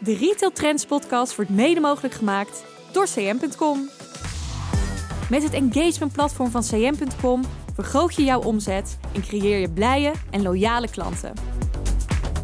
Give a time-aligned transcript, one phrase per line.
[0.00, 3.88] De Retail Trends podcast wordt mede mogelijk gemaakt door cm.com.
[5.30, 10.42] Met het engagement platform van cm.com vergroot je jouw omzet en creëer je blije en
[10.42, 11.32] loyale klanten.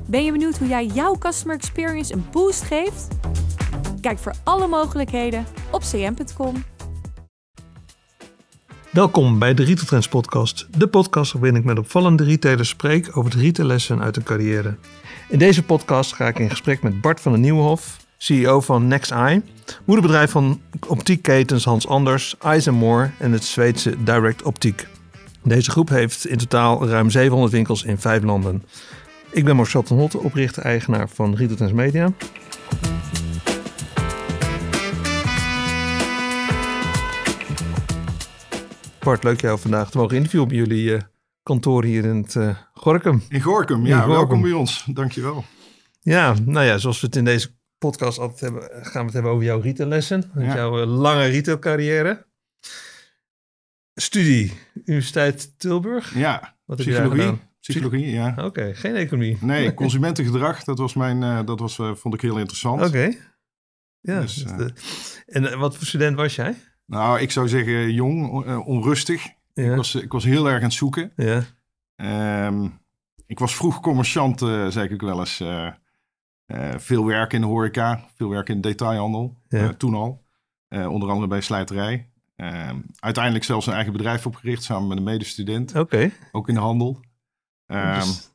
[0.07, 3.09] Ben je benieuwd hoe jij jouw customer experience een boost geeft?
[4.01, 6.65] Kijk voor alle mogelijkheden op cm.com.
[8.91, 13.31] Welkom bij de Retail Trends podcast, de podcast waarin ik met opvallende retailers spreek over
[13.31, 14.77] de retaillessen uit hun carrière.
[15.29, 19.11] In deze podcast ga ik in gesprek met Bart van den Nieuwenhof, CEO van Next
[19.11, 19.43] Eye,
[19.85, 24.87] moederbedrijf van optiekketens Hans Anders, Eyes More en het Zweedse Direct Optiek.
[25.43, 28.65] Deze groep heeft in totaal ruim 700 winkels in vijf landen.
[29.31, 32.13] Ik ben Marcel ten Hotte, oprichter-eigenaar van Retail Media.
[39.01, 41.01] Bart, leuk jou vandaag te mogen interviewen op jullie uh,
[41.45, 43.23] kantoor hier in het uh, Gorkum.
[43.29, 43.97] In Gorkum, ja.
[43.97, 44.15] Gorkum.
[44.15, 44.85] Welkom bij ons.
[44.93, 45.45] Dankjewel.
[46.01, 49.33] Ja, nou ja, zoals we het in deze podcast altijd hebben, gaan we het hebben
[49.33, 50.31] over jouw retaillessen.
[50.35, 50.55] Ja.
[50.55, 52.27] Jouw uh, lange retailcarrière.
[53.95, 54.53] Studie,
[54.85, 56.15] Universiteit Tilburg.
[56.15, 57.39] Ja, Wat psychologie.
[57.61, 58.29] Psychologie, ja.
[58.31, 59.39] Oké, okay, geen economie.
[59.41, 62.79] Nee, consumentengedrag, dat was mijn, dat was, vond ik heel interessant.
[62.81, 62.89] Oké.
[62.89, 63.19] Okay.
[64.01, 64.73] Ja, dus, de...
[65.27, 66.55] en wat voor student was jij?
[66.87, 68.69] Nou, ik zou zeggen jong, uh,
[69.55, 71.13] Ik, was, ik was heel erg aan het zoeken.
[71.17, 71.43] Ja.
[72.47, 72.81] Um,
[73.27, 75.41] ik was vroeg commerciant, uh, zeg ik wel eens.
[75.41, 75.71] Uh,
[76.77, 79.37] veel werk in de horeca, veel werk in de detailhandel.
[79.49, 79.73] Ja.
[79.73, 80.25] toen al.
[80.69, 82.09] onder andere bij slijterij.
[82.37, 85.71] Ehm, uiteindelijk zelfs een eigen bedrijf opgericht samen met een medestudent.
[85.71, 85.81] Oké.
[85.81, 86.13] Okay.
[86.33, 87.01] Ook in de handel.
[87.67, 88.34] Dus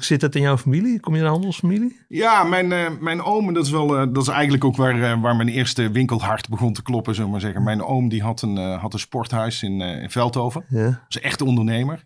[0.00, 1.00] Zit dat in jouw familie?
[1.00, 2.00] Kom je in een handelsfamilie?
[2.08, 5.20] Ja, mijn, uh, mijn oom, dat is, wel, uh, dat is eigenlijk ook waar, uh,
[5.20, 7.62] waar mijn eerste winkelhart begon te kloppen, zullen we maar zeggen.
[7.62, 10.64] Mijn oom die had, een, had een sporthuis in, in Veldhoven.
[10.68, 10.84] Ja.
[10.84, 12.04] Dat is echt ondernemer.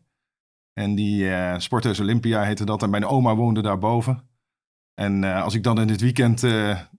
[0.72, 2.82] En die Sporthuis Olympia heette dat.
[2.82, 4.28] En mijn oma woonde daarboven.
[4.94, 6.42] En als ik dan in het weekend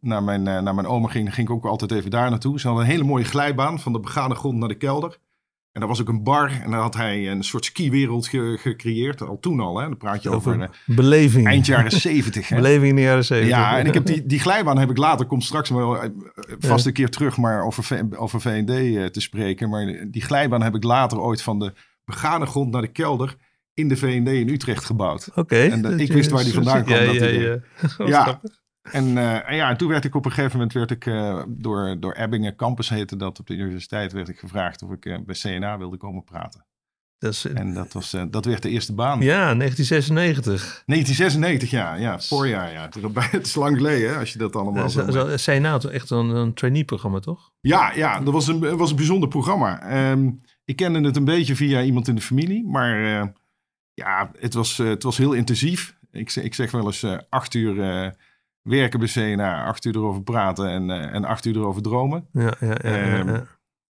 [0.02, 2.60] naar, mijn, naar mijn oma ging, ging ik ook altijd even daar naartoe.
[2.60, 5.18] Ze hadden een hele mooie glijbaan van de begane grond naar de kelder.
[5.78, 9.22] En daar was ook een bar en daar had hij een soort skiwereld ge gecreëerd.
[9.22, 9.84] Al toen al, hè.
[9.84, 11.48] Dan praat je over, over uh, beleving.
[11.48, 12.50] eind jaren zeventig.
[12.56, 13.56] beleving in de jaren zeventig.
[13.56, 16.10] Ja, en ik heb die, die glijbaan heb ik later, komt straks wel uh,
[16.60, 19.70] vast een keer terug, maar over, over VND uh, te spreken.
[19.70, 21.74] Maar die glijbaan heb ik later ooit van de
[22.06, 23.36] begane grond naar de kelder
[23.74, 25.28] in de VND in Utrecht gebouwd.
[25.30, 25.40] Oké.
[25.40, 27.00] Okay, en ik wist waar die vandaan kwam.
[27.00, 27.60] Ja, dat ja, ja.
[28.06, 28.40] ja.
[28.92, 31.44] En, uh, en, ja, en toen werd ik op een gegeven moment werd ik, uh,
[31.48, 35.18] door, door Ebbingen Campus heette dat op de universiteit, werd ik gevraagd of ik uh,
[35.26, 36.66] bij CNA wilde komen praten.
[37.20, 39.22] Dat is, en dat, was, dat werd de eerste baan.
[39.22, 40.84] Ja, 1996.
[40.86, 41.96] 1996, ja.
[41.96, 42.90] ja voorjaar, ja.
[43.32, 44.90] Het is lang geleden, als je dat allemaal...
[44.90, 47.52] Ja, CNA, echt een, een trainee-programma, toch?
[47.60, 50.12] Ja, ja, dat was een, was een bijzonder programma.
[50.12, 53.00] Um, ik kende het een beetje via iemand in de familie, maar
[53.94, 55.98] ja, het was, het was heel intensief.
[56.12, 58.14] Ik, ik zeg wel eens acht uur
[58.68, 62.28] werken bij CNA, acht uur erover praten en, uh, en acht uur erover dromen.
[62.32, 63.48] Ja, ja, ja, ja, um,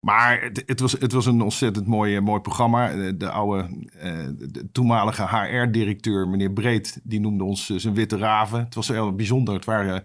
[0.05, 2.95] maar het, het, was, het was een ontzettend mooi, mooi programma.
[2.95, 8.59] De, de oude, uh, de toenmalige HR-directeur, meneer Breed, die noemde ons zijn witte raven.
[8.59, 9.55] Het was heel bijzonder.
[9.55, 10.05] Het waren een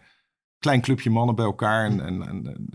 [0.59, 1.85] klein clubje mannen bij elkaar.
[1.85, 2.67] En, en, en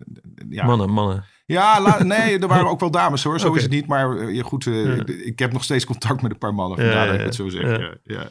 [0.48, 0.64] ja.
[0.64, 1.24] Mannen, mannen.
[1.46, 3.40] Ja, la, nee, er waren ook wel dames hoor.
[3.40, 3.56] Zo okay.
[3.56, 3.86] is het niet.
[3.86, 6.78] Maar goed, ik, ik, heb nog steeds contact met een paar mannen.
[6.78, 7.96] Vandaar dat ik het zo zeg.
[8.02, 8.28] Ja.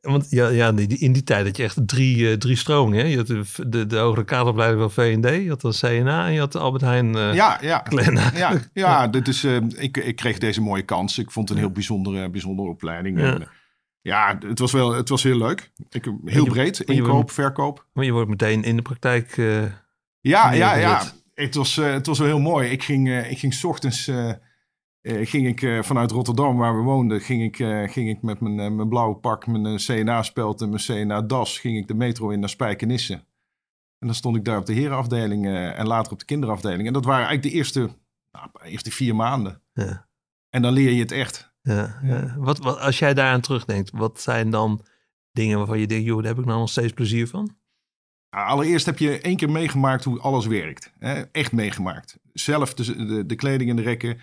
[0.00, 3.08] Want ja, ja in die tijd had je echt drie, uh, drie stromingen.
[3.08, 6.38] Je had de, de, de hogere kaderopleiding van V&D, je had dan CNA en je
[6.38, 7.86] had de Albert Heijn uh, ja, ja.
[8.34, 11.18] Ja, ja dit is, uh, ik, ik kreeg deze mooie kans.
[11.18, 13.20] Ik vond het een heel bijzondere, bijzondere opleiding.
[13.20, 13.34] Ja.
[13.34, 13.48] En,
[14.00, 15.70] ja, het was wel het was heel leuk.
[15.90, 17.86] Ik, heel je, breed, inkoop, wordt, verkoop.
[17.92, 19.36] Maar je wordt meteen in de praktijk
[20.20, 21.02] Ja, ja, ja.
[21.34, 22.68] Het was, het was wel heel mooi.
[22.68, 24.10] Ik ging, ik ging s ochtends
[25.02, 28.40] uh, ging ik uh, vanuit Rotterdam, waar we woonden, ging ik, uh, ging ik met
[28.40, 32.48] mijn, mijn blauwe pak, mijn CNA-speld en mijn CNA-das, ging ik de metro in naar
[32.48, 33.14] Spijkenisse.
[33.98, 36.86] En dan stond ik daar op de herenafdeling en later op de kinderafdeling.
[36.86, 37.90] En dat waren eigenlijk de eerste,
[38.30, 39.62] nou, eerste vier maanden.
[39.72, 40.08] Ja.
[40.50, 41.52] En dan leer je het echt.
[41.62, 42.34] Ja, ja.
[42.38, 44.84] Wat, wat, als jij daaraan terugdenkt, wat zijn dan
[45.32, 47.56] dingen waarvan je denkt, joh, daar heb ik nou nog steeds plezier van?
[48.30, 50.92] Nou, allereerst heb je één keer meegemaakt hoe alles werkt.
[50.98, 51.20] Hè?
[51.20, 52.18] Echt meegemaakt.
[52.32, 54.20] Zelf de, de, de kleding in de rekken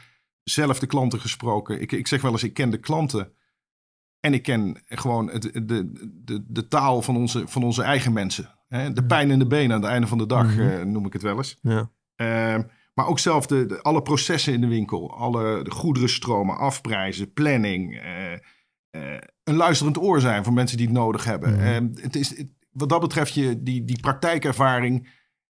[0.49, 1.81] zelf de klanten gesproken.
[1.81, 3.31] Ik, ik zeg wel eens, ik ken de klanten.
[4.19, 5.91] En ik ken gewoon het, de,
[6.23, 8.59] de, de taal van onze, van onze eigen mensen.
[8.67, 8.93] Hè?
[8.93, 10.69] De pijn in de benen aan het einde van de dag, mm -hmm.
[10.69, 11.57] uh, noem ik het wel eens.
[11.61, 11.89] Ja.
[12.15, 12.63] Uh,
[12.93, 15.17] maar ook zelf de, de, alle processen in de winkel.
[15.17, 17.93] Alle de goederenstromen, afprijzen, planning.
[17.93, 21.53] Uh, een luisterend oor zijn voor mensen die het nodig hebben.
[21.53, 21.91] Mm -hmm.
[22.01, 25.07] het is, het, wat dat betreft, je, die, die praktijkervaring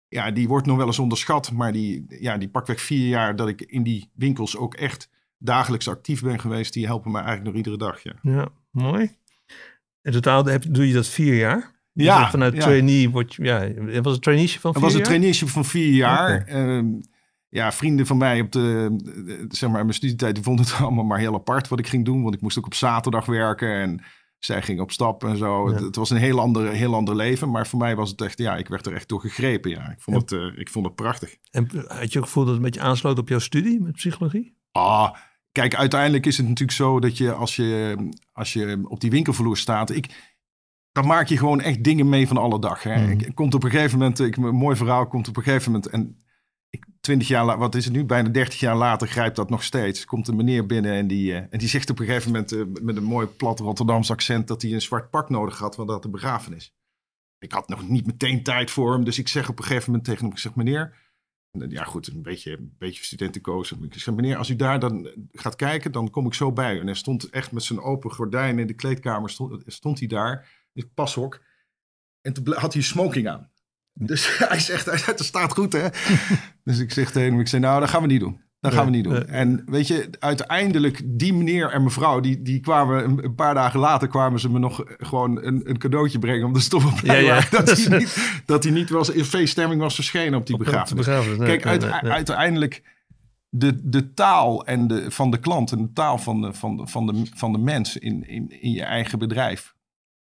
[0.08, 1.52] ja, die wordt nog wel eens onderschat.
[1.52, 5.88] Maar die, ja, die pakweg vier jaar dat ik in die winkels ook echt dagelijks
[5.88, 8.02] actief ben geweest, die helpen me eigenlijk nog iedere dag.
[8.02, 9.16] Ja, ja mooi.
[10.02, 11.74] In totaal heb, doe je dat vier jaar?
[11.92, 12.60] Ja, vanuit ja.
[12.60, 15.08] trainee ja, was het traineeship van vier was een jaar?
[15.08, 16.44] traineeship van vier jaar.
[16.44, 16.86] Ehm,
[17.48, 21.04] ja, vrienden van mij op de, de- zeg maar, mijn studietijd, die vonden het allemaal
[21.04, 22.22] maar heel apart wat ik ging doen.
[22.22, 24.00] Want ik moest ook op zaterdag werken en
[24.38, 25.68] zij ging op stap en zo.
[25.68, 25.74] Ja.
[25.74, 27.50] Het, het was een heel ander, heel ander leven.
[27.50, 29.70] Maar voor mij was het echt, ja, ik werd er echt door gegrepen.
[29.70, 29.90] Ja.
[29.90, 31.36] Ik, vond het, eh, ik vond het prachtig.
[31.50, 34.56] En had je ook gevoel dat het een beetje aansloot op jouw studie met psychologie?
[34.72, 35.14] Ah,
[35.52, 37.96] kijk, uiteindelijk is het natuurlijk zo dat je als je,
[38.32, 39.90] als je op die winkelvloer staat...
[39.90, 40.34] Ik,
[40.92, 42.82] dan maak je gewoon echt dingen mee van alle dag.
[42.82, 43.10] Hè.
[43.10, 45.90] Ik, komt op een gegeven moment, ik, een mooi verhaal komt op een gegeven moment...
[45.90, 46.24] en
[47.06, 48.04] 20 jaar, wat is het nu?
[48.04, 50.04] Bijna 30 jaar later grijpt dat nog steeds.
[50.04, 52.52] Komt een meneer binnen en die, eh, en die zegt op een gegeven moment...
[52.52, 54.48] eh, met een mooi plat Rotterdams accent...
[54.48, 56.74] dat hij een zwart pak nodig had, want dat de begrafenis.
[57.38, 60.04] Ik had nog niet meteen tijd voor hem, dus ik zeg op een gegeven moment
[60.04, 60.32] tegen hem...
[60.32, 60.94] Ik zeg, meneer...
[61.50, 63.72] En, Ja, goed, een beetje, een beetje studentenkoos.
[63.72, 66.80] Ik zeg, meneer, als u daar dan gaat kijken, dan kom ik zo bij.
[66.80, 70.48] En hij stond echt met zijn open gordijn in de kleedkamer, stond, stond hij daar,
[70.72, 71.42] in het pashok.
[72.20, 73.50] En toen had hij smoking aan.
[73.92, 75.88] Dus hij zegt, hij zegt, dat staat goed, hè?
[76.66, 78.40] Dus ik zeg tegen hem, ik zeg, nou, dat gaan we niet doen.
[78.60, 79.26] Dat gaan we niet doen.
[79.26, 84.08] En weet je, uiteindelijk, die meneer en mevrouw, die, die kwamen een, paar dagen later,
[84.08, 87.44] kwamen ze me nog gewoon een, een cadeautje brengen om de blij Ja, ja.
[87.50, 91.06] dat, hij niet, dat hij niet was, in feeststemming was verschenen op die Op begrafenis.
[91.06, 92.82] begrafenis, nee, Kijk, nee, nee, uiteindelijk
[93.48, 96.86] de, de taal en de, van de klant en de taal van de, van de,
[96.86, 99.74] van de, van de mens in, in, in je eigen bedrijf.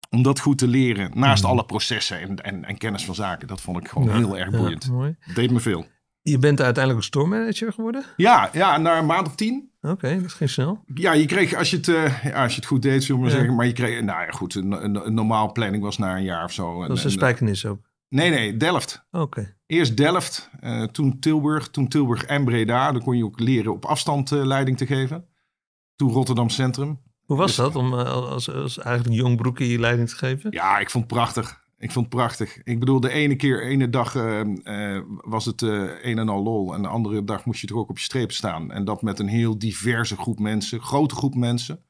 [0.09, 1.51] Om dat goed te leren, naast Mhm.
[1.51, 3.47] alle processen en, en, en kennis van zaken.
[3.47, 4.89] Dat vond ik gewoon Ja, heel erg boeiend.
[4.91, 5.15] mooi.
[5.33, 5.85] Deed me veel.
[6.21, 8.03] Je bent uiteindelijk een store manager geworden?
[8.15, 9.71] Ja, ja, na een maand of tien.
[9.81, 10.83] Oké, dat ging snel.
[10.93, 13.27] Ja, je kreeg, als je het, eh, ja, als je het goed deed, zullen we
[13.27, 13.37] maar Ja.
[13.39, 13.55] zeggen.
[13.55, 16.43] Maar je kreeg, nou ja, goed, een, een, een normaal planning was na een jaar
[16.43, 16.79] of zo.
[16.79, 17.79] Dat En- een en- spijkenis ook.
[18.09, 19.05] Nee, nee, Delft.
[19.11, 19.55] Oké.
[19.65, 22.91] Eerst Delft, eh, toen Tilburg, toen Tilburg en Breda.
[22.91, 25.25] Dan kon je ook leren op afstand eh, leiding te geven.
[25.95, 26.99] Toen Rotterdam Centrum.
[27.25, 30.51] Hoe was Dus- dat om als, als eigenlijk jong broekje je leiding te geven?
[30.51, 31.67] Ja, ik vond het prachtig.
[31.81, 32.57] Ik vond het prachtig.
[32.63, 34.39] Ik bedoel, de ene keer, ene dag eh,
[34.95, 36.73] eh, was het eh, een en al lol.
[36.73, 38.71] En de andere dag moest je toch ook op je streep staan.
[38.71, 40.81] En dat met een heel diverse groep mensen.
[40.81, 41.83] Grote groep mensen.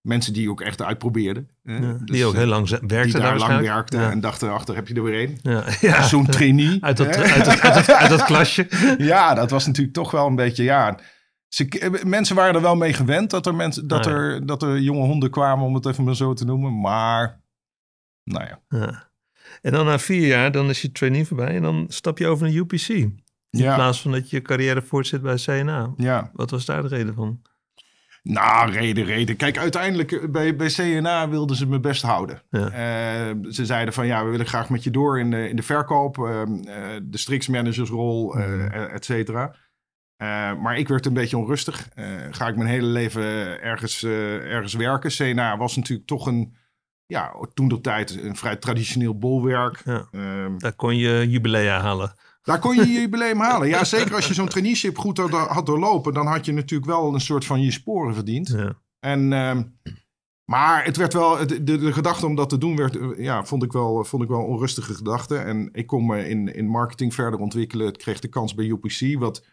[0.00, 1.48] Mensen die ook echt uitprobeerden.
[1.62, 1.76] hè.
[1.76, 4.00] Ja, Dus, die ook heel lang ze- werkte die daar lang werkten.
[4.00, 4.10] Ja.
[4.10, 5.38] En dachten, achter heb je er weer één.
[5.42, 6.02] Ja, ja.
[6.02, 6.78] Zo'n trainee.
[6.84, 8.66] Uit dat, uit, dat, uit, dat, uit dat klasje.
[8.98, 10.98] Ja, dat was natuurlijk toch wel een beetje, ja.
[11.48, 14.18] Ze, mensen waren er wel mee gewend dat er, mensen, dat, Ah, ja.
[14.18, 16.80] er, dat er jonge honden kwamen, om het even maar zo te noemen.
[16.80, 17.40] Maar,
[18.26, 18.60] nou ja.
[18.68, 19.08] Ja.
[19.62, 22.46] En dan na vier jaar, dan is je trainee voorbij en dan stap je over
[22.46, 22.88] naar UPC.
[22.88, 25.92] In Ja, plaats van dat je carrière voortzet bij CNA.
[25.96, 26.30] ja.
[26.32, 27.42] Wat was daar de reden van?
[28.22, 29.36] Nou, reden, reden.
[29.36, 32.42] Kijk, uiteindelijk eh, bij, bij CNA wilden ze me best houden.
[32.50, 32.70] Ja.
[32.70, 35.62] Eh, ze zeiden van, ja, we willen graag met je door in de, in de
[35.62, 36.18] verkoop.
[36.18, 36.48] eh, eh,
[37.04, 38.70] de striksmanagersrol, eh Mhm.
[38.72, 39.54] et cetera.
[40.60, 41.88] Maar ik werd een beetje onrustig.
[42.30, 43.22] Ga ik mijn hele leven
[43.62, 45.10] ergens, ergens werken?
[45.10, 46.56] CNA was natuurlijk toch een,
[47.06, 49.82] ja, toen de tijd een vrij traditioneel bolwerk.
[49.84, 50.08] Ja.
[50.10, 52.14] Ehm, Daar kon je jubilea halen.
[52.42, 53.68] daar kon je je jubileum halen.
[53.68, 57.14] Ja, zeker als je zo'n traineeship goed had, had doorlopen, dan had je natuurlijk wel
[57.14, 58.48] een soort van je sporen verdiend.
[58.48, 58.72] Ja.
[59.00, 59.62] En, ehm,
[60.44, 63.62] maar het werd wel, de, de gedachte om dat te doen, werd, eh, ja, vond,
[63.62, 65.36] ik wel, vond ik wel een onrustige gedachte.
[65.36, 67.86] En ik kon me in, in marketing verder ontwikkelen.
[67.86, 69.44] Ik kreeg de kans bij UPC, wat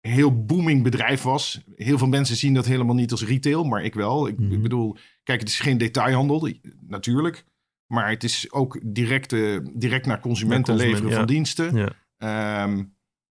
[0.00, 1.60] heel booming bedrijf was.
[1.74, 4.28] Heel veel mensen zien dat helemaal niet als retail, maar ik wel.
[4.28, 4.52] Ik, Mhm.
[4.52, 6.48] ik bedoel, kijk, het is geen detailhandel,
[6.86, 7.44] natuurlijk.
[7.86, 11.16] Maar het is ook direct, eh, direct naar consumenten consument, leveren ja.
[11.16, 11.76] van diensten.
[11.76, 11.92] Ja.
[12.16, 12.84] Ehm,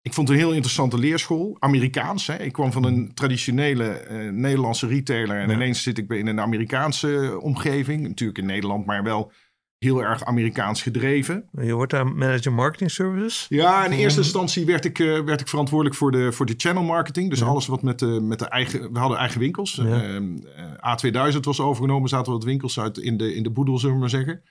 [0.02, 1.56] ik vond het een heel interessante leerschool.
[1.58, 2.26] Amerikaans.
[2.26, 2.36] Hè?
[2.36, 5.40] Ik kwam van een traditionele eh, Nederlandse retailer.
[5.40, 5.54] En Ja.
[5.54, 8.08] ineens zit ik in een Amerikaanse omgeving.
[8.08, 9.32] Natuurlijk in Nederland, maar wel
[9.78, 11.48] heel erg Amerikaans gedreven.
[11.52, 13.46] Je wordt daar manager marketing services.
[13.48, 16.82] Ja, in eerste instantie werd ik, eh, werd ik verantwoordelijk voor de, voor de channel
[16.82, 17.30] marketing.
[17.30, 17.46] Dus Ja.
[17.46, 18.92] alles wat met de, met de eigen...
[18.92, 19.74] We hadden eigen winkels.
[19.74, 20.02] Ja.
[20.02, 20.96] Ehm, eh,
[21.34, 22.08] A2000 was overgenomen.
[22.08, 24.42] Zaten wat winkels uit in de, in de boedel, zullen we maar zeggen.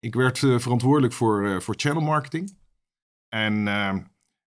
[0.00, 2.56] Ik werd eh, verantwoordelijk voor, eh, voor channel marketing.
[3.28, 4.00] En, ehm,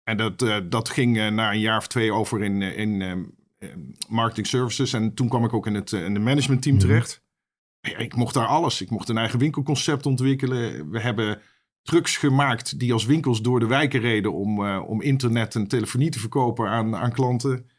[0.04, 3.02] en dat, eh, dat ging eh, na een jaar of twee over in, eh, in
[3.02, 3.24] ehm,
[4.10, 4.94] marketing services.
[4.94, 6.86] En toen kwam ik ook in het, eh, in het managementteam Mhm.
[6.86, 7.28] terecht.
[7.98, 8.82] Ik mocht daar alles.
[8.82, 10.90] Ik mocht een eigen winkelconcept ontwikkelen.
[10.90, 11.42] We hebben
[11.82, 16.10] trucks gemaakt die als winkels door de wijken reden om, eh, om internet en telefonie
[16.10, 17.70] te verkopen aan, aan klanten.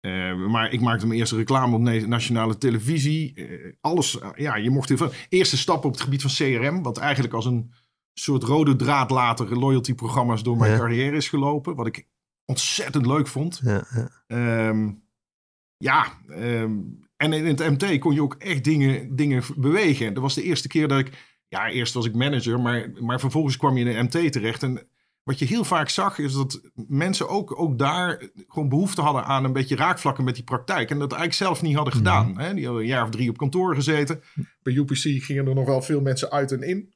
[0.00, 3.34] Eh, maar ik maakte mijn eerste reclame op na- nationale televisie.
[3.34, 5.12] Eh, alles, ja, je mocht heel veel.
[5.28, 7.72] Eerste stappen op het gebied van CRM, wat eigenlijk als een
[8.14, 10.78] soort rode draad later loyalty-programma's door mijn Ja.
[10.78, 11.74] carrière is gelopen.
[11.74, 12.06] Wat ik
[12.44, 13.60] ontzettend leuk vond.
[13.62, 14.10] Ja, ja.
[14.26, 14.90] Ehm,
[15.76, 16.72] ja, ehm,
[17.32, 20.14] en in het MT kon je ook echt dingen, dingen bewegen.
[20.14, 21.32] Dat was de eerste keer dat ik...
[21.48, 24.62] Ja, eerst was ik manager, maar, maar vervolgens kwam je in de MT terecht.
[24.62, 24.88] En
[25.22, 29.44] wat je heel vaak zag, is dat mensen ook, ook daar gewoon behoefte hadden aan
[29.44, 30.90] een beetje raakvlakken met die praktijk.
[30.90, 32.38] En dat eigenlijk zelf niet hadden gedaan.
[32.38, 32.54] Hè?
[32.54, 34.22] Die hadden een jaar of drie op kantoor gezeten.
[34.62, 36.92] Bij UPC gingen er nog wel veel mensen uit en in.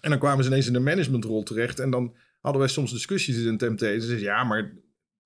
[0.00, 1.78] En dan kwamen ze ineens in de managementrol terecht.
[1.78, 3.78] En dan hadden wij soms discussies in TMT.
[3.78, 4.72] Ze zeiden, ja, maar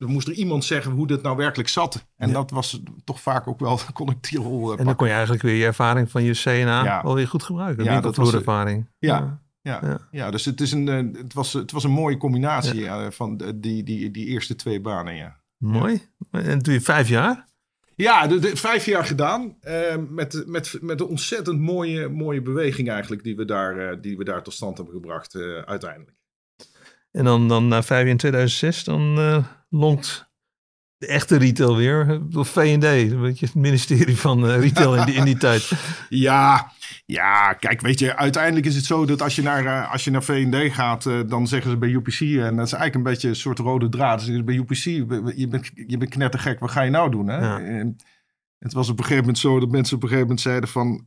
[0.03, 2.07] er moest er iemand zeggen hoe dit nou werkelijk zat.
[2.17, 2.35] En Ja.
[2.35, 3.79] dat was toch vaak ook wel,
[4.31, 4.97] rol eh, En dan pakken.
[4.97, 7.03] kon je eigenlijk weer je ervaring van je CNA Ja.
[7.03, 7.85] wel weer goed gebruiken.
[7.85, 8.89] Ja, dat was- ervaring.
[8.99, 9.41] Ja.
[9.61, 9.99] Ja, Ja.
[10.11, 10.31] ja.
[10.31, 13.83] dus het, is een, eh, het, was, het was een mooie combinatie eh, van die,
[13.83, 15.41] die, die eerste twee banen, ja.
[15.59, 16.03] Mooi.
[16.31, 17.49] En doe je vijf jaar?
[17.95, 19.57] Ja, de, de- vijf jaar gedaan.
[20.09, 24.43] met, met, met een ontzettend mooie, mooie beweging eigenlijk die we daar, die we daar
[24.43, 26.17] tot stand hebben gebracht uiteindelijk.
[27.11, 29.19] En dan, dan na vijf jaar in 2006, dan
[29.73, 30.31] lonkt
[31.03, 32.21] de echte retail weer.
[32.35, 35.73] Of V&D, een beetje het ministerie van eh, retail in die, in die tijd.
[36.09, 36.73] Ja,
[37.07, 40.11] ja, kijk, weet je, uiteindelijk is het zo dat als je naar, eh, als je
[40.11, 43.29] naar V&D gaat, eh, dan zeggen ze bij UPC, en dat is eigenlijk een beetje
[43.29, 44.23] een soort rode draad.
[44.23, 44.85] Zeggen bij UPC,
[45.37, 47.29] je bent, je bent knettergek, wat ga je nou doen?
[47.29, 47.39] Hè?
[47.39, 47.93] Ja.
[48.59, 51.07] Het was op een gegeven moment zo dat mensen op een gegeven moment zeiden van,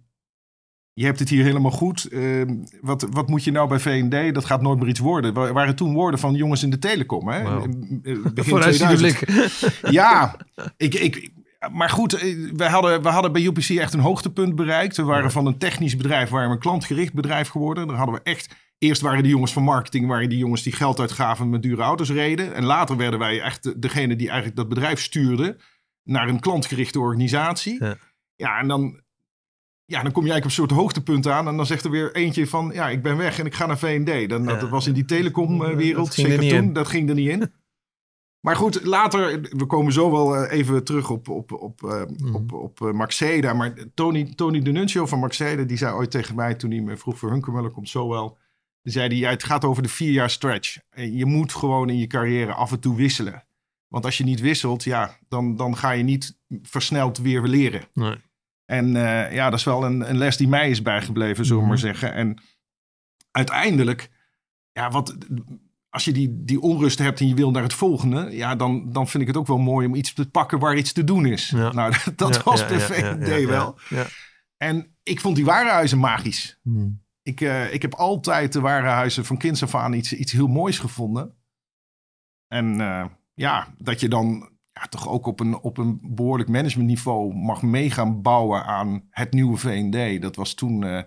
[0.97, 2.05] je hebt het hier helemaal goed.
[2.05, 2.41] eh,
[2.81, 4.33] wat, wat moet je nou bij V&D?
[4.33, 5.33] Dat gaat nooit meer iets worden.
[5.33, 7.61] Wa- waren toen woorden van jongens in de telecom, hè?
[7.63, 9.25] In- in- Begin Vooruitziende 2000.
[9.25, 9.91] blik.
[9.91, 10.35] Ja,
[10.77, 11.31] ik, ik,
[11.71, 14.97] maar goed, eh, wij hadden, we hadden bij UPC echt een hoogtepunt bereikt.
[14.97, 17.87] We waren van een technisch bedrijf, waren we een klantgericht bedrijf geworden.
[17.87, 20.99] Daar hadden we echt, eerst waren de jongens van marketing, waren die jongens die geld
[20.99, 22.53] uitgaven met dure auto's reden.
[22.55, 25.57] En later werden wij echt de- degene die eigenlijk dat bedrijf stuurde
[26.03, 27.83] naar een klantgerichte organisatie.
[27.83, 27.95] Ja.
[28.35, 28.99] Ja, en dan,
[29.85, 31.47] ja, dan kom je eigenlijk op een soort hoogtepunt aan.
[31.47, 33.77] En dan zegt er weer eentje van, ja, ik ben weg en ik ga naar
[33.77, 34.29] V&D.
[34.29, 34.55] Dan, Ja.
[34.59, 36.73] Dat was in die telecomwereld, er zeker toen, in.
[36.73, 37.53] dat ging er niet in.
[38.39, 42.35] Maar goed, later, we komen zo wel eh, even terug op, op, op, eh, Mhm.
[42.35, 43.53] op, op eh, Maxeda.
[43.53, 47.17] Maar Tony, Tony Denuncio van Maxeda, die zei ooit tegen mij toen hij me vroeg
[47.17, 48.37] voor Hunkermuller, komt zo wel.
[48.81, 50.77] Die zei hij, ja, het gaat over de vier jaar stretch.
[50.95, 53.45] Je moet gewoon in je carrière af en toe wisselen.
[53.87, 57.81] Want als je niet wisselt, ja, dan, dan ga je niet versneld weer leren.
[57.93, 58.15] Nee.
[58.65, 61.67] En eh, ja, dat is wel een, een les die mij is bijgebleven, zullen we
[61.67, 61.85] maar Mhm.
[61.85, 62.13] zeggen.
[62.13, 62.41] En
[63.31, 64.09] uiteindelijk,
[64.71, 65.17] ja, wat,
[65.89, 69.07] als je die, die onrust hebt en je wil naar het volgende, ja, dan, dan
[69.07, 71.49] vind ik het ook wel mooi om iets te pakken waar iets te doen is.
[71.49, 71.71] Ja.
[71.71, 72.67] Nou, dat, dat Ja, was ja,
[72.97, 73.47] ja, ja.
[73.47, 73.79] wel.
[73.89, 74.05] Ja.
[74.57, 76.59] En ik vond die warenhuizen magisch.
[76.63, 77.03] Hmm.
[77.21, 80.79] Ik, eh, ik heb altijd de warenhuizen van kinds af aan iets, iets heel moois
[80.79, 81.35] gevonden.
[82.47, 87.33] En eh, ja, dat je dan ja, toch ook op een, op een behoorlijk managementniveau
[87.33, 90.21] mag mee gaan bouwen aan het nieuwe V&D.
[90.21, 91.01] Dat was toen eh,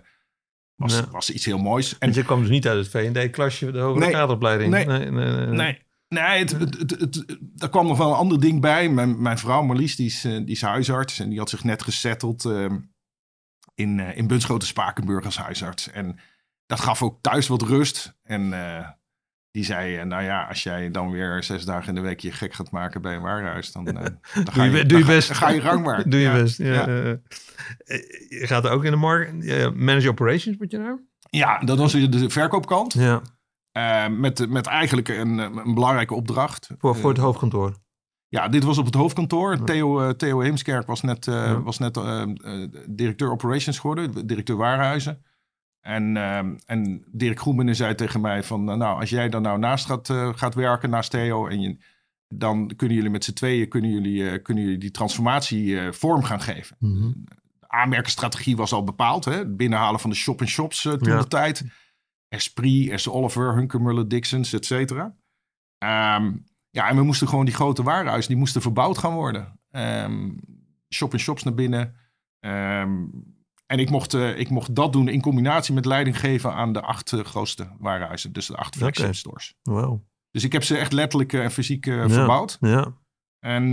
[0.75, 1.09] was, Ja.
[1.11, 1.97] was iets heel moois.
[1.97, 4.13] En En je kwam dus niet uit het V&D-klasje, de hogere Nee.
[4.13, 4.71] kaderopleiding.
[4.71, 4.85] Nee.
[4.85, 5.81] nee, nee, nee.
[6.07, 8.89] Nee, het, het, het, daar kwam nog wel een ander ding bij.
[8.89, 11.19] Mijn, mijn vrouw Marlies, die is, eh, die is huisarts.
[11.19, 12.65] En die had zich net gesetteld eh,
[13.75, 15.89] in, eh in Bunschoten-Spakenburg als huisarts.
[15.91, 16.19] En
[16.65, 18.17] dat gaf ook thuis wat rust.
[18.23, 18.53] En
[19.59, 22.31] die zei, eh, nou ja, als jij dan weer zes dagen in de week je
[22.31, 23.71] gek gaat maken bij een warenhuis...
[23.71, 23.93] dan, eh,
[24.43, 25.31] dan ga Doe je, doe je ga- best.
[25.31, 26.03] ga je gangbaar.
[26.09, 26.33] Doe je Ja.
[26.33, 26.57] best.
[26.57, 27.13] Ja, eh,
[28.29, 29.33] je gaat ook in de markt.
[29.45, 30.99] Uh, manage operations moet je nou?
[31.29, 32.93] Ja, dat was weer de verkoopkant.
[32.93, 33.21] Ja,
[33.71, 36.69] Eh, met, met eigenlijk een, een belangrijke opdracht.
[36.77, 37.73] voor, voor het hoofdkantoor.
[38.27, 39.63] Ja, dit was op het hoofdkantoor.
[39.63, 41.61] Theo, Theo Heemskerk was net, Ja.
[41.61, 41.99] was net
[42.89, 45.23] directeur operations geworden, directeur warenhuizen.
[45.89, 49.59] En, eh, en Dirk Groenbinnen zei tegen mij van, eh, nou, als jij dan nou
[49.59, 51.77] naast gaat, eh, gaat werken, naast Theo, en je,
[52.27, 56.23] dan kunnen jullie met z'n tweeën kunnen jullie, eh, kunnen jullie die transformatie eh, vorm
[56.23, 56.75] gaan geven.
[56.79, 57.11] Mhm.
[57.59, 59.33] De aanmerkenstrategie was al bepaald, hè?
[59.33, 61.19] het binnenhalen van de shop-in-shops toen Ja.
[61.19, 61.65] de tijd.
[62.27, 63.07] Esprit, S.
[63.07, 65.15] Oliver, Hunkermuller, Dixons, et cetera.
[65.77, 66.33] Ehm,
[66.69, 69.59] ja, en we moesten gewoon die grote warenhuizen, die moesten verbouwd gaan worden.
[69.71, 70.29] Ehm
[70.93, 71.95] shop-in-shops naar binnen.
[72.39, 73.05] Ehm,
[73.69, 76.81] en ik mocht, eh, ik mocht dat doen in combinatie met leiding geven aan de
[76.81, 78.33] acht eh, grootste warenhuizen.
[78.33, 79.55] Dus de acht flagship stores.
[79.63, 80.01] Wow.
[80.31, 82.09] Dus ik heb ze echt letterlijk en fysiek eh, Ja.
[82.09, 82.57] verbouwd.
[82.59, 82.93] Ja.
[83.39, 83.71] En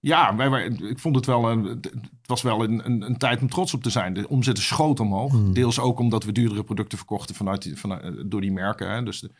[0.00, 3.48] ja, wij, ik vond het wel, een, het was wel een, een, een tijd om
[3.48, 4.14] trots op te zijn.
[4.14, 5.32] De omzetten schoot omhoog.
[5.32, 5.52] Hmm.
[5.52, 8.90] Deels ook omdat we duurdere producten verkochten vanuit die, vanuit, door die merken.
[8.90, 9.02] Hè.
[9.02, 9.30] Dus de,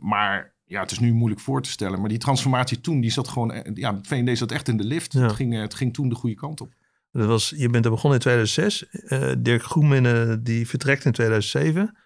[0.00, 2.00] maar ja, het is nu moeilijk voor te stellen.
[2.00, 3.64] Maar die transformatie toen, die zat gewoon...
[3.74, 5.12] Ja, V&D zat echt in de lift.
[5.12, 5.20] Ja.
[5.22, 6.74] Het, ging, het ging toen de goede kant op.
[7.12, 8.88] Dat was, je bent er begonnen in 2006.
[8.88, 11.96] Eh, Dirk Groenminnen die vertrekt in 2007.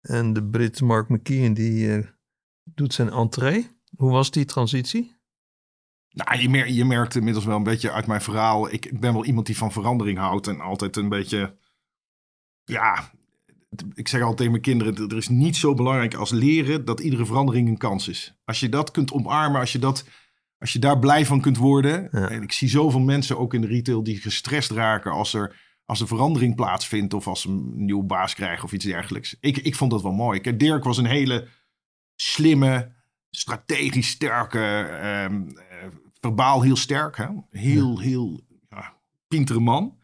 [0.00, 2.06] En de Brit Mark McKeon die eh,
[2.64, 3.78] doet zijn entree.
[3.96, 5.18] Hoe was die transitie?
[6.10, 8.72] Nou, je, mer je merkt inmiddels wel een beetje uit mijn verhaal.
[8.72, 10.46] Ik, ik ben wel iemand die van verandering houdt.
[10.46, 11.56] En altijd een beetje...
[12.64, 13.10] Ja,
[13.94, 15.10] ik zeg altijd tegen mijn kinderen...
[15.10, 16.84] er is niet zo belangrijk als leren...
[16.84, 18.34] dat iedere verandering een kans is.
[18.44, 20.04] Als je dat kunt omarmen, als je, dat,
[20.60, 22.08] als je daar blij van kunt worden...
[22.12, 22.28] Ja.
[22.28, 24.02] En ik zie zoveel mensen ook in de retail...
[24.02, 27.14] die gestrest raken als er, als er verandering plaatsvindt...
[27.14, 29.36] of als ze een nieuwe baas krijgen of iets dergelijks.
[29.40, 30.40] Ik, ik vond dat wel mooi.
[30.40, 31.48] Kijk, Dirk was een hele
[32.16, 32.92] slimme,
[33.30, 35.86] strategisch sterke, ehm, eh,
[36.20, 37.16] verbaal heel sterk.
[37.16, 37.26] Hè?
[37.50, 38.96] Heel, heel ja,
[39.28, 39.98] pintere man.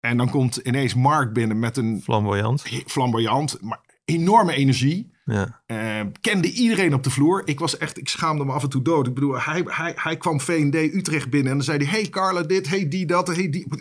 [0.00, 2.62] En dan komt ineens Mark binnen met een Flamboyant.
[2.86, 5.14] flamboyant, maar enorme energie.
[5.26, 5.62] Ja.
[5.66, 7.42] Eh, kende iedereen op de vloer.
[7.44, 9.06] Ik was echt, ik schaamde me af en toe dood.
[9.06, 12.42] Ik bedoel, hij, hij, hij kwam V&D Utrecht binnen en dan zei hij: Hey Carla,
[12.42, 13.66] dit, hey die, dat, hey die.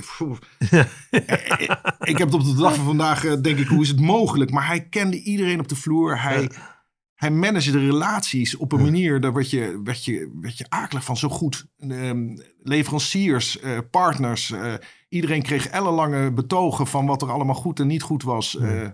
[1.09, 3.99] Eh, ik heb het op de dag van vandaag, eh, denk ik, hoe is het
[3.99, 4.51] mogelijk?
[4.51, 6.21] Maar hij kende iedereen op de vloer.
[6.21, 6.49] Hij,
[7.15, 11.03] hij managde de relaties op een manier, daar werd je, werd je, werd je akelig
[11.03, 11.65] van zo goed.
[11.79, 14.73] Ehm, leveranciers, eh, partners, eh,
[15.09, 18.57] iedereen kreeg ellenlange betogen van wat er allemaal goed en niet goed was.
[18.57, 18.87] Eh,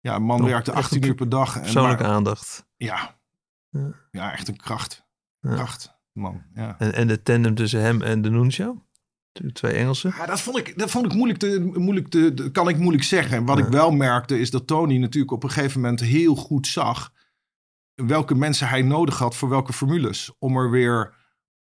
[0.00, 1.54] ja, een man werkte echt 18 een uur per dag.
[1.56, 2.66] En Persoonlijke maar- aandacht.
[2.76, 3.16] ja.
[3.70, 3.94] Ja.
[4.10, 5.06] ja, echt een kracht.
[5.40, 6.42] Kracht, man.
[6.54, 6.78] Ja.
[6.78, 8.82] En, en de tandem tussen hem en de Nuncio?
[9.32, 10.12] De twee Engelsen.
[10.16, 13.36] Ja, dat vond ik, dat vond ik moeilijk te, moeilijk te, kan ik moeilijk zeggen.
[13.36, 16.66] En wat ik wel merkte is dat Tony natuurlijk op een gegeven moment heel goed
[16.66, 17.12] zag
[17.94, 21.14] welke mensen hij nodig had voor welke formules om er weer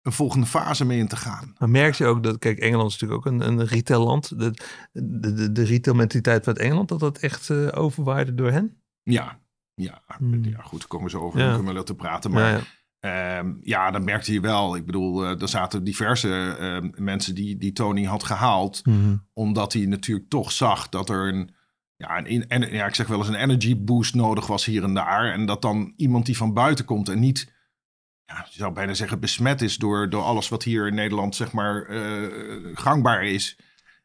[0.04, 1.54] een volgende fase mee in te gaan.
[1.58, 4.38] Maar merk je ook dat, kijk, Engeland is natuurlijk ook een, een retailland.
[4.38, 4.50] De,
[4.92, 8.76] de, de, de retailmentaliteit van Engeland, dat dat echt eh, overwaarde door hen?
[9.02, 9.38] Ja,
[9.74, 10.44] ja, Hmm.
[10.44, 11.54] ja goed, daar komen zo over Ja.
[11.56, 12.30] kunnen we te praten.
[12.30, 12.60] Maar Ja,
[13.00, 13.54] ja, ja.
[13.60, 14.76] ja, dat merkte je wel.
[14.76, 18.86] Ik bedoel, eh, er zaten diverse ehm, mensen die, die Tony had gehaald.
[18.86, 19.16] Mhm.
[19.32, 21.54] Omdat hij natuurlijk toch zag dat er een,
[21.96, 24.82] ja, een, in- en, ja, ik zeg wel eens een energy boost nodig was hier
[24.82, 25.32] en daar.
[25.32, 27.53] En dat dan iemand die van buiten komt en niet,
[28.26, 31.52] ja, je zou bijna zeggen, besmet is door, door alles wat hier in Nederland zeg
[31.52, 32.28] maar eh,
[32.74, 33.58] gangbaar is.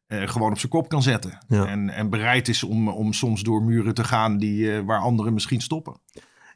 [0.08, 1.38] eh, gewoon op zijn kop kan zetten.
[1.48, 1.66] Ja.
[1.66, 5.34] En, en bereid is om, om soms door muren te gaan die, eh, waar anderen
[5.34, 6.02] misschien stoppen.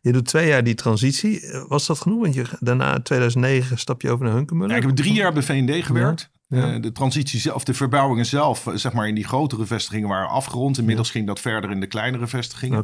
[0.01, 1.41] Je doet twee jaar die transitie.
[1.67, 2.21] Was dat genoeg?
[2.21, 4.71] Want je, daarna, 2009, stap je over naar Hunkemuller.
[4.71, 6.31] Ja, ik heb drie jaar bij V&D gewerkt.
[6.47, 6.79] Ja.
[6.79, 10.77] De transitie zelf, de verbouwingen zelf, zeg maar in die grotere vestigingen waren afgerond.
[10.77, 12.77] Inmiddels ging dat verder in de kleinere vestigingen.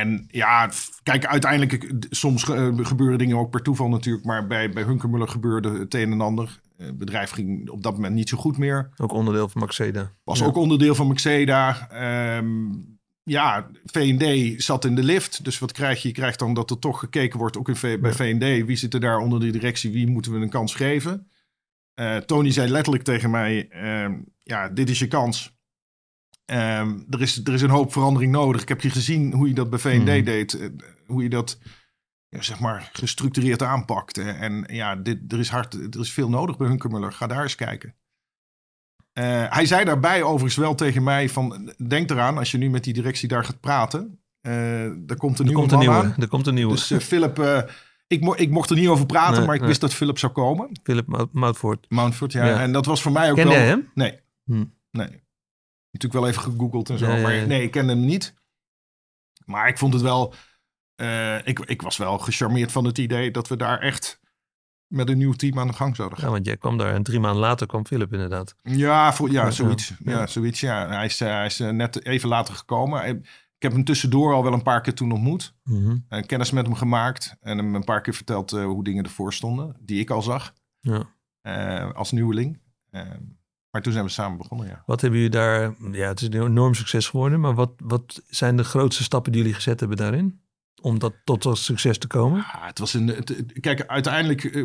[0.00, 0.70] En ja,
[1.02, 4.24] kijk, uiteindelijk, soms eh, gebeuren dingen ook per toeval natuurlijk.
[4.24, 6.60] Maar bij, bij Hunkermuller gebeurde het een en ander.
[6.76, 8.90] Eh, Het bedrijf ging op dat moment niet zo goed meer.
[8.96, 10.12] Ook onderdeel van Maxeda.
[10.24, 10.44] Was Ja.
[10.46, 11.88] ook onderdeel van Maxeda.
[11.90, 12.70] Ehm,
[13.22, 15.44] ja, V&D zat in de lift.
[15.44, 16.08] Dus wat krijg je?
[16.08, 18.16] Je krijgt dan dat er toch gekeken wordt, ook in V- bij Ja.
[18.16, 18.66] V&D.
[18.66, 19.92] Wie zit er daar onder de directie?
[19.92, 21.28] Wie moeten we een kans geven?
[21.94, 25.53] Eh, Tony zei letterlijk tegen mij, ehm, ja, dit is je kans.
[26.44, 28.62] Ehm, er, is, er is een hoop verandering nodig.
[28.62, 30.24] Ik heb je gezien hoe je dat bij V&D Mhm.
[30.24, 30.54] deed.
[30.54, 30.68] eh,
[31.06, 31.58] hoe je dat,
[32.28, 34.22] ja, zeg maar, gestructureerd aanpakte.
[34.22, 37.12] En ja, dit, er, is hard, er is veel nodig bij Hunkermuller.
[37.12, 37.94] Ga daar eens kijken.
[39.12, 41.72] Eh, hij zei daarbij overigens wel tegen mij van...
[41.88, 44.20] Denk eraan, als je nu met die directie daar gaat praten...
[44.40, 46.14] eh er komt een Er nieuwe komt een man nieuwe.
[46.14, 46.14] aan.
[46.22, 46.72] Er komt een nieuwe.
[46.72, 47.38] Dus eh, Philip...
[47.38, 47.62] eh,
[48.06, 49.68] ik, mo ik mocht er niet over praten, Nee, maar ik nee.
[49.68, 50.68] wist dat Philip zou komen.
[50.82, 51.86] Philip Moutfort.
[51.88, 52.46] Mountford, ja.
[52.46, 52.60] Ja.
[52.60, 53.54] En dat was voor mij ook Ken wel...
[53.56, 53.90] jij hem?
[53.94, 54.18] Nee.
[54.44, 54.64] Hm.
[54.90, 55.22] Nee.
[55.94, 57.06] Natuurlijk wel even gegoogeld en zo.
[57.06, 58.34] Ja, ja, Maar nee, ik kende hem niet.
[59.44, 60.34] Maar ik vond het wel...
[60.94, 64.20] eh, ik, ik was wel gecharmeerd van het idee dat we daar echt
[64.86, 66.26] met een nieuw team aan de gang zouden gaan.
[66.28, 68.54] Ja, want jij kwam daar en drie maanden later kwam Philip inderdaad.
[68.62, 69.88] Ja, voor, ja, zoiets.
[69.88, 70.10] ja.
[70.12, 70.60] Ja, zoiets.
[70.60, 70.88] Ja.
[70.88, 73.04] Hij is, eh, hij is eh, net even later gekomen.
[73.56, 75.54] Ik heb hem tussendoor al wel een paar keer toen ontmoet.
[76.08, 77.36] Eh, kennis met hem gemaakt.
[77.40, 79.76] En hem een paar keer verteld hoe dingen ervoor stonden.
[79.80, 81.02] Die ik al zag Ja.
[81.94, 82.60] als nieuweling.
[83.74, 84.82] Maar toen zijn we samen begonnen, ja.
[84.86, 85.74] Wat hebben jullie daar...
[85.92, 87.40] Ja, het is een enorm succes geworden.
[87.40, 90.40] Maar wat, wat zijn de grootste stappen die jullie gezet hebben daarin?
[90.82, 92.38] Om dat tot dat succes te komen?
[92.38, 93.06] Ja, het was een.
[93.08, 94.44] het- kijk, uiteindelijk.
[94.44, 94.64] eh,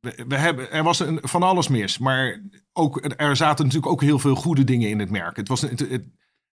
[0.00, 1.98] we, we hebben, er was een, van alles mis.
[1.98, 5.36] Maar ook, er zaten natuurlijk ook heel veel goede dingen in het merk.
[5.36, 6.04] Het was, het, het,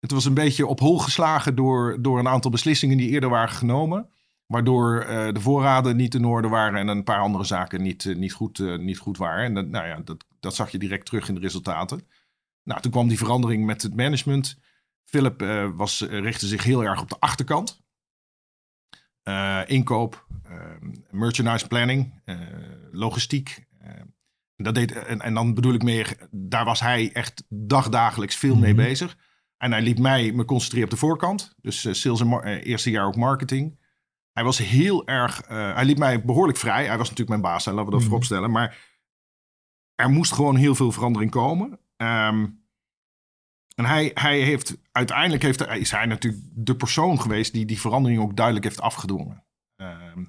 [0.00, 3.54] het was een beetje op hol geslagen door, door een aantal beslissingen die eerder waren
[3.54, 4.08] genomen.
[4.46, 8.16] Waardoor eh, de voorraden niet in orde waren en een paar andere zaken niet, eh,
[8.16, 9.44] niet, goed, eh, niet goed waren.
[9.44, 12.06] En dat, nou ja, dat, dat zag je direct terug in de resultaten.
[12.62, 14.58] Nou, toen kwam die verandering met het management.
[15.04, 15.40] Philip
[15.74, 17.84] was, richtte zich heel erg op de achterkant.
[19.66, 20.26] Inkoop,
[21.10, 22.22] merchandise planning,
[22.92, 23.66] logistiek.
[24.56, 28.74] dat deed, en, en dan bedoel ik meer, daar was hij echt dagdagelijks veel mee
[28.74, 28.82] Mhm.
[28.82, 29.16] bezig.
[29.56, 31.54] En hij liet mij me concentreren op de voorkant.
[31.60, 33.78] Dus sales en eerste jaar ook marketing.
[34.36, 36.86] Hij was heel erg, eh, hij liet mij behoorlijk vrij.
[36.86, 38.08] Hij was natuurlijk mijn baas, hè, laten we dat Mhm.
[38.08, 38.50] voorop stellen.
[38.50, 38.78] Maar
[39.94, 41.78] er moest gewoon heel veel verandering komen.
[41.96, 42.46] Ehm,
[43.74, 47.80] en hij, hij heeft uiteindelijk heeft, hij- is hij natuurlijk de persoon geweest die die
[47.80, 49.44] verandering ook duidelijk heeft afgedwongen.
[49.76, 50.24] Ehm,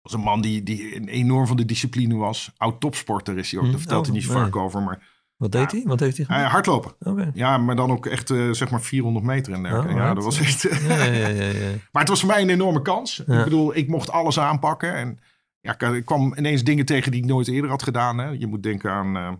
[0.00, 2.52] was een man die, die enorm van de discipline was.
[2.56, 3.64] Oud topsporter is hij ook.
[3.66, 4.42] Hm, Daar vertelt hij oh, niet nee.
[4.42, 4.82] vaak over.
[4.82, 5.76] Maar Wat deed Ja.
[5.76, 5.86] hij?
[5.86, 6.50] Wat heeft hij gedaan?
[6.50, 6.92] hardlopen.
[7.00, 7.30] Oké.
[7.34, 9.92] Ja, maar dan ook echt eh, zeg maar 400 meter en dergelijke.
[9.92, 10.62] Oh, ja, dat was echt...
[10.62, 11.70] Ja, ja, ja, ja.
[11.92, 13.18] Maar het was voor mij een enorme kans.
[13.20, 14.94] Ik bedoel, ik mocht alles aanpakken.
[14.94, 15.18] En
[15.60, 18.18] ja, ik, kwam ineens dingen tegen die ik nooit eerder had gedaan.
[18.18, 18.28] Hè.
[18.28, 19.32] Je moet denken aan eh,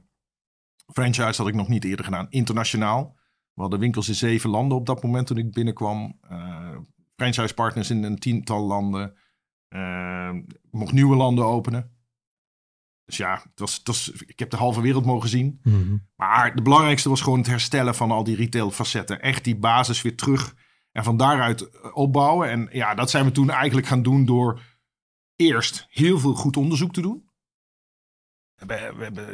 [0.93, 2.27] franchise had ik nog niet eerder gedaan.
[2.31, 3.17] Internationaal.
[3.55, 6.19] We hadden winkels in zeven landen op dat moment toen ik binnenkwam.
[6.29, 6.77] Eh,
[7.17, 9.15] franchisepartners in een tiental landen.
[9.69, 10.31] Uh,
[10.71, 11.91] mocht nieuwe landen openen.
[13.09, 15.61] Dus ja, het was, het was, ik heb de halve wereld mogen zien.
[15.63, 15.97] Mhm.
[16.17, 19.21] Maar de belangrijkste was gewoon het herstellen van al die retail facetten.
[19.21, 20.55] Echt die basis weer terug
[20.93, 22.51] en van daaruit eh, opbouwen.
[22.51, 24.61] En ja, dat zijn we toen eigenlijk gaan doen door
[25.37, 27.31] eerst heel veel goed onderzoek te doen.
[28.55, 29.25] We, we hebben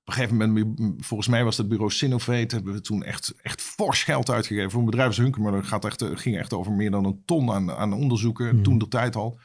[0.00, 3.62] op een gegeven moment, volgens mij was het bureau Sinovate, hebben we toen echt, echt
[3.62, 4.70] fors geld uitgegeven.
[4.70, 7.70] Voor een bedrijf als Hunkemuller gaat echt, ging echt over meer dan een ton aan,
[7.70, 8.62] aan onderzoeken, Mhm.
[8.62, 9.38] toen de tijd al.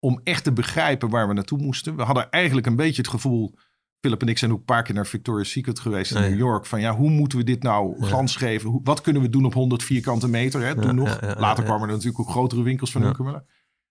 [0.00, 1.96] Om echt te begrijpen waar we naartoe moesten.
[1.96, 3.54] We hadden eigenlijk een beetje het gevoel,
[4.00, 6.28] Philip en ik zijn ook een paar keer naar Victoria's Secret geweest in ja.
[6.28, 6.66] New York.
[6.66, 8.06] Van ja, hoe moeten we dit nou Ja.
[8.06, 8.70] glans geven?
[8.70, 10.60] Hoe, wat kunnen we doen op 100 vierkante meter?
[10.60, 10.74] Hè?
[10.74, 11.20] Toen Ja, nog.
[11.20, 13.44] Later kwamen er natuurlijk ook grotere winkels van Ja.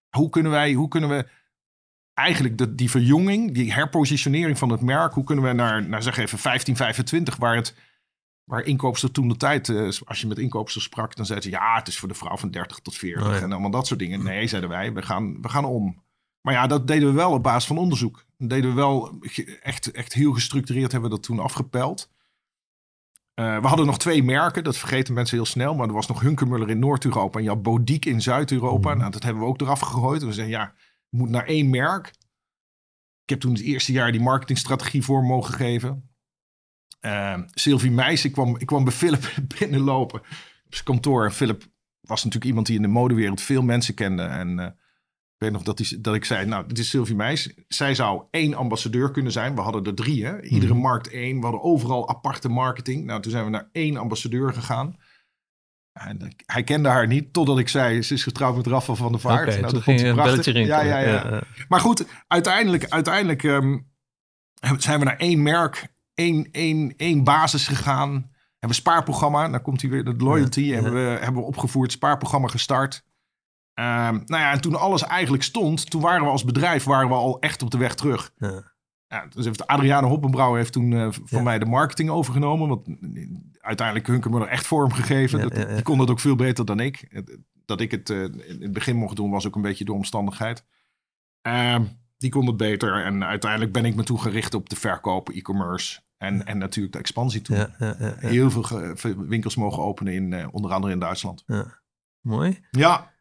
[0.09, 1.27] Hoe kunnen wij, hoe kunnen we
[2.13, 6.17] eigenlijk de, die verjonging, die herpositionering van het merk, hoe kunnen we naar, naar zeg
[6.17, 7.75] even 1525, waar het
[8.49, 11.75] waar inkoopster toen de tijd, eh, als je met inkoopsters sprak, dan zeiden ze ja,
[11.75, 13.41] het is voor de vrouw van 30 tot 40 Oh ja.
[13.41, 14.23] en allemaal dat soort dingen.
[14.23, 16.03] Nee, zeiden wij, we gaan, we gaan om.
[16.41, 18.25] Maar ja, dat deden we wel op basis van onderzoek.
[18.37, 19.19] Dat deden we wel
[19.61, 22.09] echt, echt heel gestructureerd, hebben we dat toen afgepeld.
[23.33, 25.75] Eh, we hadden nog twee merken, dat vergeten mensen heel snel.
[25.75, 28.89] Maar er was nog Hunkemuller in Noord-Europa en je had Bodiek in Zuid-Europa.
[28.89, 28.99] Mhm.
[28.99, 30.23] Nou, dat hebben we ook eraf gegooid.
[30.23, 30.73] We zeiden, ja,
[31.09, 32.07] moet naar één merk.
[33.23, 36.09] Ik heb toen het eerste jaar die marketingstrategie voor mogen geven.
[36.99, 40.19] Eh, Sylvie Meijs, ik kwam, ik kwam bij Philip binnenlopen
[40.65, 41.25] op zijn kantoor.
[41.25, 41.63] En Philip
[42.01, 44.23] was natuurlijk iemand die in de modewereld veel mensen kende.
[44.23, 47.53] En eh, ik weet nog dat, hij, dat ik zei, nou, dit is Sylvie Meijs.
[47.67, 49.55] Zij zou één ambassadeur kunnen zijn.
[49.55, 50.41] We hadden er drie, hè?
[50.41, 50.81] Iedere Mhm.
[50.81, 51.35] markt één.
[51.37, 53.05] We hadden overal aparte marketing.
[53.05, 54.97] Nou, toen zijn we naar één ambassadeur gegaan.
[55.93, 59.21] En hij kende haar niet, totdat ik zei, ze is getrouwd met Rafa van der
[59.21, 59.45] Vaart.
[59.45, 60.53] Nou, toen dat vond een prachtig.
[60.53, 60.99] ja, ja.
[60.99, 61.41] ja.
[61.67, 63.77] Maar goed, uiteindelijk, uiteindelijk ehm,
[64.77, 65.87] zijn we naar één merk,
[66.19, 68.11] één, één, één basis gegaan.
[68.11, 70.73] Hebben we spaarprogramma, dan komt hij weer, de loyalty, Ja.
[70.73, 73.05] Hebben, we, hebben we opgevoerd, spaarprogramma gestart.
[73.73, 77.13] Ehm, nou ja, en toen alles eigenlijk stond, toen waren we als bedrijf waren we
[77.13, 78.31] al echt op de weg terug.
[78.37, 78.77] Ja.
[79.07, 81.41] Ja, dus heeft Adriane Hoppenbrouwer heeft toen eh, van Ja.
[81.41, 82.67] mij de marketing overgenomen.
[82.67, 82.87] Want
[83.59, 85.39] uiteindelijk Hunkemuller echt vorm gegeven.
[85.39, 85.69] Ja, dat.
[85.69, 87.23] Die kon dat ook veel beter dan ik.
[87.65, 90.65] Dat ik het eh, in het begin mocht doen was ook een beetje de omstandigheid.
[91.41, 91.83] Ehm,
[92.17, 93.03] die kon het beter.
[93.05, 95.99] En uiteindelijk ben ik me toen gericht op de verkoop, e-commerce.
[96.19, 97.57] En, en natuurlijk de expansie toen.
[97.57, 98.27] Ja, ja, ja, ja.
[98.27, 101.45] Heel veel winkels mogen openen, in, eh, onder andere in Duitsland.
[102.21, 102.59] Mooi.
[102.71, 103.11] Ja,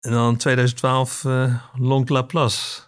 [0.00, 2.80] En dan 2012 eh Long Laplace.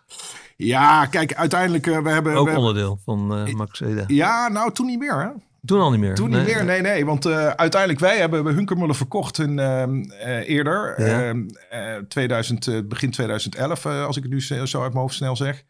[0.57, 2.33] ja kijk, uiteindelijk, eh, we hebben...
[2.35, 4.05] Ook we hebben- onderdeel van Max Ede.
[4.07, 5.29] ja, nou, toen niet meer, hè?
[5.65, 6.15] Toen al niet meer.
[6.15, 7.05] Toen niet meer, nee, nee.
[7.07, 11.01] Want uiteindelijk, wij hebben we Hunkermuller verkocht in, ehm, eh, eerder.
[11.07, 11.23] Ja.
[11.29, 15.15] Ehm, eh, 2000, eh, begin 2011, eh, als ik het nu zo uit mijn hoofd
[15.15, 15.65] snel zeg.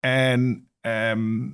[0.00, 1.48] En ehm,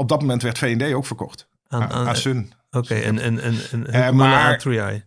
[0.00, 1.48] op dat moment werd V&D ook verkocht.
[1.68, 2.52] Aan, Aan, Sun.
[2.70, 5.04] Oké, en, en, en, en Hunkemuller Eh, maar- aan 3i.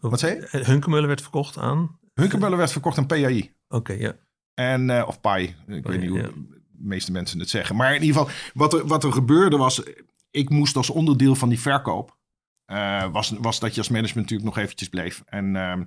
[0.00, 0.46] Of- Wat zei je?
[0.46, 1.98] eh, Hunkemuller werd verkocht aan...
[2.14, 3.54] Hunkermuller werd verkocht aan PAI.
[3.68, 4.16] Oké, ja.
[4.54, 5.56] En, eh, of PAI.
[5.66, 6.26] Ik weet niet hoe ja.
[6.26, 7.76] de meeste mensen het zeggen.
[7.76, 9.82] Maar in ieder geval, wat er, wat er gebeurde was...
[10.30, 12.18] Ik moest als onderdeel van die verkoop...
[13.12, 15.22] was, was dat je als management natuurlijk nog eventjes bleef.
[15.26, 15.84] En ehm,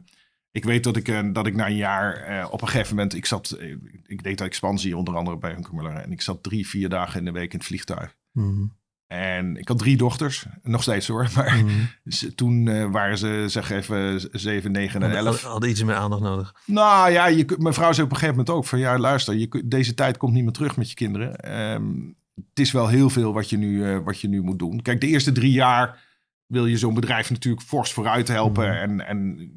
[0.51, 3.13] ik weet dat ik, dat ik na een jaar op een gegeven moment...
[3.13, 3.57] Ik, zat,
[4.05, 5.95] ik deed de expansie onder andere bij Hunkermuller.
[5.95, 8.15] En ik zat drie, vier dagen in de week in het vliegtuig.
[8.33, 8.65] Mhm.
[9.07, 10.45] En ik had drie dochters.
[10.63, 11.29] Nog steeds hoor.
[11.35, 11.69] Maar Mhm.
[12.05, 15.27] ze- toen eh, waren ze zeg even zeven, negen en Hadden, elf.
[15.35, 16.55] hadden- hadden iets meer aandacht nodig.
[16.65, 19.35] Nou ja, je, kunt- mijn vrouw zei op een gegeven moment ook van ja, luister,
[19.35, 21.35] je, kunt- deze tijd komt niet meer terug met je kinderen.
[21.35, 21.91] Ehm,
[22.35, 24.81] het is wel heel veel wat je, nu, eh, wat je nu moet doen.
[24.81, 26.03] Kijk, de eerste drie jaar
[26.45, 28.67] wil je zo'n bedrijf natuurlijk fors vooruit helpen.
[28.69, 28.77] Mhm.
[28.77, 29.51] En, en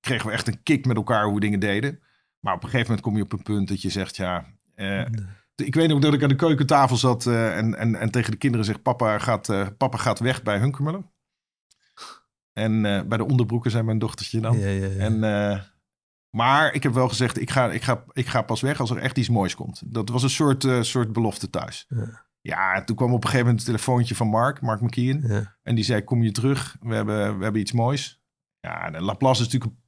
[0.00, 2.00] kregen we echt een kick met elkaar hoe we dingen deden.
[2.40, 4.44] Maar op een gegeven moment kom je op een punt dat je zegt ja.
[4.74, 5.04] eh,
[5.60, 8.36] ik weet nog dat ik aan de keukentafel zat eh, en, en, en tegen de
[8.36, 11.02] kinderen zeg: Papa gaat, eh, papa gaat weg bij Hunkermuller.
[12.52, 14.58] En eh, bij de onderbroeken zijn mijn dochtertje dan.
[14.58, 14.96] Ja, ja, ja.
[14.98, 15.20] En,
[16.30, 18.96] maar ik heb wel gezegd, ik ga, ik, ga, ik ga pas weg als er
[18.98, 19.82] echt iets moois komt.
[19.86, 21.86] Dat was een soort, soort belofte thuis.
[21.88, 22.26] Ja.
[22.40, 25.20] Ja, toen kwam op een gegeven moment een telefoontje van Mark, Mark McKeon.
[25.26, 25.56] ja.
[25.62, 26.76] En die zei, kom je terug?
[26.80, 28.22] We hebben, we hebben iets moois.
[28.60, 29.82] Ja, de Laplace is natuurlijk, een-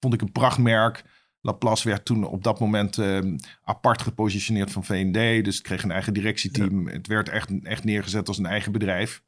[0.00, 1.04] vond ik een prachtmerk.
[1.44, 3.18] Laplace werd toen op dat moment eh,
[3.64, 5.44] apart gepositioneerd van V&D.
[5.44, 6.88] Dus het kreeg een eigen directieteam.
[6.88, 9.22] Het werd echt, echt neergezet als een eigen bedrijf.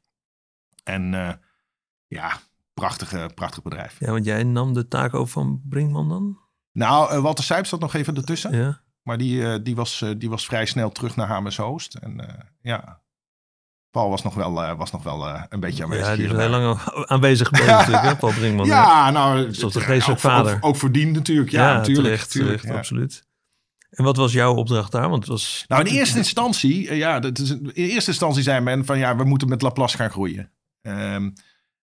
[0.83, 1.33] En eh,
[2.07, 2.39] ja,
[2.73, 3.99] prachtige, prachtig bedrijf.
[3.99, 6.39] ja, want jij nam de taak over van Brinkman dan?
[6.71, 8.55] Nou, eh, Walter Sijp zat nog even ertussen.
[8.55, 8.81] Ja.
[9.01, 11.95] Maar die, die, was, die was vrij snel terug naar Hamers Hoost.
[11.95, 12.21] En
[12.61, 13.01] ja,
[13.97, 16.07] Paul was nog wel, eh, was nog wel eh, een beetje aanwezig.
[16.07, 16.79] Ja, die is heel lang
[17.49, 18.69] toch natuurlijk, hè, Paul Brinkman.
[18.69, 18.73] hè?
[18.73, 20.55] Ja, nou, de ook, vader.
[20.55, 21.49] Ook, ook verdiend natuurlijk.
[21.49, 22.05] Ja, natuurlijk.
[22.05, 22.79] terecht, tuurlijk, terecht, ja.
[22.79, 23.23] absoluut.
[23.89, 25.09] En wat was jouw opdracht daar?
[25.09, 25.65] Want het was...
[25.67, 29.15] Nou, in eerste instantie, eh, ja, dat is, in eerste instantie zei men van ja,
[29.15, 30.51] we moeten met Laplace gaan groeien.
[30.81, 31.29] Ehm,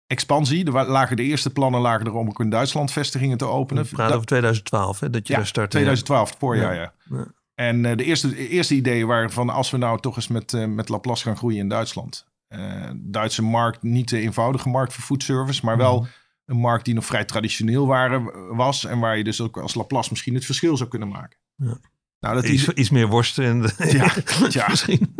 [0.06, 0.64] expansie.
[0.64, 3.82] Er lagen de eerste plannen lagen er om ook in Duitsland vestigingen te openen.
[3.82, 5.70] We praten Dat- over 2012, hè, dat je ja, daar startte.
[5.70, 6.92] 2012, het voorjaar, ja.
[7.10, 7.26] Ja.
[7.54, 10.66] En eh, de eerste, eerste ideeën waren van als we nou toch eens met, eh,
[10.66, 12.26] met Laplace gaan groeien in Duitsland.
[12.48, 16.08] Eh, Duitse markt, niet de eenvoudige markt voor foodservice, maar wel Mhm.
[16.46, 18.84] een markt die nog vrij traditioneel waren, was.
[18.84, 21.38] En waar je dus ook als Laplace misschien het verschil zou kunnen maken.
[21.56, 21.78] Ja.
[22.20, 23.44] Nou, dat Iets, iets meer worsten.
[23.44, 24.14] En, Ja,
[24.48, 24.68] ja.
[24.68, 25.14] misschien.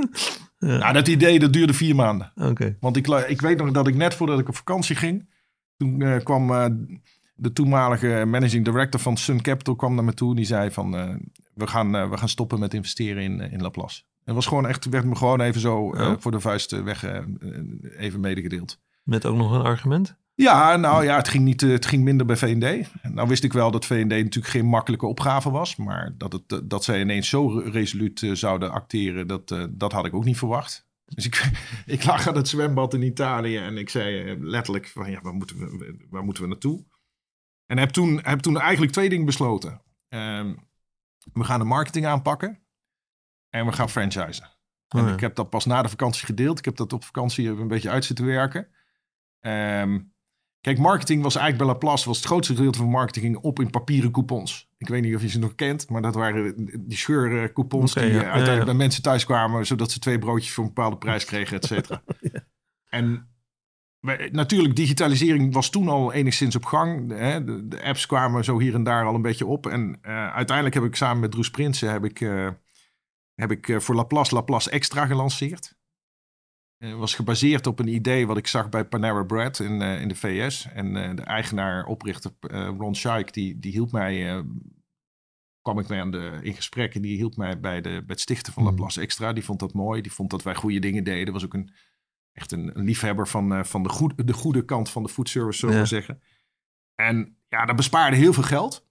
[0.59, 0.77] Ja.
[0.79, 2.33] nou, dat idee dat duurde vier maanden.
[2.35, 2.77] Oké.
[2.81, 5.29] Want ik, ik weet nog dat ik net voordat ik op vakantie ging,
[5.77, 6.47] toen kwam
[7.35, 10.31] de toenmalige managing director van Sun Capital kwam naar me toe.
[10.31, 11.21] En die zei van,
[11.55, 14.03] we, gaan, eh, we gaan stoppen met investeren in, eh, in Laplace.
[14.25, 17.05] Het was gewoon echt, werd me gewoon even zo eh, voor de vuist weg
[17.97, 18.81] even medegedeeld.
[19.03, 20.17] Met ook nog een argument?
[20.35, 22.91] Ja, nou ja, het ging, niet, het ging minder bij V&D.
[23.03, 25.77] Nou wist ik wel dat V&D natuurlijk geen makkelijke opgave was.
[25.77, 30.15] Maar dat, het, dat zij ineens zo re- resoluut zouden acteren, dat, dat had ik
[30.15, 30.87] ook niet verwacht.
[31.05, 31.51] Dus ik,
[31.97, 35.57] ik lag aan het zwembad in Italië en ik zei letterlijk van ja, waar moeten
[35.57, 36.85] we, waar moeten we naartoe?
[37.67, 39.83] En heb toen, heb toen eigenlijk twee dingen besloten.
[40.09, 40.55] Ehm,
[41.33, 42.61] we gaan de marketing aanpakken
[43.49, 44.53] en we gaan franchisen.
[44.89, 45.13] En Oh ja.
[45.13, 46.59] ik heb dat pas na de vakantie gedeeld.
[46.59, 48.69] Ik heb dat op vakantie een beetje uit zitten werken.
[49.41, 50.01] Ehm,
[50.61, 52.09] kijk, marketing was eigenlijk bij Laplace...
[52.09, 54.71] was het grootste gedeelte van marketing op in papieren coupons.
[54.79, 56.55] Ik weet niet of je ze nog kent, maar dat waren
[56.89, 57.97] die scheurcoupons...
[57.97, 58.19] Oké, die ja.
[58.19, 58.65] uiteindelijk ja.
[58.65, 59.67] bij mensen thuis kwamen...
[59.67, 62.03] zodat ze twee broodjes voor een bepaalde prijs kregen, et cetera.
[62.89, 63.34] En
[64.33, 67.11] natuurlijk, digitalisering was toen al enigszins op gang.
[67.11, 67.45] Hè?
[67.45, 69.67] De, de apps kwamen zo hier en daar al een beetje op.
[69.67, 71.91] En eh, uiteindelijk heb ik samen met Droes Prinsen...
[71.91, 72.49] heb ik, eh,
[73.35, 75.77] heb ik eh, voor Laplace Laplace Extra gelanceerd.
[76.97, 80.15] Was gebaseerd op een idee wat ik zag bij Panera Bread in, eh, in de
[80.15, 80.69] VS.
[80.73, 84.37] En eh, de eigenaar, oprichter eh, Ron Scheik, die, die hielp mij...
[84.37, 84.43] eh,
[85.61, 88.21] kwam ik mee aan de, in gesprek en die hielp mij bij, de, bij het
[88.21, 88.73] stichten van Hmm.
[88.73, 89.33] Laplace Extra.
[89.33, 90.03] Die vond dat mooi.
[90.03, 91.33] Die vond dat wij goede dingen deden.
[91.33, 91.71] Was ook een,
[92.35, 95.59] echt een, een liefhebber van, eh, van de, goede de goede kant van de foodservice,
[95.59, 95.87] zullen we Ja.
[95.87, 96.23] zeggen.
[96.95, 98.87] En ja, dat bespaarde heel veel geld.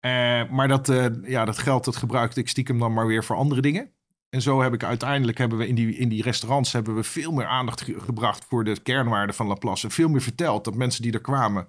[0.00, 3.36] Eh, maar dat, eh, ja, dat geld dat gebruikte ik stiekem dan maar weer voor
[3.36, 3.92] andere dingen.
[4.28, 7.32] En zo heb ik uiteindelijk hebben we in die, in die restaurants hebben we veel
[7.32, 9.86] meer aandacht ge- gebracht voor de kernwaarden van Laplace.
[9.86, 11.68] En veel meer verteld dat mensen die er kwamen,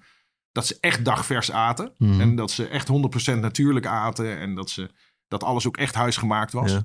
[0.52, 1.94] dat ze echt dagvers aten.
[1.98, 2.22] Mhm.
[2.22, 4.38] En dat ze echt 100% natuurlijk aten.
[4.38, 4.90] En dat, ze,
[5.28, 6.72] dat alles ook echt huisgemaakt was.
[6.72, 6.84] Ja.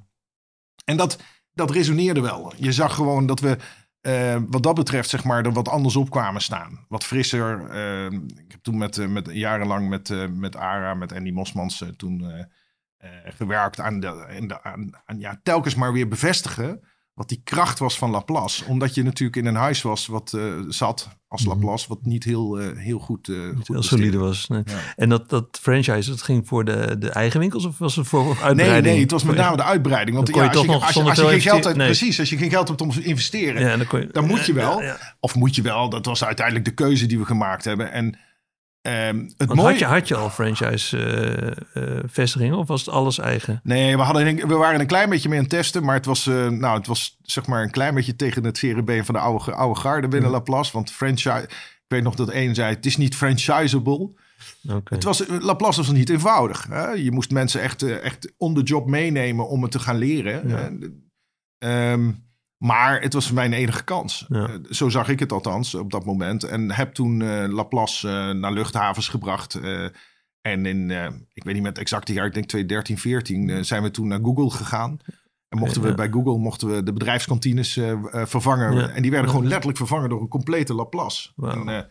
[0.84, 2.52] En dat, dat resoneerde wel.
[2.56, 3.56] Je zag gewoon dat we
[4.08, 6.84] eh, wat dat betreft zeg maar er wat anders op kwamen staan.
[6.88, 7.70] Wat frisser.
[7.70, 12.46] Eh, ik heb toen met, eh, met, jarenlang met, met ARA, met Andy Mosmans toen
[13.24, 14.62] gewerkt aan, de, aan, de,
[15.04, 16.80] aan ja, telkens maar weer bevestigen
[17.18, 18.64] wat die kracht was van Laplace.
[18.64, 21.50] Omdat je natuurlijk in een huis was wat eh, zat als Mhm.
[21.50, 24.48] Laplace, wat niet heel, eh, heel goed, eh goed heel solide was.
[24.48, 24.62] Nee.
[24.64, 24.78] Ja.
[24.96, 28.24] En dat, dat franchise, dat ging voor de, de eigen winkels of was het voor
[28.24, 28.84] Nee, uitbreiding?
[28.84, 30.16] nee, het was met name de uitbreiding.
[30.16, 32.50] Want ja, als, je, als, je, als je geen geld hebt, precies, als je geen
[32.50, 34.82] geld hebt om te investeren, Ja, dan, kon je, Dan moet je wel.
[35.20, 37.92] Of moet je wel, dat was uiteindelijk de keuze die we gemaakt hebben.
[37.92, 38.18] En
[38.82, 39.68] ehm, het mooie...
[39.68, 43.60] had, je, had je al franchise-vestigingen of was het alles eigen?
[43.62, 46.26] Nee, we, hadden, we waren een klein beetje mee aan het testen, maar het was,
[46.26, 49.52] eh, nou, het was zeg maar een klein beetje tegen het been van de oude,
[49.52, 50.36] oude garde binnen Ja.
[50.36, 50.72] Laplace.
[50.72, 54.10] Want franchise, ik weet nog dat één zei, het is niet franchisable.
[54.68, 54.94] Oké.
[54.94, 56.66] Het was, Laplace was niet eenvoudig.
[56.68, 56.90] Hè?
[56.90, 60.48] Je moest mensen echt, eh, echt on the job meenemen om het te gaan leren.
[60.48, 60.70] Ja.
[61.58, 62.10] Eh, ehm,
[62.58, 64.24] maar het was mijn enige kans.
[64.28, 64.48] Ja.
[64.48, 66.44] Eh, zo zag ik het althans op dat moment.
[66.44, 69.60] En heb toen eh, Laplace eh, naar luchthavens gebracht.
[70.40, 70.90] en in,
[71.32, 74.08] ik weet niet met het exacte jaar, ik denk 2013, 14, eh, zijn we toen
[74.08, 74.98] naar Google gegaan.
[75.48, 75.94] En mochten we Ja.
[75.94, 77.72] bij Google mochten we de bedrijfskantines
[78.12, 78.74] vervangen.
[78.74, 78.88] Ja.
[78.88, 81.30] En die werden gewoon letterlijk vervangen door een complete Laplace.
[81.36, 81.86] En,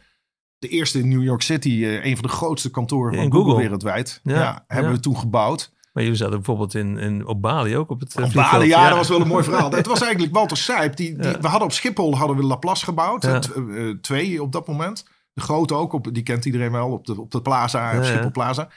[0.60, 3.58] de eerste in New York City, een van de grootste kantoren van Google, Google.
[3.58, 4.22] wereldwijd.
[4.68, 5.74] Hebben we toen gebouwd.
[5.98, 8.34] Maar jullie zaten bijvoorbeeld in, in, op Bali ook op het eh, Op.
[8.34, 9.72] Bali, ja, dat was wel een mooi verhaal.
[9.72, 10.96] Het was eigenlijk Walter Sijp.
[10.96, 11.40] Die, die, Ja.
[11.40, 13.24] We hadden op Schiphol hadden we Laplace gebouwd.
[13.24, 13.40] Ja.
[13.56, 15.06] Eh, eh, twee op dat moment.
[15.34, 18.04] De grote ook, op, die kent iedereen wel, op de, op de plaza, op.
[18.04, 18.70] Schiphol Plaza.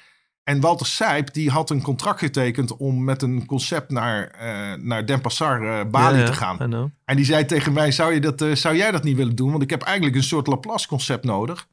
[0.45, 5.07] En Walter Sijp, die had een contract getekend om met een concept naar, eh naar
[5.07, 6.93] Denpasar, Bali Ja, ja, te gaan.
[7.05, 9.51] En die zei tegen mij, zou, je dat, zou jij dat niet willen doen?
[9.51, 11.67] Want ik heb eigenlijk een soort Laplace-concept nodig.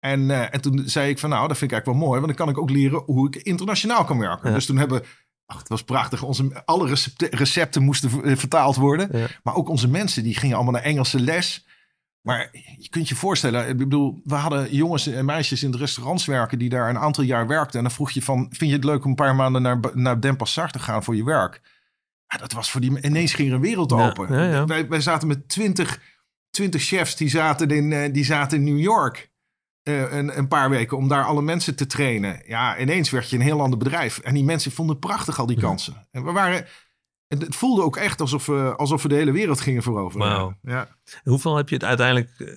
[0.00, 2.20] En, eh, en toen zei ik van, nou, dat vind ik eigenlijk wel mooi.
[2.20, 4.48] Want dan kan ik ook leren hoe ik internationaal kan werken.
[4.48, 4.54] Ja.
[4.54, 5.02] Dus toen hebben,
[5.46, 6.22] ach, het was prachtig.
[6.22, 9.18] Onze, alle recepten, recepten moesten eh, vertaald worden.
[9.18, 9.26] Ja.
[9.42, 11.66] Maar ook onze mensen, die gingen allemaal naar Engelse les.
[12.20, 16.26] Maar je kunt je voorstellen, ik bedoel, we hadden jongens en meisjes in de restaurants
[16.26, 17.78] werken die daar een aantal jaar werkten.
[17.78, 20.20] En dan vroeg je van, vind je het leuk om een paar maanden naar, naar
[20.20, 21.60] Denpasar te gaan voor je werk?
[22.26, 24.34] Ja, dat was voor die, ineens ging er een wereld open.
[24.34, 24.64] ja, ja.
[24.64, 26.00] Wij, wij zaten met twintig,
[26.50, 29.27] twintig chefs, die zaten in, eh, die zaten in New York.
[29.88, 32.42] Eh, een, een paar weken om daar alle mensen te trainen.
[32.46, 34.18] Ja, ineens werd je een heel ander bedrijf.
[34.18, 35.62] En die mensen vonden prachtig al die Ja.
[35.62, 36.06] kansen.
[36.10, 36.66] En we waren,
[37.28, 40.28] het voelde ook echt alsof we, alsof we de hele wereld gingen veroveren.
[40.28, 40.54] Wauw.
[40.62, 40.88] Ja.
[41.24, 42.56] Hoeveel heb je het uiteindelijk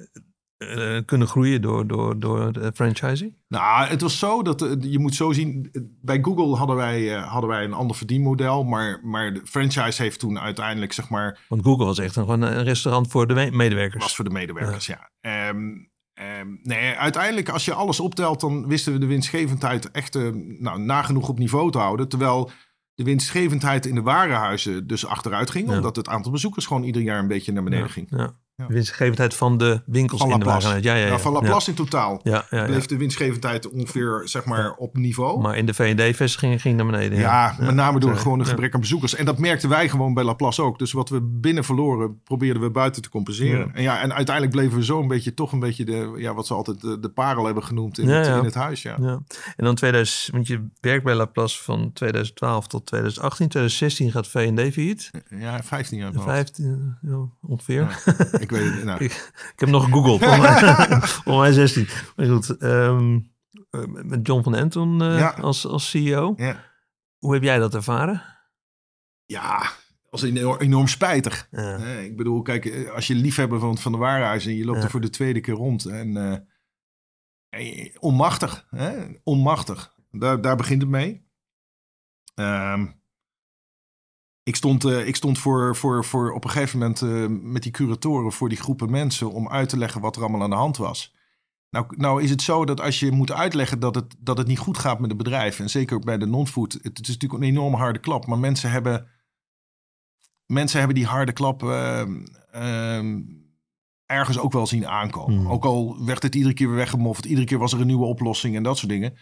[0.57, 3.35] eh, kunnen groeien door, door, door de franchising?
[3.47, 5.69] Nou, het was zo dat eh, je moet zo zien.
[5.71, 8.63] eh, Bij Google hadden wij, eh, hadden wij een ander verdienmodel.
[8.63, 12.41] Maar, maar de franchise heeft toen uiteindelijk, zeg maar, Want Google was echt een, gewoon
[12.41, 14.03] een restaurant voor de me- medewerkers.
[14.03, 14.85] was voor de medewerkers.
[14.85, 15.09] Ja.
[15.21, 15.57] Ehm,
[16.21, 20.29] ehm, nee, uiteindelijk, als je alles optelt, dan wisten we de winstgevendheid echt eh,
[20.59, 22.07] nou, nagenoeg op niveau te houden.
[22.07, 22.51] Terwijl
[22.93, 25.69] de winstgevendheid in de warenhuizen dus achteruit ging.
[25.69, 25.75] Ja.
[25.75, 28.07] Omdat het aantal bezoekers gewoon ieder jaar een beetje naar beneden ja, ging.
[28.09, 28.33] Ja.
[28.55, 28.67] Ja.
[28.67, 30.45] Winstgevendheid van de winkels Van in de.
[30.45, 31.07] Ja, ja, ja.
[31.07, 32.65] Nou, van Laplace in totaal Ja, ja, ja, ja.
[32.65, 35.41] bleef de winstgevendheid ongeveer zeg maar, op niveau.
[35.41, 37.17] Maar in de V&D-vestigingen ging naar beneden.
[37.19, 38.17] Ja, met name door Ja.
[38.17, 38.51] gewoon een Ja.
[38.51, 39.15] gebrek aan bezoekers.
[39.15, 40.79] En dat merkten wij gewoon bij Laplace ook.
[40.79, 43.59] Dus wat we binnen verloren, probeerden we buiten te compenseren.
[43.67, 43.73] Ja.
[43.73, 46.47] En, ja, en uiteindelijk bleven we zo een beetje, toch een beetje de, ja, wat
[46.47, 48.37] ze altijd de, de parel hebben genoemd in, Ja, het, ja.
[48.37, 48.81] in het huis.
[48.81, 48.95] Ja.
[49.01, 49.19] Ja.
[49.55, 53.47] En dan 2000, want je werkt bij Laplace van 2012 tot 2018.
[53.47, 55.09] 2016 gaat V&D failliet.
[55.29, 56.07] Ja, 15 jaar.
[56.13, 56.35] mijn hoofd.
[56.35, 58.03] 15 ja, ongeveer.
[58.41, 58.83] Ik weet het.
[58.83, 59.11] Nou, Ik,
[59.53, 60.23] ik heb nog gegoogeld.
[60.23, 61.87] Volgens mij, volgens mij 16.
[62.15, 63.19] Maar goed, ehm,
[63.69, 65.29] eh, met John van Anton Ja.
[65.29, 66.33] als, als CEO.
[66.37, 66.69] ja.
[67.17, 68.23] Hoe heb jij dat ervaren?
[69.25, 69.71] ja,
[70.09, 71.47] als enorm, enorm spijtig.
[71.51, 71.77] Ja.
[71.77, 74.83] Eh, ik bedoel, kijk, eh, als je liefhebber van, van de warenhuis en je loopt
[74.83, 75.85] er voor de tweede keer rond.
[75.85, 76.47] En
[77.99, 79.07] onmachtig, hè?
[79.23, 79.95] onmachtig.
[80.11, 81.29] Daar, daar begint het mee.
[82.35, 82.87] Ehm,
[84.43, 87.71] ik stond, eh, ik stond voor, voor, voor op een gegeven moment eh, met die
[87.71, 90.77] curatoren voor die groepen mensen om uit te leggen wat er allemaal aan de hand
[90.77, 91.13] was.
[91.69, 94.57] Nou, nou is het zo dat als je moet uitleggen dat het, dat het niet
[94.57, 97.43] goed gaat met het bedrijf, en zeker ook bij de non-food, het, het is natuurlijk
[97.43, 99.07] een enorme harde klap, maar mensen hebben,
[100.45, 103.21] mensen hebben die harde klap ehm, ehm,
[104.05, 105.37] ergens ook wel zien aankomen.
[105.37, 105.51] Hmm.
[105.51, 108.55] Ook al werd het iedere keer weer weggemoffeld, iedere keer was er een nieuwe oplossing
[108.55, 109.17] en dat soort dingen.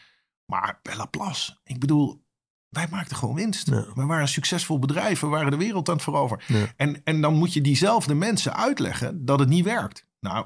[0.46, 2.24] Maar bij Laplace, ik bedoel,
[2.70, 3.68] wij maakten gewoon winst.
[3.70, 3.86] Ja.
[3.94, 6.44] We waren een succesvol bedrijf, we waren de wereld aan het veroveren.
[6.48, 6.66] Ja.
[6.76, 10.06] En, en dan moet je diezelfde mensen uitleggen dat het niet werkt.
[10.20, 10.46] Nou,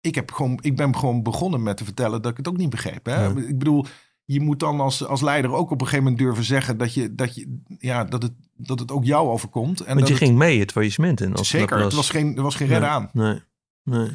[0.00, 2.70] ik, heb gewoon, ik ben gewoon begonnen met te vertellen dat ik het ook niet
[2.70, 3.06] begreep.
[3.06, 3.24] Hè?
[3.24, 3.28] Ja.
[3.36, 3.86] Ik bedoel,
[4.24, 7.14] je moet dan als, als leider ook op een gegeven moment durven zeggen dat, je,
[7.14, 9.80] dat, je, ja, dat, het, dat het ook jou overkomt.
[9.80, 11.34] En Want dat je het- ging mee het faillissement in.
[11.34, 11.84] Als zeker, Laplace.
[11.86, 13.10] het was geen, er was geen redden aan.
[13.12, 13.42] Nee,
[13.82, 14.10] nee.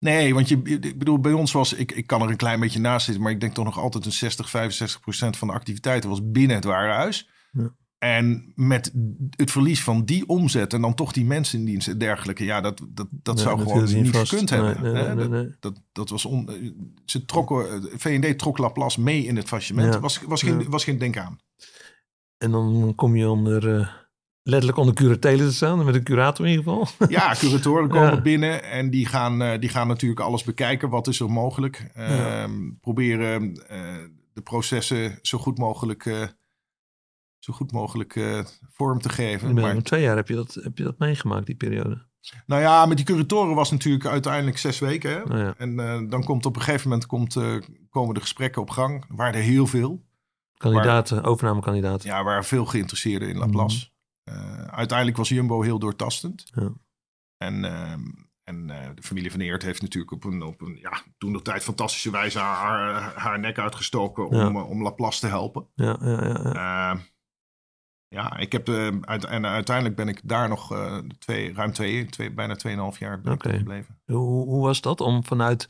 [0.00, 2.80] Nee, want je, ik bedoel, bij ons was, ik, ik kan er een klein beetje
[2.80, 6.10] naast zitten, maar ik denk toch nog altijd een 60, 65 procent van de activiteiten
[6.10, 7.28] was binnen het warenhuis.
[7.52, 7.74] Ja.
[7.98, 8.92] En met
[9.30, 12.60] het verlies van die omzet en dan toch die mensen in dienst en dergelijke, ja,
[12.60, 14.30] dat, dat, dat zou dat gewoon niet vast.
[14.30, 14.82] gekund hebben.
[14.82, 15.14] nee, hè?
[15.14, 15.60] nee, Dat-.
[15.60, 16.48] Dat, dat was on,
[17.04, 19.94] ze trokken, eh, V&D trok Laplace mee in het faillissement.
[19.94, 20.00] Ja.
[20.00, 21.38] Was, was, geen, was geen denk aan.
[22.38, 23.88] En dan kom je onder, eh,
[24.50, 25.84] letterlijk onder curatelen te staan.
[25.84, 26.88] Met een curator in ieder geval.
[27.08, 28.20] Ja, curatoren komen Ja.
[28.20, 30.88] binnen en die gaan, eh, die gaan natuurlijk alles bekijken.
[30.88, 31.90] Wat is er mogelijk?
[31.94, 33.78] Ehm, Proberen eh,
[34.32, 36.22] de processen zo goed mogelijk, eh,
[37.38, 38.20] zo goed mogelijk
[38.72, 39.54] vorm te geven.
[39.54, 39.82] Maar...
[39.82, 42.06] Twee jaar heb je, dat, heb je dat meegemaakt, die periode.
[42.46, 45.10] nou ja, met die curatoren was natuurlijk uiteindelijk zes weken.
[45.10, 45.24] Hè?
[45.24, 45.54] Nou ja.
[45.58, 47.36] En dan komt op een gegeven moment komt,
[47.90, 49.04] komen de gesprekken op gang.
[49.08, 50.08] Er waren er heel veel.
[50.56, 52.08] Kandidaten, overnamekandidaten.
[52.08, 53.88] Ja, waren veel geïnteresseerden in Laplace.
[54.24, 56.50] Eh, uiteindelijk was Jumbo heel doortastend.
[56.54, 56.72] Ja.
[57.36, 58.00] En, ehm,
[58.42, 61.42] en eh, de familie van Eert heeft natuurlijk op een, op een ja, toen de
[61.42, 64.48] tijd fantastische wijze haar, haar nek uitgestoken om, Ja.
[64.48, 65.66] eh, om Laplace te helpen.
[65.74, 66.40] Ja, ja, ja.
[66.52, 66.92] ja.
[66.92, 67.00] Eh,
[68.08, 70.74] ja, ik heb de, uit, en uiteindelijk ben ik daar nog
[71.18, 72.56] twee, ruim twee, twee, bijna
[72.92, 74.00] 2,5 jaar ben gebleven.
[74.04, 75.68] Hoe, hoe was dat om vanuit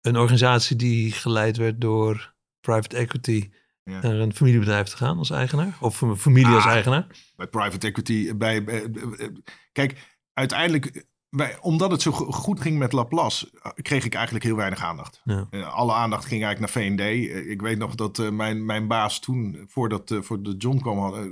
[0.00, 3.50] een organisatie die geleid werd door private equity
[3.84, 4.00] Ja.
[4.02, 5.76] naar een familiebedrijf te gaan als eigenaar?
[5.80, 6.70] Of een familie als Ah.
[6.72, 7.06] eigenaar?
[7.36, 8.34] bij private equity.
[8.36, 8.82] Bij, bij-
[9.18, 9.26] eh,
[9.72, 14.44] kijk, uiteindelijk, bij, omdat het zo go- goed ging met Laplace, eh, kreeg ik eigenlijk
[14.44, 15.20] heel weinig aandacht.
[15.24, 15.46] Ja.
[15.50, 17.00] Eh, alle aandacht ging eigenlijk naar V&D.
[17.00, 20.78] Eh, ik weet nog dat eh, mijn, mijn baas toen, voordat eh, voor de John
[20.80, 21.22] kwam, had, eh,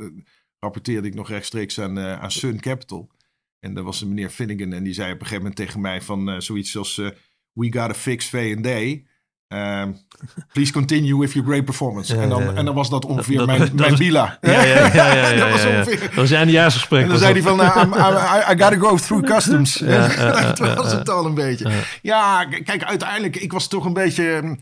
[0.59, 3.11] rapporteerde ik nog rechtstreeks aan, eh, aan Sun Capital.
[3.61, 6.03] En dat was een meneer Finnegan en die zei op een gegeven moment tegen mij
[6.03, 6.99] van eh, zoiets als...
[6.99, 7.09] eh,
[7.53, 9.01] We gotta fix V&D.
[9.53, 9.97] Um,
[10.53, 12.15] please continue with your great performance.
[12.15, 12.57] Ja, en, dan, ja, ja.
[12.57, 14.39] en dan was dat ongeveer dat- mijn, dat mijn bila.
[14.41, 15.35] Ja, ja, ja.
[15.41, 16.01] dat was ongeveer...
[16.01, 17.03] Dat was eindejaarsgesprek.
[17.03, 19.75] En dan zei hij van, uh, I'm- I, I gotta go through customs.
[20.55, 21.73] Dat was het al een beetje.
[22.03, 22.45] Ja.
[22.45, 24.39] Kijk, uiteindelijk, ik was toch een beetje...
[24.43, 24.55] hm,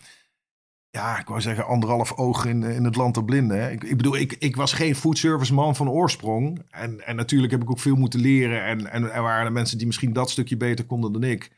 [0.91, 3.63] Ja, ik wou zeggen anderhalf oog in, in het land der blinden.
[3.63, 3.71] Hè.
[3.71, 6.63] Ik, ik bedoel, ik, ik was geen foodservice man van oorsprong.
[6.71, 8.65] En, en natuurlijk heb ik ook veel moeten leren.
[8.65, 11.51] En, en er waren er mensen die misschien dat stukje beter konden dan ik.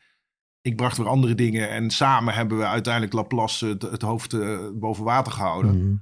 [0.61, 1.69] Ik bracht weer andere dingen.
[1.69, 5.77] En samen hebben we uiteindelijk Laplace het, het hoofd eh, boven water gehouden.
[5.77, 5.95] Mhm.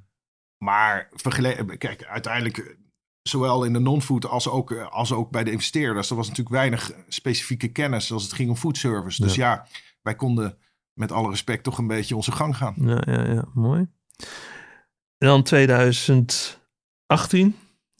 [0.58, 2.66] Maar vergeleken, kijk, uiteindelijk, eh,
[3.22, 6.56] zowel in de non-food als ook, eh, als ook bij de investeerders, er was natuurlijk
[6.56, 9.22] weinig specifieke kennis als het ging om foodservice.
[9.22, 9.68] Dus ja,
[10.02, 10.58] wij konden
[10.94, 12.76] met alle respect toch een beetje onze gang gaan.
[12.78, 13.88] Ja, ja, ja, mooi.
[15.18, 17.56] En dan 2018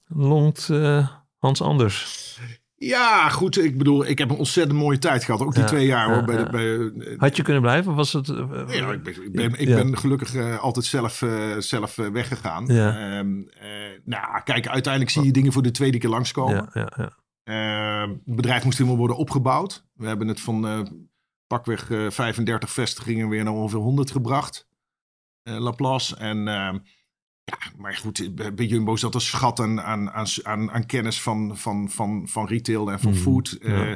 [0.08, 2.40] longt eh, Hans Anders.
[2.82, 3.58] Ja, goed.
[3.64, 5.42] Ik bedoel, ik heb een ontzettend mooie tijd gehad.
[5.42, 6.16] Ook die Ja, twee jaar hoor.
[6.18, 6.44] ja, Bij ja.
[6.44, 6.50] de,
[6.96, 7.96] bij, eh, Had je kunnen blijven?
[7.96, 8.28] Was het...
[8.28, 9.76] ja, ik ben, ik ben, ik Ja.
[9.76, 11.24] ben gelukkig eh, altijd zelf,
[11.60, 12.66] zelf weggegaan.
[12.66, 13.18] Ja.
[13.20, 13.26] Eh,
[14.06, 16.70] nou, kijk, uiteindelijk zie je dingen voor de tweede keer langskomen.
[16.74, 17.18] ja, ja, ja.
[18.04, 19.86] Ehm, het bedrijf moest helemaal worden opgebouwd.
[19.94, 20.88] We hebben het van
[21.48, 24.68] pakweg eh 35 vestigingen weer naar ongeveer 100 gebracht.
[25.44, 26.16] Laplace.
[26.16, 26.78] En ehm,
[27.50, 30.12] ja, maar goed, bij Jumbo zat een schat aan, aan,
[30.44, 33.58] aan, aan, kennis van, van, van, van retail en van Mhm, food.
[33.62, 33.68] ja.
[33.90, 33.96] Eh,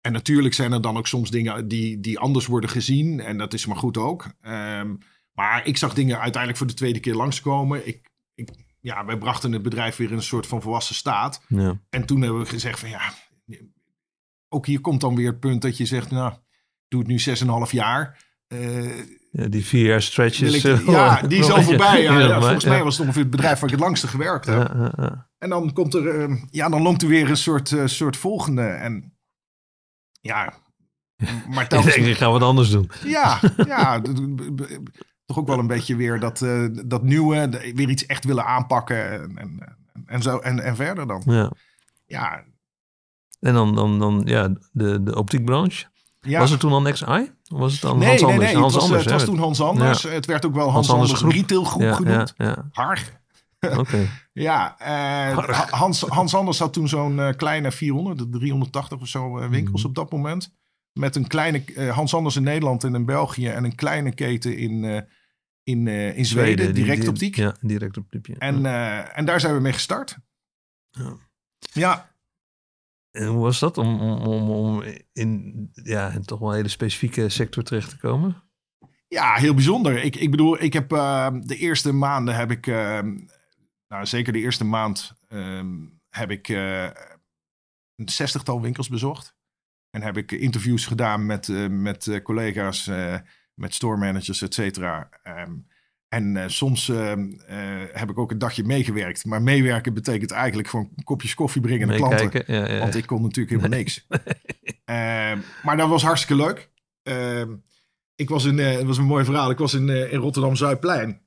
[0.00, 3.20] en natuurlijk zijn er dan ook soms dingen die, die anders worden gezien.
[3.20, 4.26] En dat is maar goed ook.
[4.40, 4.94] Ehm,
[5.32, 7.86] maar ik zag dingen uiteindelijk voor de tweede keer langskomen.
[7.88, 8.48] Ik, ik,
[8.80, 11.42] ja, wij brachten het bedrijf weer in een soort van volwassen staat.
[11.48, 11.80] ja.
[11.90, 13.12] En toen hebben we gezegd van ja,
[14.48, 16.34] ook hier komt dan weer het punt dat je zegt, nou,
[16.88, 17.18] doe het nu
[17.66, 18.24] 6,5 jaar.
[18.48, 18.58] Ja,
[19.30, 20.64] die vier jaar stretch wil is...
[20.64, 22.02] ik, eh, ja, wel- die is al voorbij.
[22.02, 24.68] Ja, volgens mij was het ongeveer het bedrijf waar ik het langste gewerkt heb.
[25.38, 28.62] En dan komt er, eh, ja, dan longt er weer een soort, eh, soort volgende.
[28.62, 29.14] En
[30.20, 30.54] ja,
[31.50, 32.90] maar Ik telkens, denk, ik ga wat anders doen.
[33.04, 34.00] ja, ja,
[35.26, 39.12] toch ook wel een beetje weer dat, eh, dat nieuwe, weer iets echt willen aanpakken
[39.12, 39.76] en, en,
[40.06, 41.22] en zo en, en verder dan.
[41.26, 41.50] Ja.
[42.06, 42.44] Ja,
[43.40, 45.86] En dan, dan, dan ja, de, de optiekbranche.
[46.20, 46.38] Ja.
[46.38, 47.32] Was het toen al Next Eye?
[47.52, 48.52] Of was het dan nee, Hans nee, Anders?
[48.52, 48.60] nee.
[48.60, 50.02] Hans het was, Anders, het was toen Hans Anders.
[50.02, 51.32] Het werd ook wel Hans, Hans Anders Anders, Groep.
[51.48, 52.34] Retailgroep ja, genoemd.
[52.36, 52.68] Ja.
[52.72, 53.18] Harg.
[53.78, 54.08] Oké.
[54.32, 55.38] Ja, eh,
[55.70, 59.88] Hans, Hans Anders had toen zo'n eh, kleine 400, 380 of zo eh, winkels Mhm.
[59.88, 60.54] op dat moment.
[60.92, 64.56] Met een kleine eh, Hans Anders in Nederland en in België en een kleine keten
[64.56, 65.00] in, eh,
[65.62, 67.36] in, eh, in Zweden, direct die- optiek.
[67.36, 68.28] Ja, direct optiek.
[68.28, 70.16] En, eh, en daar zijn we mee gestart.
[71.72, 72.09] Ja.
[73.10, 74.82] En hoe was dat om, om, om,
[75.12, 78.42] in ja, een toch wel een hele specifieke sector terecht te komen?
[79.08, 80.04] Ja, heel bijzonder.
[80.04, 83.00] Ik, ik bedoel, ik heb eh, de eerste maanden heb ik, eh,
[83.88, 86.84] nou zeker de eerste maand ehm, heb ik eh,
[87.94, 89.36] een zestigtal winkels bezocht.
[89.90, 92.90] En heb ik interviews gedaan met, met collega's,
[93.54, 95.08] met store managers, et cetera.
[95.22, 95.52] Ehm,
[96.10, 97.58] en eh, soms ehm, eh,
[97.92, 99.24] heb ik ook een dagje meegewerkt.
[99.24, 102.42] Maar meewerken betekent eigenlijk gewoon kopjes koffie brengen naar klanten.
[102.46, 102.78] Ja, ja.
[102.78, 104.06] Want ik kon natuurlijk helemaal niks.
[105.64, 106.70] Maar dat was hartstikke leuk.
[108.20, 109.50] Ik was in, eh, het was een mooi verhaal.
[109.50, 111.20] Ik was in, eh, in Rotterdam Zuidplein.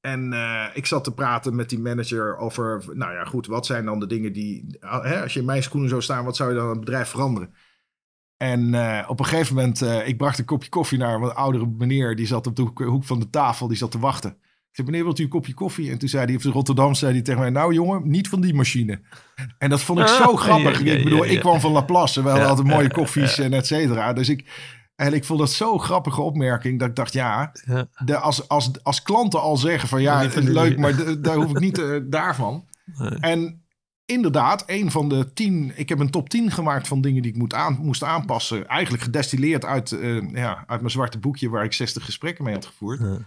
[0.00, 3.84] En eh, ik zat te praten met die manager over, nou ja, goed, wat zijn
[3.84, 6.48] dan de dingen die, ah, hè, als je in mijn schoenen zou staan, wat zou
[6.50, 7.54] je dan aan het bedrijf veranderen?
[8.36, 11.66] En eh, op een gegeven moment, eh, ik bracht een kopje koffie naar een oudere
[11.78, 14.30] meneer, die zat op de hoek, hoek van de tafel, die zat te wachten.
[14.30, 15.90] Ik zei, meneer, wilt u een kopje koffie?
[15.90, 18.54] En toen zei hij, op Rotterdam, zei hij tegen mij, nou jongen, niet van die
[18.54, 19.00] machine.
[19.58, 20.78] En dat vond ik zo Ah, grappig.
[20.78, 23.66] ja, ja, ik bedoel, ik kwam van Laplace, we hadden altijd mooie koffies en et
[23.66, 24.12] cetera.
[24.12, 24.44] Dus ik,
[24.96, 27.52] en ik vond dat zo'n grappige opmerking, dat ik dacht, ja,
[28.04, 31.58] de, als, als, als klanten al zeggen van ja, van leuk, maar daar hoef ik
[31.60, 32.64] niet eh, daarvan.
[32.98, 33.10] Nee.
[33.20, 33.63] En
[34.06, 37.38] inderdaad, een van de tien, ik heb een top 10 gemaakt van dingen die ik
[37.38, 38.68] moet aan, moest aanpassen.
[38.68, 42.66] Eigenlijk gedestilleerd uit, eh, ja, uit mijn zwarte boekje waar ik 60 gesprekken mee had
[42.66, 43.00] gevoerd.
[43.00, 43.18] Ja.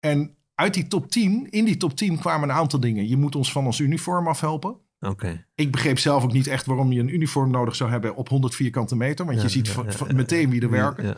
[0.00, 3.08] En uit die top 10, in die top 10 kwamen een aantal dingen.
[3.08, 4.76] Je moet ons van ons uniform afhelpen.
[5.00, 5.46] Oké.
[5.54, 8.54] Ik begreep zelf ook niet echt waarom je een uniform nodig zou hebben op 100
[8.54, 9.24] vierkante meter.
[9.24, 10.14] Want Ja, je ziet ja.
[10.14, 11.16] meteen wie er werken.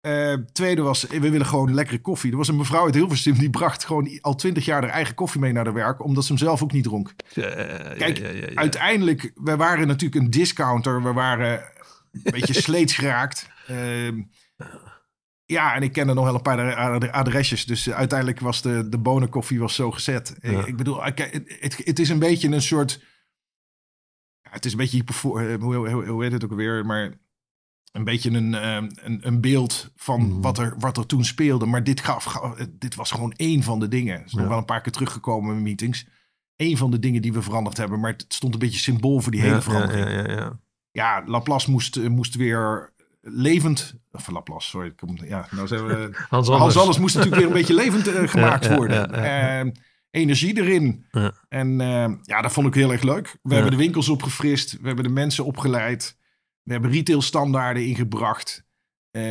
[0.00, 2.30] Eh, tweede was, we willen gewoon lekkere koffie.
[2.30, 5.40] Er was een mevrouw uit Hilversum die bracht gewoon al twintig jaar haar eigen koffie
[5.40, 7.14] mee naar de werk, omdat ze hem zelf ook niet dronk.
[7.32, 7.48] Ja,
[7.94, 8.54] Kijk, ja, ja, ja.
[8.54, 11.60] Uiteindelijk, we waren natuurlijk een discounter, we waren
[12.12, 13.48] een beetje sleets geraakt.
[13.66, 14.22] Ehm,
[15.44, 18.88] ja, en ik kende nog wel een paar ad- adresjes, dus eh, uiteindelijk was de,
[18.88, 20.36] de bonenkoffie was zo gezet.
[20.40, 21.18] Ik, ik bedoel, ik-
[21.60, 23.04] het, het, is een beetje een soort,
[24.50, 27.14] het is een beetje eh, hoe, hoe, hoe heet het ook weer, maar
[27.92, 30.40] een beetje een, ehm, een, een beeld van Mhm.
[30.40, 31.66] wat, er, wat er toen speelde.
[31.66, 34.16] Maar dit, gaf, gaf- dit was gewoon één van de dingen.
[34.16, 34.48] Het is nog Ja.
[34.48, 36.06] wel een paar keer teruggekomen in meetings.
[36.56, 38.00] Eén van de dingen die we veranderd hebben.
[38.00, 40.06] Maar het stond een beetje symbool voor die hele ja, verandering.
[40.08, 40.56] Ja, Ja, ja, ja,
[40.92, 41.22] ja.
[41.26, 43.94] Laplace moest, eh, moest weer levend...
[44.12, 44.92] Of Laplace, sorry.
[45.14, 46.10] Ja, nou zijn we...
[46.28, 46.48] Hans.
[46.76, 49.12] Alles moest natuurlijk weer een beetje levend eh, gemaakt worden.
[49.12, 49.70] Eh,
[50.10, 51.04] energie erin.
[51.10, 51.32] Ja.
[51.48, 53.38] En eh, ja, dat vond ik heel erg leuk.
[53.42, 54.72] We hebben de winkels opgefrist.
[54.80, 56.16] We hebben de mensen opgeleid.
[56.68, 58.64] We hebben retailstandaarden ingebracht.
[59.10, 59.22] Eh,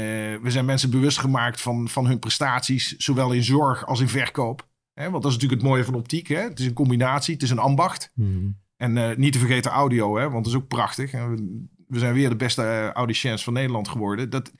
[0.41, 2.95] we zijn mensen bewust gemaakt van, van hun prestaties.
[2.95, 4.67] Zowel in zorg als in verkoop.
[4.93, 6.27] Hè, want dat is natuurlijk het mooie van optiek.
[6.27, 6.39] Hè?
[6.39, 7.33] Het is een combinatie.
[7.33, 8.11] Het is een ambacht.
[8.13, 8.49] Mhm.
[8.75, 11.11] En eh, niet te vergeten audio, hè, want dat is ook prachtig.
[11.11, 14.29] We, we zijn weer de beste uh, audiciëns van Nederland geworden.
[14.29, 14.51] Dat,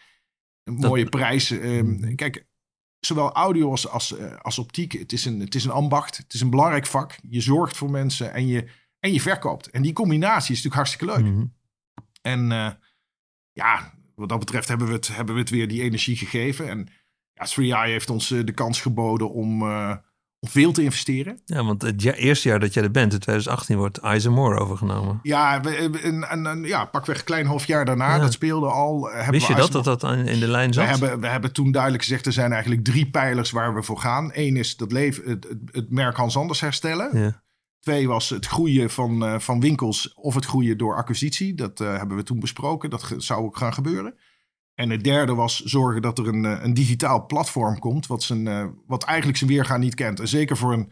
[0.64, 1.52] een Dat- mooie prijs.
[1.52, 2.16] ehm, Mhm.
[2.16, 2.48] Kijk,
[3.00, 6.18] zowel audio als, als, als optiek, het is, een, het is een ambacht.
[6.18, 7.18] Het is een belangrijk vak.
[7.30, 8.70] Je zorgt voor mensen en je,
[9.00, 9.70] en je verkoopt.
[9.70, 11.34] En die combinatie is natuurlijk hartstikke leuk.
[11.34, 11.46] Mhm.
[12.28, 12.68] En eh,
[13.52, 16.70] ja, wat dat betreft hebben we, het, hebben we het weer die energie gegeven.
[16.70, 16.88] En
[17.34, 17.48] ja,
[17.86, 19.96] 3i heeft ons eh, de kans geboden om, eh,
[20.40, 21.40] om veel te investeren.
[21.46, 25.20] Ja, want het ja- eerste jaar dat jij er bent, in 2018, wordt Eisenmore overgenomen.
[25.24, 28.22] Ja, we, een, een, een- ja pakweg een klein half jaar daarna, Ja.
[28.22, 29.02] dat speelde al.
[29.30, 30.88] Wist we je dat, dat in de lijn We zat?
[30.88, 34.32] hebben, we hebben toen duidelijk gezegd, er zijn eigenlijk drie pijlers waar we voor gaan.
[34.34, 37.20] Eén is dat leven, het, het, het merk Hans Anders herstellen.
[37.20, 37.44] Ja.
[37.88, 41.54] Twee was het groeien van, eh, van winkels of het groeien door acquisitie.
[41.56, 42.90] Dat eh, hebben we toen besproken.
[42.90, 44.16] Dat zou ook gaan gebeuren.
[44.74, 48.08] En het derde was zorgen dat er een, eh, een digitaal platform komt.
[48.08, 50.20] Wat, zijn, wat eigenlijk zijn weergaan niet kent.
[50.20, 50.92] En zeker voor een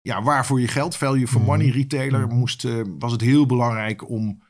[0.00, 1.50] ja, waar voor je geld, value for Mhm.
[1.50, 2.36] money retailer, Mhm.
[2.36, 2.66] moest,
[2.98, 4.42] was het heel belangrijk om,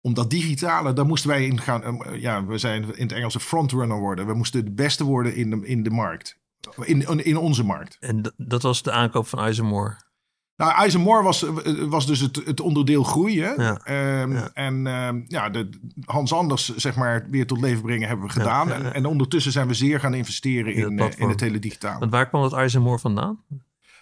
[0.00, 2.02] om dat digitale, daar moesten wij in gaan.
[2.20, 4.26] ja, we zijn in het Engels een frontrunner worden.
[4.26, 6.38] We moesten de beste worden in de, in de markt.
[6.84, 7.96] In, in onze markt.
[8.00, 10.08] En dat was de aankoop van Eisenmoore.
[10.60, 11.44] Nou, Eisenmoor was,
[11.88, 13.54] was dus het, het onderdeel groeien.
[13.56, 13.80] Ja.
[13.84, 14.50] Ehm, Ja.
[14.52, 15.68] En ehm, ja, de,
[16.04, 18.68] Hans Anders, zeg maar, weer tot leven brengen hebben we gedaan.
[18.68, 18.74] ja.
[18.80, 21.58] En, en ondertussen zijn we zeer gaan investeren In het in, eh, in het hele
[21.58, 21.98] digitale.
[21.98, 23.44] Want waar kwam dat Eisenmoore vandaan?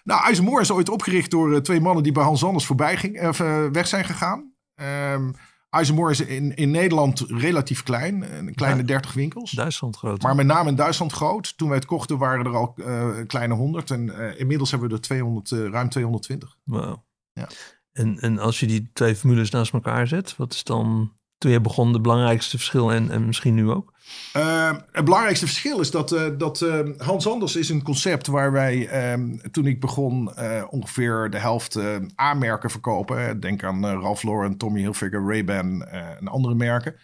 [0.04, 3.28] Nou, Eisenmoor is ooit opgericht door eh, twee mannen die bij Hans Anders voorbij ging,
[3.28, 4.52] of, eh, weg zijn gegaan.
[4.74, 5.30] Ehm
[5.70, 8.86] Eisenmoor is in, in Nederland relatief klein, een kleine Ja.
[8.86, 9.50] 30 winkels.
[9.50, 10.22] Duitsland groot.
[10.22, 11.56] Maar met name in Duitsland groot.
[11.56, 13.90] Toen wij het kochten waren er al eh, een kleine 100.
[13.90, 16.56] En eh, inmiddels hebben we er 200, eh, ruim 220.
[16.64, 16.96] Wow.
[17.32, 17.48] Ja.
[17.92, 21.60] En, en als je die twee formules naast elkaar zet, wat is dan toen je
[21.60, 23.92] begon de belangrijkste verschil en, en misschien nu ook?
[24.32, 28.52] Eh, het belangrijkste verschil is dat, eh, dat eh, Hans Anders is een concept waar
[28.52, 33.40] wij ehm, toen ik begon eh, ongeveer de helft eh, aanmerken verkopen.
[33.40, 36.94] Denk aan Ralph Lauren, Tommy Hilfiger, Ray-Ban en andere merken.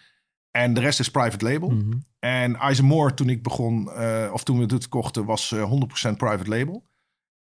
[0.51, 1.69] En de rest is private label.
[1.69, 1.97] Mhm.
[2.19, 3.89] En Eisenmoor toen ik begon,
[4.31, 5.71] of toen we het kochten, was eh,
[6.11, 6.85] 100% private label.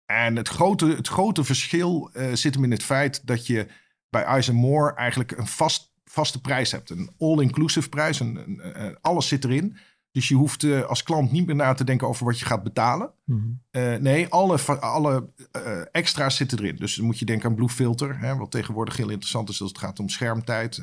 [0.05, 3.67] En het grote, het grote verschil zit hem in het feit dat je
[4.09, 6.89] bij Eisenmoor eigenlijk een vast, vaste prijs hebt.
[6.89, 8.19] Een all-inclusive prijs.
[8.19, 9.77] Een, een- een- alles zit erin.
[10.11, 12.63] Dus je hoeft eh, als klant niet meer na te denken over wat je gaat
[12.63, 13.13] betalen.
[13.25, 13.47] Mhm.
[13.69, 16.75] Eh, nee, alle, alle eh, extra's zitten erin.
[16.75, 18.19] Dus dan moet je denken aan Blue Filter.
[18.19, 20.81] Hè, wat tegenwoordig heel interessant is als het gaat om schermtijd.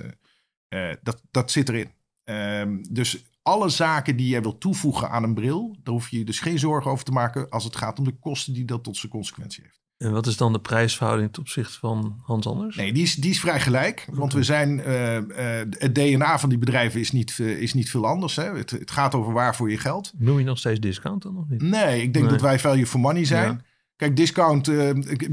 [1.02, 1.90] Dat, dat zit erin.
[2.24, 5.76] Ehm, dus alle zaken die jij wilt toevoegen aan een bril...
[5.82, 7.48] daar hoef je je dus geen zorgen over te maken...
[7.48, 9.80] als het gaat om de kosten die dat tot zijn consequentie heeft.
[10.00, 12.76] En wat is dan de prijsverhouding ten opzichte van Hans Anders?
[12.76, 14.06] Nee, die is, die is vrij gelijk.
[14.10, 17.90] Want we zijn, eh, eh, het DNA van die bedrijven is niet, eh, is niet
[17.90, 18.36] veel anders.
[18.36, 18.56] Hè.
[18.56, 20.12] Het, het gaat over waar voor je geld.
[20.18, 21.62] Noem je nog steeds discount dan of niet?
[21.62, 22.34] Nee, ik denk Nee.
[22.34, 23.50] dat wij value for money zijn.
[23.50, 23.60] Ja.
[23.96, 24.64] Kijk, discount,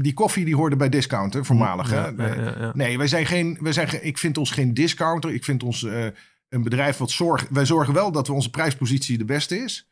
[0.02, 1.90] die koffie die hoorde bij discount, hè, voormalig.
[1.90, 2.34] Ja, hè.
[2.34, 2.72] ja.
[2.74, 5.32] Nee, wij zijn geen, wij zijn ik vind ons geen discounter.
[5.32, 5.82] Ik vind ons
[6.48, 7.48] een bedrijf wat zorgt.
[7.50, 9.88] Wij zorgen wel dat we onze prijspositie de beste is.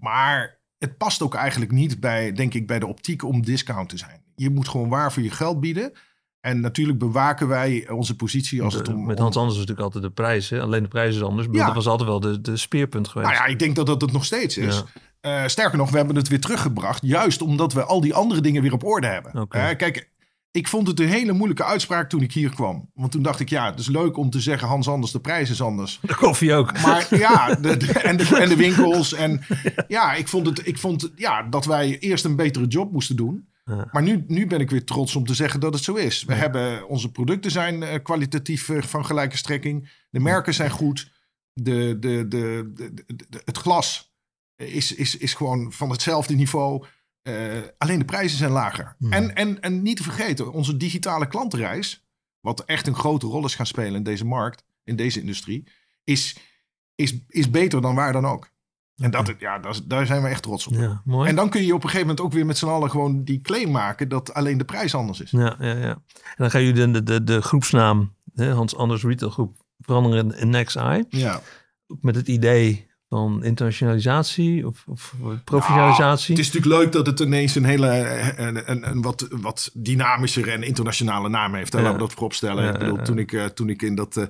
[0.00, 3.96] Maar het past ook eigenlijk niet bij, denk ik, bij de optiek om discount te
[3.98, 4.22] zijn.
[4.34, 5.92] Je moet gewoon waar voor je geld bieden.
[6.40, 9.06] En natuurlijk bewaken wij onze positie als het om.
[9.06, 10.50] Met Hans Anders is natuurlijk altijd de prijs.
[10.50, 10.60] Hè?
[10.60, 11.48] Alleen de prijs is anders.
[11.50, 11.66] Ja.
[11.66, 13.30] Dat was altijd wel de, de speerpunt geweest.
[13.30, 14.82] Nou ja, ik denk dat dat het nog steeds is.
[15.20, 15.42] Ja.
[15.42, 17.02] Eh, sterker nog, we hebben het weer teruggebracht.
[17.02, 19.32] Juist omdat we al die andere dingen weer op orde hebben.
[19.48, 20.10] Eh, kijk,
[20.56, 22.90] ik vond het een hele moeilijke uitspraak toen ik hier kwam.
[22.94, 24.68] Want toen dacht ik, ja, het is leuk om te zeggen...
[24.68, 25.98] Hans anders, de prijs is anders.
[26.02, 26.80] De koffie ook.
[26.82, 29.12] Maar ja, de, de- en, de, en de winkels.
[29.12, 29.44] En
[29.88, 33.48] ja, ik vond, het, ik vond ja, dat wij eerst een betere job moesten doen.
[33.64, 33.88] Ja.
[33.92, 36.24] Maar nu, nu ben ik weer trots om te zeggen dat het zo is.
[36.24, 39.90] We hebben, onze producten zijn eh, kwalitatief eh, van gelijke strekking.
[40.10, 41.12] De merken zijn goed.
[41.52, 44.14] De, de, de, de, de- de- het glas
[44.56, 46.84] is, is, is gewoon van hetzelfde niveau.
[47.24, 48.94] Eh, alleen de prijzen zijn lager.
[48.98, 49.12] Hmm.
[49.12, 52.06] En, en, en niet te vergeten, onze digitale klantenreis...
[52.40, 55.68] wat echt een grote rol is gaan spelen in deze markt, in deze industrie...
[56.04, 56.36] is,
[56.94, 58.52] is, is beter dan waar dan ook.
[58.96, 60.74] En dat, ja, dat, daar zijn we echt trots op.
[60.74, 61.28] Ja, mooi.
[61.28, 63.40] En dan kun je op een gegeven moment ook weer met z'n allen gewoon die
[63.40, 65.30] claim maken dat alleen de prijs anders is.
[65.30, 65.90] Ja, ja, ja.
[65.90, 70.50] En dan gaan jullie de, de, de, groepsnaam, hè, Hans Anders Retail Groep, veranderen in,
[70.50, 71.04] Next Eye.
[71.08, 71.40] Ja.
[72.00, 76.36] Met het idee van internationalisatie of, of professionalisatie.
[76.36, 77.88] Het is natuurlijk leuk dat het ineens een hele
[78.36, 81.72] een, een, een wat, wat dynamischer en internationale naam heeft.
[81.72, 81.78] Hè?
[81.78, 81.84] Ja.
[81.84, 82.64] Laten we dat vooropstellen.
[82.64, 84.24] Ja, ik bedoel, toen ik, eh, toen ik in dat eh,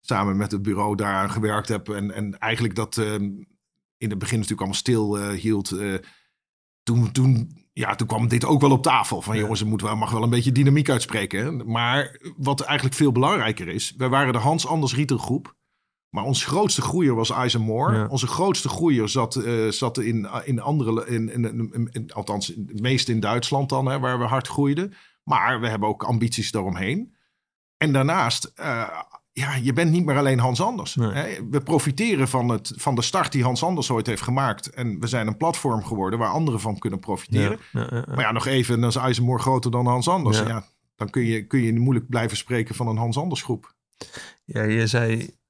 [0.00, 3.14] samen met het bureau daaraan gewerkt heb en, en eigenlijk dat eh,
[3.96, 5.74] in het begin natuurlijk allemaal stil eh, hield.
[6.82, 9.22] toen, toen, ja, toen kwam dit ook wel op tafel.
[9.22, 9.40] Van Ja.
[9.40, 11.70] jongens, er moet wel, mag wel een beetje dynamiek uitspreken.
[11.70, 15.54] Maar wat eigenlijk veel belangrijker is, wij waren de Hans Anders Retail Groep.
[16.12, 17.94] Maar ons grootste groeier was Eisenmoor.
[17.94, 18.06] Ja.
[18.06, 23.12] Onze grootste groeier zat, eh, zat in, in andere, in, in, in, althans het meeste
[23.12, 24.94] in Duitsland dan, hè, waar we hard groeiden.
[25.24, 27.14] Maar we hebben ook ambities daaromheen.
[27.76, 28.98] En daarnaast, eh,
[29.32, 30.94] ja, je bent niet meer alleen Hans Anders.
[30.94, 31.12] Nee.
[31.12, 31.48] Hè?
[31.50, 34.70] We profiteren van, het, van de start die Hans Anders ooit heeft gemaakt.
[34.70, 37.58] En we zijn een platform geworden waar anderen van kunnen profiteren.
[37.72, 38.04] ja, ja.
[38.06, 40.38] Maar ja, nog even, dan is Eisenmoor groter dan Hans Anders.
[40.38, 40.48] Ja.
[40.48, 40.64] Ja.
[40.96, 43.74] dan kun je, kun je moeilijk blijven spreken van een Hans Anders groep.
[44.44, 45.40] Ja, je zei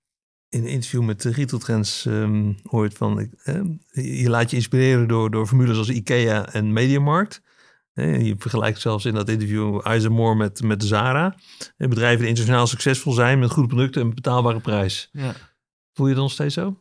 [0.52, 3.18] in een interview met de Retail Trends ehm, ooit van...
[3.18, 3.60] ik, eh,
[4.20, 7.42] je laat je inspireren door, door formules als IKEA en Mediamarkt.
[7.94, 11.34] Je vergelijkt zelfs in dat interview Eisenmoor met, met Zara.
[11.76, 15.08] Bedrijven die internationaal succesvol zijn met goede producten en een betaalbare prijs.
[15.12, 15.34] Ja.
[15.92, 16.76] Voel je dat nog steeds zo?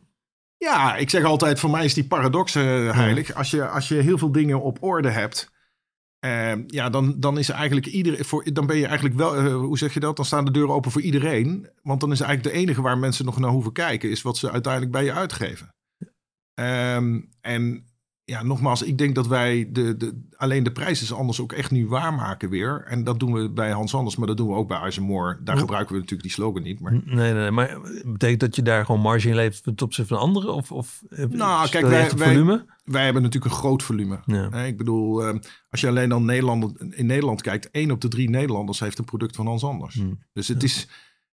[0.57, 3.33] Ja, ik zeg altijd, voor mij is die paradox uh, heilig.
[3.33, 5.51] Als, je, als je heel veel dingen op orde hebt,
[6.25, 9.77] uh, ja, dan, dan is eigenlijk iedereen, voor, dan ben je eigenlijk wel, uh, hoe
[9.77, 10.15] zeg je dat?
[10.15, 11.69] Dan staan de deuren open voor iedereen.
[11.83, 14.51] Want dan is eigenlijk de enige waar mensen nog naar hoeven kijken, is wat ze
[14.51, 15.75] uiteindelijk bij je uitgeven.
[16.53, 17.85] Um, en
[18.31, 21.71] ja, nogmaals, ik denk dat wij de, de, alleen de prijs is anders ook echt
[21.71, 22.83] nu waarmaken weer.
[22.87, 25.39] En dat doen we bij Hans Anders, maar dat doen we ook bij Eisenmoor.
[25.43, 26.79] Daar gebruiken we natuurlijk die slogan niet.
[26.79, 27.01] Maar...
[27.05, 30.53] Nee, nee, maar betekent dat je daar gewoon marge in levert ten opzichte van anderen?
[30.53, 34.19] Of, of nou, kijk, wij, wij, wij, hebben natuurlijk een groot volume.
[34.25, 34.63] Ja.
[34.63, 35.37] Ik bedoel, ehm,
[35.69, 39.05] als je alleen dan Nederland, in Nederland kijkt, één op de drie Nederlanders heeft een
[39.05, 39.95] product van Hans Anders.
[39.95, 40.23] Hmm.
[40.33, 40.87] Dus het, is,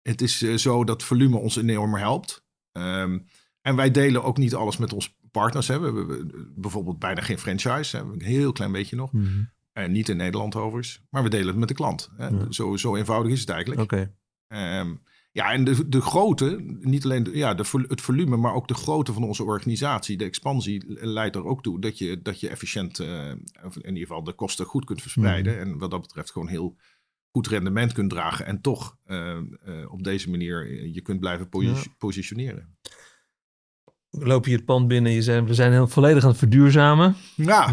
[0.02, 2.44] het is eh, zo dat volume ons enorm helpt.
[2.72, 3.26] Um,
[3.66, 5.68] en wij delen ook niet alles met ons partners.
[5.68, 5.78] Hè.
[5.78, 7.96] We hebben bijvoorbeeld bijna geen franchise.
[7.96, 8.02] Hè.
[8.02, 9.12] Een heel klein beetje nog.
[9.12, 9.54] Mm
[9.88, 11.02] niet in Nederland overigens.
[11.10, 12.10] Maar we delen het met de klant.
[12.16, 12.52] Hè.
[12.52, 13.80] Zo, zo eenvoudig is het eigenlijk.
[13.80, 14.14] Oké.
[14.48, 14.94] Ehm,
[15.32, 18.74] ja, en de, de grootte, niet alleen de, ja, de, het volume, maar ook de
[18.74, 22.98] grootte van onze organisatie, de expansie, leidt er ook toe dat je, dat je efficiënt,
[22.98, 23.40] uh, in
[23.84, 25.52] ieder geval de kosten goed kunt verspreiden.
[25.52, 25.62] Mhm.
[25.62, 26.76] En wat dat betreft gewoon heel
[27.30, 28.46] goed rendement kunt dragen.
[28.46, 31.48] En toch uh, uh, op deze manier je kunt blijven
[31.98, 32.76] positioneren
[34.18, 37.16] loop je het pand binnen en je zei, we zijn heel volledig aan het verduurzamen.
[37.34, 37.70] Ja,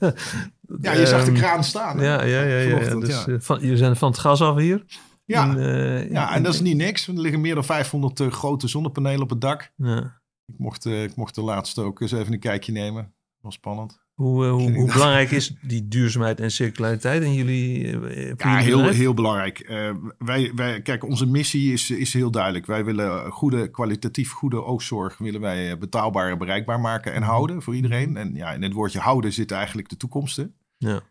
[0.80, 1.98] ja je zag de ehm, kraan staan.
[1.98, 2.58] Ja, ja, ja.
[2.58, 2.94] ja, ja.
[2.94, 3.26] Dus, ja.
[3.26, 4.84] Eh, van, je zijn van het gas af hier.
[5.24, 7.08] Ja, en, uh, ja, en dat is niet niks.
[7.08, 9.72] Er liggen meer dan 500 uh, eh, grote zonnepanelen op het dak.
[9.76, 10.20] Ja.
[10.46, 13.14] Ik, mocht, uh, ik mocht de laatste ook eens even een kijkje nemen.
[13.40, 14.05] Was spannend.
[14.16, 17.86] Hoe, uh, hoe, hoe belangrijk is die duurzaamheid en circulariteit in jullie?
[17.86, 19.68] Uh, ja, heel, heel belangrijk.
[19.68, 22.66] Uh, wij, wij, kijk, onze missie is, is heel duidelijk.
[22.66, 27.30] Wij willen goede, kwalitatief goede oogzorg willen wij betaalbaar en bereikbaar maken en mhm.
[27.30, 28.16] houden voor iedereen.
[28.16, 30.46] En ja, in het woordje houden zit eigenlijk de toekomst.
[30.76, 31.02] Ja.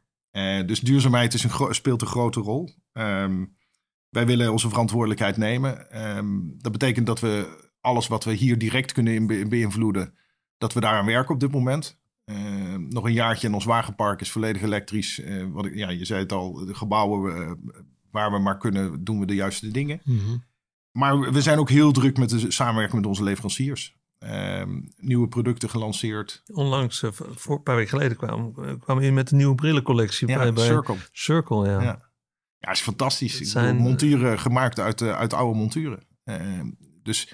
[0.64, 2.70] dus duurzaamheid is een speelt een grote rol.
[2.94, 3.56] Um,
[4.10, 6.02] wij willen onze verantwoordelijkheid nemen.
[6.18, 10.14] Um, dat betekent dat we alles wat we hier direct kunnen beïnvloeden,
[10.58, 12.04] dat we daaraan werken op dit moment.
[12.26, 15.20] Uh, nog een jaartje en ons wagenpark is volledig elektrisch.
[15.20, 17.52] Uh, wat ik, ja, je zei het al, de gebouwen uh,
[18.12, 20.02] waar we maar kunnen, doen we de juiste dingen.
[20.04, 20.44] Mm -hmm.
[20.92, 23.96] Maar we zijn ook heel druk met de samenwerking met onze leveranciers.
[24.20, 26.44] Ehm, nieuwe producten gelanceerd.
[26.54, 30.28] Onlangs, voor een paar weken geleden, kwam, kwam je met een nieuwe brillencollectie.
[30.28, 30.96] Ja, bij, Circle.
[31.12, 31.82] Circle, ja.
[31.82, 32.10] Ja,
[32.58, 33.40] ja is fantastisch.
[33.40, 36.08] Het zijn monturen gemaakt uit, uit oude monturen.
[36.24, 36.72] Ehm,
[37.04, 37.34] dus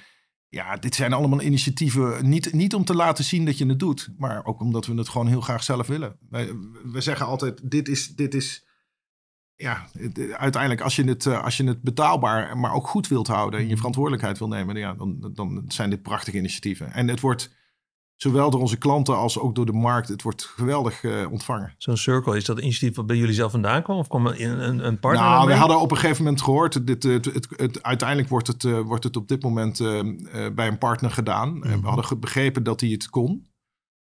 [0.52, 2.30] ja, dit zijn allemaal initiatieven.
[2.30, 5.10] Niet, niet om te laten zien dat je het doet, maar ook omdat we het
[5.10, 6.18] gewoon heel graag zelf willen.
[6.30, 8.16] Wij, we zeggen altijd: dit is.
[8.16, 8.66] Dit is
[9.56, 9.88] ja,
[10.34, 13.66] uiteindelijk, als je, het, eh, als je het betaalbaar, maar ook goed wilt houden en
[13.66, 13.78] je mhm.
[13.78, 16.94] verantwoordelijkheid wil nemen, ja, dan, dan zijn dit prachtige initiatieven.
[16.94, 17.56] En het wordt
[18.22, 20.08] zowel door onze klanten als ook door de markt.
[20.08, 21.74] Het wordt geweldig uh, ontvangen.
[21.78, 23.98] Zo'n circle, is dat initiatief wat bij jullie zelf vandaan kwam?
[23.98, 26.88] Of kwam een, een partner Nou, we hadden op een gegeven moment gehoord...
[26.88, 30.02] Dit, het, het, het, uiteindelijk wordt het, uh, wordt het op dit moment uh,
[30.54, 31.54] bij een partner gedaan.
[31.54, 31.82] Mm -hmm.
[31.82, 33.48] we hadden begrepen dat hij het kon.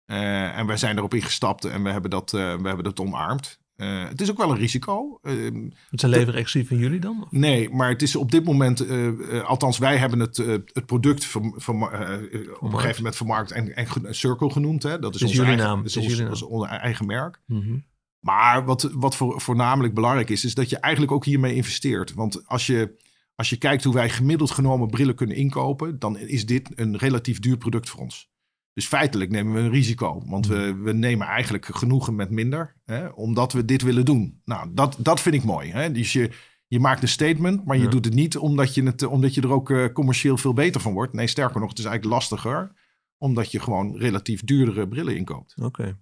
[0.06, 3.58] en wij zijn erop ingestapt en we hebben dat, we hebben dat omarmd.
[3.77, 5.18] Uh, het is ook wel een risico.
[5.22, 7.27] Uh, het zijn leveren exclusief van jullie dan?
[7.31, 11.55] Nee, maar het is op dit moment, uh, althans wij hebben het, het product van,
[11.57, 14.83] van, op een gegeven moment vermarkt en, en Circle genoemd.
[14.83, 14.99] Hè?
[14.99, 15.83] Dat is, is onze eigen, naam.
[15.83, 17.41] Dat is, ons, onze eigen merk.
[17.47, 17.85] Mm -hmm.
[18.20, 22.14] Maar wat, wat voor, voornamelijk belangrijk is, is dat je eigenlijk ook hiermee investeert.
[22.14, 22.97] Want als je,
[23.35, 27.39] als je kijkt hoe wij gemiddeld genomen brillen kunnen inkopen, dan is dit een relatief
[27.39, 28.31] duur product voor ons.
[28.77, 30.22] Dus feitelijk nemen we een risico.
[30.27, 32.77] Want we, we nemen eigenlijk genoegen met minder.
[32.85, 34.41] Hè, omdat we dit willen doen.
[34.45, 35.70] Nou, dat, dat vind ik mooi.
[35.70, 35.93] Hè?
[35.93, 36.31] Dus je,
[36.66, 39.53] je maakt een statement, maar je doet het niet omdat je, het, omdat je er
[39.53, 41.12] ook uh, commercieel veel beter van wordt.
[41.12, 42.72] Nee, sterker nog, het is eigenlijk lastiger.
[43.18, 45.55] Omdat je gewoon relatief duurdere brillen inkoopt.
[45.62, 45.99] Oké.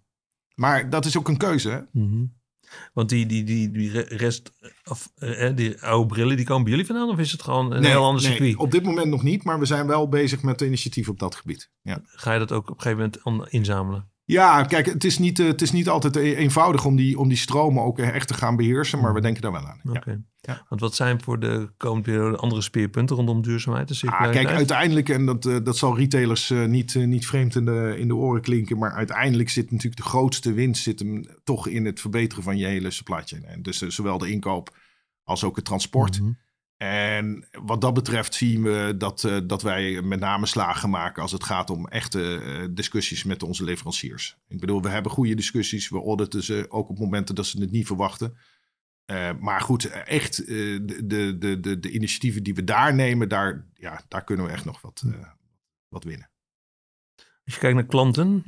[0.54, 1.70] Maar dat is ook een keuze.
[1.70, 1.80] Hè?
[1.92, 2.34] Mm -hmm.
[2.92, 4.52] Want die, die, die, die rest,
[4.84, 7.08] of, eh, die oude brillen, die komen bij jullie vandaan?
[7.08, 8.40] Of is het gewoon een heel ander circuit?
[8.40, 11.18] Nee, op dit moment nog niet, maar we zijn wel bezig met de initiatief op
[11.18, 11.70] dat gebied.
[11.82, 12.00] Ja.
[12.04, 14.12] Ga je dat ook op een gegeven moment inzamelen?
[14.26, 17.28] Ja, kijk, het is niet, uh, het is niet altijd e-, eenvoudig om die, om
[17.28, 19.80] die stromen ook echt te gaan beheersen, maar we denken daar wel aan.
[19.88, 20.22] Oké.
[20.40, 20.64] Ja.
[20.68, 24.02] Want wat zijn voor de komende periode andere speerpunten rondom duurzaamheid?
[24.04, 27.94] ah, kijk, uiteindelijk, en dat, uh, dat zal retailers uh, niet, niet vreemd in de,
[27.98, 31.84] in de oren klinken, maar uiteindelijk zit natuurlijk de grootste winst zit hem toch in
[31.84, 33.44] het verbeteren van je hele supply chain.
[33.44, 34.76] En dus zowel de inkoop
[35.22, 36.20] als ook het transport.
[36.20, 36.38] Mm -hmm.
[36.84, 41.32] En wat dat betreft zien we dat, uh, dat wij met name slagen maken als
[41.32, 44.36] het gaat om echte uh, discussies met onze leveranciers.
[44.48, 47.70] Ik bedoel, we hebben goede discussies, we auditen ze ook op momenten dat ze het
[47.70, 48.36] niet verwachten.
[49.06, 54.00] Uh, maar goed, echt de, de, de, de, initiatieven die we daar nemen, daar, ja,
[54.08, 55.04] daar kunnen we echt nog wat,
[55.88, 56.30] wat winnen.
[57.44, 58.44] Als je kijkt naar klanten,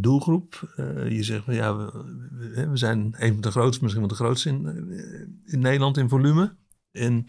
[0.00, 0.74] doelgroep,
[1.08, 1.90] je zegt, ja, we,
[2.30, 4.66] we, we, zijn een van de grootste, misschien wel de grootste in,
[5.44, 6.56] in Nederland in volume.
[6.90, 7.26] En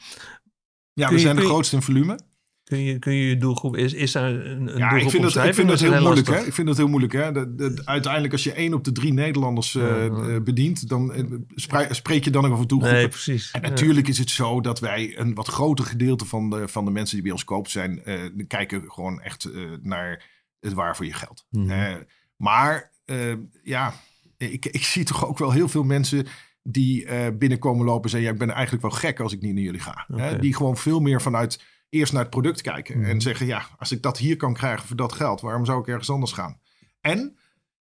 [0.97, 2.19] ja, we zijn de grootste in volume.
[2.63, 5.33] Kun je, kun je je doelgroep, is, is daar een, een ja, doelgroep ik vind,
[5.33, 6.27] dat, ik vind dat heel moeilijk.
[6.27, 6.45] Hè?
[6.45, 7.13] Ik vind dat heel moeilijk.
[7.13, 7.31] Hè?
[7.31, 10.39] De, de, uiteindelijk, als je één op de drie Nederlanders uh, Ja, ja.
[10.39, 12.99] bedient, dan uh, spre- spreek je dan nog over doelgroepen.
[12.99, 13.51] Nee, precies.
[13.51, 13.69] En Ja.
[13.69, 17.13] natuurlijk is het zo dat wij een wat groter gedeelte van de, van de mensen
[17.15, 20.25] die bij ons kopen zijn, eh, kijken gewoon echt eh, naar
[20.59, 21.45] het waar voor je geld.
[21.49, 21.69] Mhm.
[21.69, 21.95] Eh,
[22.37, 23.33] maar eh,
[23.63, 23.93] ja,
[24.37, 26.25] ik, ik zie toch ook wel heel veel mensen
[26.69, 29.53] die eh, binnenkomen lopen en zeggen, ja, ik ben eigenlijk wel gek als ik niet
[29.53, 30.05] naar jullie ga.
[30.13, 30.39] Hè?
[30.39, 33.09] Die gewoon veel meer vanuit eerst naar het product kijken Mhm.
[33.09, 35.87] en zeggen, ja, als ik dat hier kan krijgen voor dat geld, waarom zou ik
[35.87, 36.59] ergens anders gaan?
[37.01, 37.37] En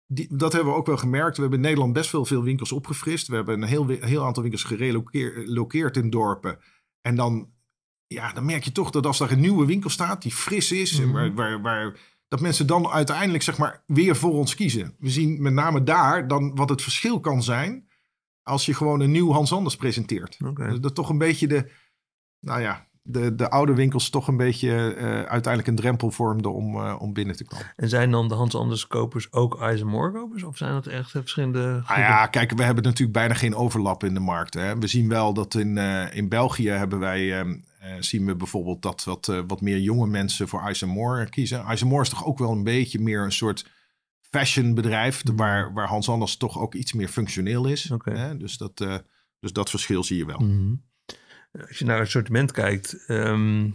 [0.07, 1.35] die, dat hebben we ook wel gemerkt.
[1.35, 3.27] We hebben in Nederland best wel veel winkels opgefrist.
[3.27, 6.59] We hebben een heel, heel aantal winkels gerelokeerd in dorpen.
[7.01, 7.49] En dan,
[8.07, 10.99] ja, dan merk je toch dat als daar een nieuwe winkel staat die fris is,
[10.99, 11.13] en Mhm.
[11.13, 11.97] waar, waar, waar,
[12.27, 14.95] dat mensen dan uiteindelijk zeg maar weer voor ons kiezen.
[14.99, 17.87] We zien met name daar dan wat het verschil kan zijn
[18.43, 20.37] als je gewoon een nieuw Hans Anders presenteert.
[20.55, 21.69] Dus dat toch een beetje de,
[22.39, 26.75] nou ja, de, de oude winkels toch een beetje eh, uiteindelijk een drempel vormden om,
[26.75, 27.73] eh, om binnen te komen.
[27.75, 30.43] En zijn dan de Hans Anders kopers ook IJzermoor kopers?
[30.43, 32.03] Of zijn dat echt verschillende Ah groepen?
[32.03, 34.53] ja, kijk, we hebben natuurlijk bijna geen overlap in de markt.
[34.53, 34.77] Hè.
[34.77, 38.81] We zien wel dat in, eh, in België hebben wij, ehm, eh, zien we bijvoorbeeld
[38.81, 41.65] dat wat, wat meer jonge mensen voor More kiezen.
[41.85, 43.65] More is toch ook wel een beetje meer een soort
[44.33, 47.91] fashionbedrijf, waar, waar Hans Anders toch ook iets meer functioneel is.
[48.03, 48.37] Hè.
[48.37, 48.95] Dus, dat, eh,
[49.39, 50.39] dus dat verschil zie je wel.
[50.39, 50.73] Mhm.
[51.67, 53.69] Als je naar het assortiment kijkt, ehm,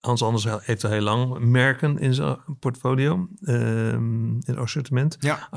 [0.00, 5.16] Hans Anders heeft al heel lang merken in zijn portfolio, ehm, in het assortiment.
[5.20, 5.48] Ja.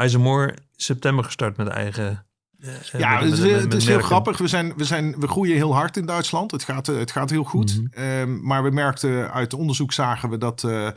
[0.75, 2.25] September gestart met eigen.
[2.59, 4.37] eh, Ja, met- het is, met- met- het met is heel grappig.
[4.37, 6.51] We, zijn, we, zijn, we groeien heel hard in Duitsland.
[6.51, 7.77] Het gaat, eh, het gaat heel goed.
[7.81, 7.85] Mhm.
[8.03, 10.89] Ehm, maar we merkten uit onderzoek zagen we dat, eh,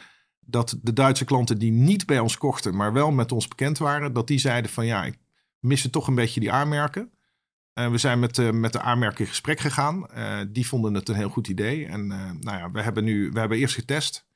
[0.46, 4.12] dat de Duitse klanten die niet bij ons kochten, maar wel met ons bekend waren,
[4.12, 5.18] dat die zeiden van ja, ik
[5.58, 7.12] miste toch een beetje die aanmerken.
[7.72, 10.06] En we zijn met, eh, met de aanmerken in gesprek gegaan.
[10.06, 11.86] Eh, die vonden het een heel goed idee.
[11.86, 12.06] En
[12.40, 14.26] nou ja, we hebben nu, we hebben eerst getest.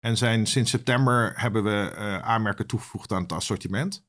[0.00, 1.92] En zijn sinds september hebben we
[2.22, 4.04] aanmerken toegevoegd aan het assortiment.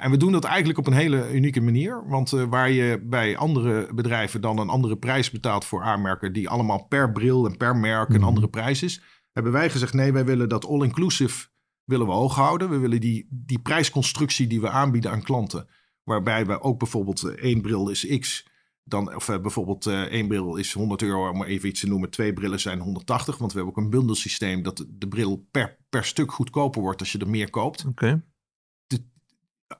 [0.00, 2.08] En we doen dat eigenlijk op een hele unieke manier.
[2.08, 6.84] Want waar je bij andere bedrijven dan een andere prijs betaalt voor aanmerken, die allemaal
[6.84, 8.24] per bril en per merk een Mhm.
[8.24, 9.02] andere prijs is,
[9.36, 11.48] hebben wij gezegd: nee, wij willen dat all-inclusive
[11.84, 12.70] willen we hoog houden.
[12.70, 15.68] We willen die, die prijsconstructie die we aanbieden aan klanten,
[16.02, 18.48] waarbij we ook bijvoorbeeld eh, één bril is X.
[18.84, 21.88] Dan, of eh, bijvoorbeeld eh, één bril is 100 euro, om maar even iets te
[21.88, 22.10] noemen.
[22.10, 26.04] Twee brillen zijn 180, want we hebben ook een bundelsysteem dat de bril per, per
[26.04, 27.84] stuk goedkoper wordt als je er meer koopt.
[27.86, 28.24] Oké.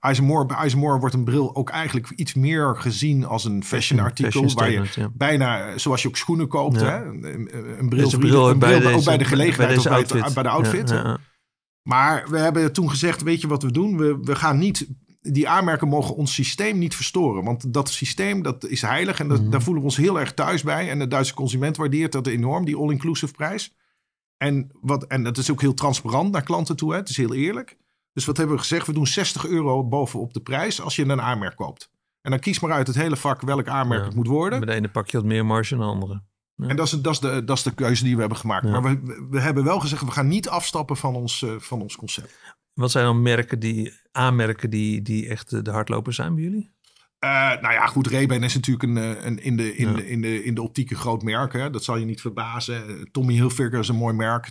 [0.00, 4.42] Eisenmoor, bij Eisenmoor wordt een bril ook eigenlijk iets meer gezien als een fashion artikel.
[4.42, 5.08] Fashion waar je ja.
[5.12, 6.86] bijna, zoals je ook schoenen koopt, Ja.
[6.86, 7.04] hè?
[7.04, 10.48] Een, bril, een bril ook bij de bij gelegenheid deze of bij, het- bij de
[10.48, 10.90] outfit.
[10.90, 11.18] Ja.
[11.82, 13.96] Maar we hebben toen gezegd, weet je wat we doen?
[13.96, 14.86] We, we gaan niet,
[15.20, 17.44] die aanmerken mogen ons systeem niet verstoren.
[17.44, 19.50] Want dat systeem, dat is heilig en dat, Mhm.
[19.50, 20.90] daar voelen we ons heel erg thuis bij.
[20.90, 23.74] En de Duitse consument waardeert dat enorm, die all-inclusive prijs.
[24.36, 26.98] En, wat, en dat is ook heel transparant naar klanten toe, hè?
[26.98, 27.76] het is heel eerlijk.
[28.16, 28.86] Dus wat hebben we gezegd?
[28.86, 31.90] We doen 60 euro bovenop de prijs als je een aanmerk koopt.
[32.20, 34.06] En dan kies maar uit het hele vak welk aanmerk Ja.
[34.06, 34.58] het moet worden.
[34.58, 36.22] Bij de ene pak je wat meer marge dan de andere.
[36.54, 36.68] Ja.
[36.68, 38.64] En dat is, dat, is de, dat is de keuze die we hebben gemaakt.
[38.64, 38.80] Ja.
[38.80, 41.96] Maar we, we hebben wel gezegd, we gaan niet afstappen van ons, eh, van ons
[41.96, 42.38] concept.
[42.74, 46.70] Wat zijn dan merken die, aanmerken die, die echt de, hardlopers zijn bij jullie?
[47.18, 49.94] Eh, nou ja, goed, Ray-Ban is natuurlijk een, eh, een, in, de, in, Ja.
[49.94, 51.52] de, in, de, in de optiek een groot merk.
[51.52, 51.70] Hè?
[51.70, 53.08] Dat zal je niet verbazen.
[53.12, 54.50] Tommy Hilfiger is een mooi merk.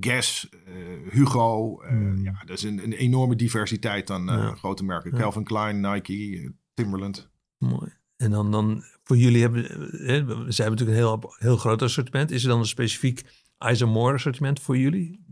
[0.00, 1.82] Guess, eh, Hugo.
[1.88, 2.24] Hmm.
[2.24, 4.54] Ja, dat is een, een enorme diversiteit aan eh, Ja.
[4.54, 5.10] grote merken.
[5.10, 5.18] Ja.
[5.18, 7.30] Calvin Klein, Nike, Timberland.
[7.58, 7.92] Mooi.
[8.16, 10.16] En dan, dan voor jullie hebben, eh, hè,
[10.52, 12.30] ze hebben natuurlijk een heel, heel groot assortiment.
[12.30, 13.22] Is er dan een specifiek
[13.58, 15.24] Eisenmoor assortiment voor jullie?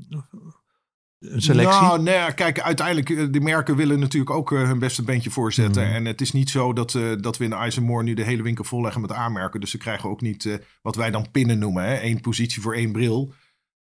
[1.19, 1.81] Een selectie?
[1.81, 5.85] Nou, nee, kijk, uiteindelijk, de merken willen natuurlijk ook hun beste bandje voorzetten.
[5.87, 5.95] Mhm.
[5.95, 9.01] En het is niet zo dat, dat we in Eisenmoor nu de hele winkel volleggen
[9.01, 9.61] met aanmerken.
[9.61, 11.85] Dus ze krijgen ook niet wat wij dan pinnen noemen.
[11.85, 12.03] Hè?
[12.03, 13.33] Eén positie voor één bril.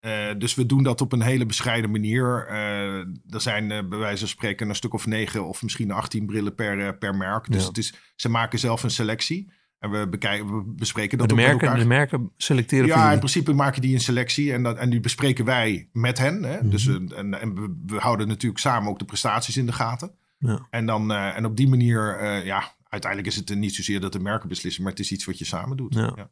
[0.06, 2.46] Eh, dus we doen dat op een hele bescheiden manier.
[2.48, 2.98] Eh,
[3.34, 6.54] er zijn eh, bij wijze van spreken een stuk of negen of misschien 18 brillen
[6.54, 7.52] per, per merk.
[7.52, 7.68] Dus Ja.
[7.68, 9.50] het is, ze maken zelf een selectie.
[9.78, 11.82] En we, bekijken, we bespreken dat de, ook met merken, elkaar.
[11.82, 15.44] de merken selecteren Ja, in principe maken die een selectie en, dat, en die bespreken
[15.44, 16.42] wij met hen.
[16.42, 16.56] Hè?
[16.56, 16.68] Mhm.
[16.68, 20.10] dus, eh, en, en we, we houden natuurlijk samen ook de prestaties in de gaten.
[20.38, 20.66] Ja.
[20.70, 24.48] En, dan, en op die manier, ja, uiteindelijk is het niet zozeer dat de merken
[24.48, 25.94] beslissen, maar het is iets wat je samen doet.
[25.94, 26.12] Ja.
[26.16, 26.30] Ja.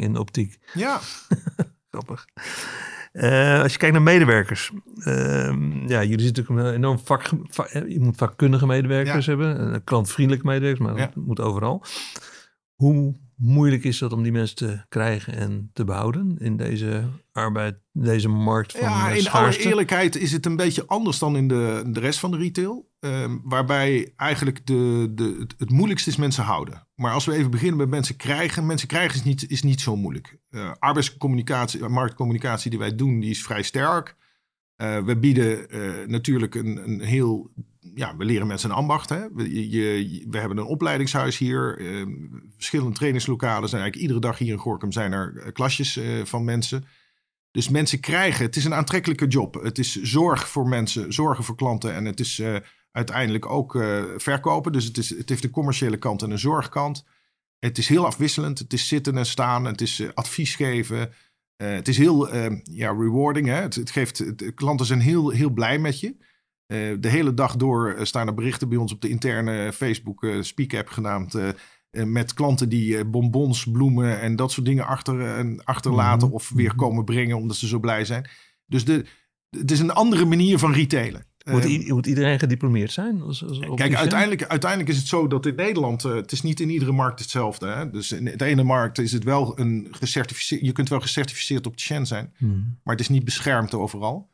[0.00, 0.58] In optiek.
[0.74, 1.00] ja.
[1.90, 2.24] Grappig.
[3.12, 4.70] Eh, als je kijkt naar medewerkers.
[5.04, 9.72] ehm, ja, jullie zitten natuurlijk een enorm vak, vak- eh, Je moet vakkundige medewerkers hebben.
[9.72, 11.04] eh, klantvriendelijke medewerkers, maar Ja.
[11.06, 11.84] dat moet overal.
[12.74, 17.78] Hoe moeilijk is dat om die mensen te krijgen en te behouden in deze arbeid,
[17.92, 21.82] deze markt van Ja, in alle eerlijkheid is het een beetje anders dan in de,
[21.86, 22.88] de rest van de retail.
[23.00, 26.86] Ehm, waarbij eigenlijk de, de, het, moeilijkste is mensen houden.
[26.94, 28.66] Maar als we even beginnen met mensen krijgen.
[28.66, 30.38] Mensen krijgen is niet, is niet zo moeilijk.
[30.50, 34.16] Eh, arbeidscommunicatie, marktcommunicatie die wij doen, die is vrij sterk.
[34.76, 37.50] Eh, we bieden eh, natuurlijk een, een heel...
[37.94, 39.08] Ja, we leren mensen een ambacht.
[39.08, 39.32] Hè?
[39.34, 41.78] We, je, we hebben een opleidingshuis hier.
[41.78, 42.06] eh,
[42.56, 43.68] verschillende trainingslokalen.
[43.68, 46.84] Zijn eigenlijk iedere dag hier in Gorkum zijn er eh, klasjes eh, van mensen.
[47.50, 49.54] Dus mensen krijgen, het is een aantrekkelijke job.
[49.54, 51.94] Het is zorg voor mensen, zorgen voor klanten.
[51.94, 52.56] En het is eh,
[52.92, 53.72] uiteindelijk ook
[54.16, 54.72] verkopen.
[54.72, 57.04] Dus het, is, het heeft een commerciële kant en een zorgkant.
[57.58, 58.58] Het is heel afwisselend.
[58.58, 59.64] Het is zitten en staan.
[59.64, 61.12] Het is advies geven.
[61.56, 63.46] Het is heel eh, ja, rewarding.
[63.46, 63.60] Hè?
[63.60, 64.24] Het, geeft,
[64.54, 66.16] klanten zijn heel, heel blij met je.
[66.70, 70.24] Eh, de hele dag door eh, staan er berichten bij ons op de interne Facebook
[70.24, 71.34] eh, Speak app genaamd.
[71.90, 76.36] met klanten die bonbons, bloemen en dat soort dingen achter, en achterlaten Mhm.
[76.36, 78.28] of weer komen brengen omdat ze zo blij zijn.
[78.66, 79.04] Dus de,
[79.50, 81.26] het is een andere manier van retailen.
[81.50, 83.20] Moet, moet iedereen gediplomeerd zijn?
[83.22, 83.76] Als, als opticien?
[83.76, 87.20] Kijk, uiteindelijk, uiteindelijk is het zo dat in Nederland, het is niet in iedere markt
[87.20, 87.66] hetzelfde.
[87.66, 87.90] Hè?
[87.90, 92.06] Dus in de ene markt is het wel een gecertificeerd, je kunt wel gecertificeerd opticien
[92.06, 92.78] zijn, Hmm.
[92.84, 94.30] maar het is niet beschermd overal.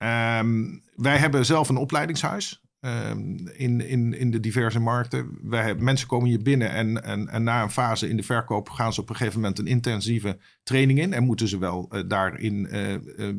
[0.00, 5.38] Ehm, wij hebben zelf een opleidingshuis ehm, in, in, in de diverse markten.
[5.42, 8.68] Wij hebben, mensen komen hier binnen en, en, en na een fase in de verkoop
[8.68, 12.02] gaan ze op een gegeven moment een intensieve training in en moeten ze wel eh,
[12.08, 13.34] daarin eh,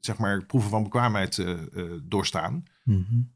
[0.00, 1.44] zeg maar proeven van bekwaamheid
[2.02, 2.62] doorstaan.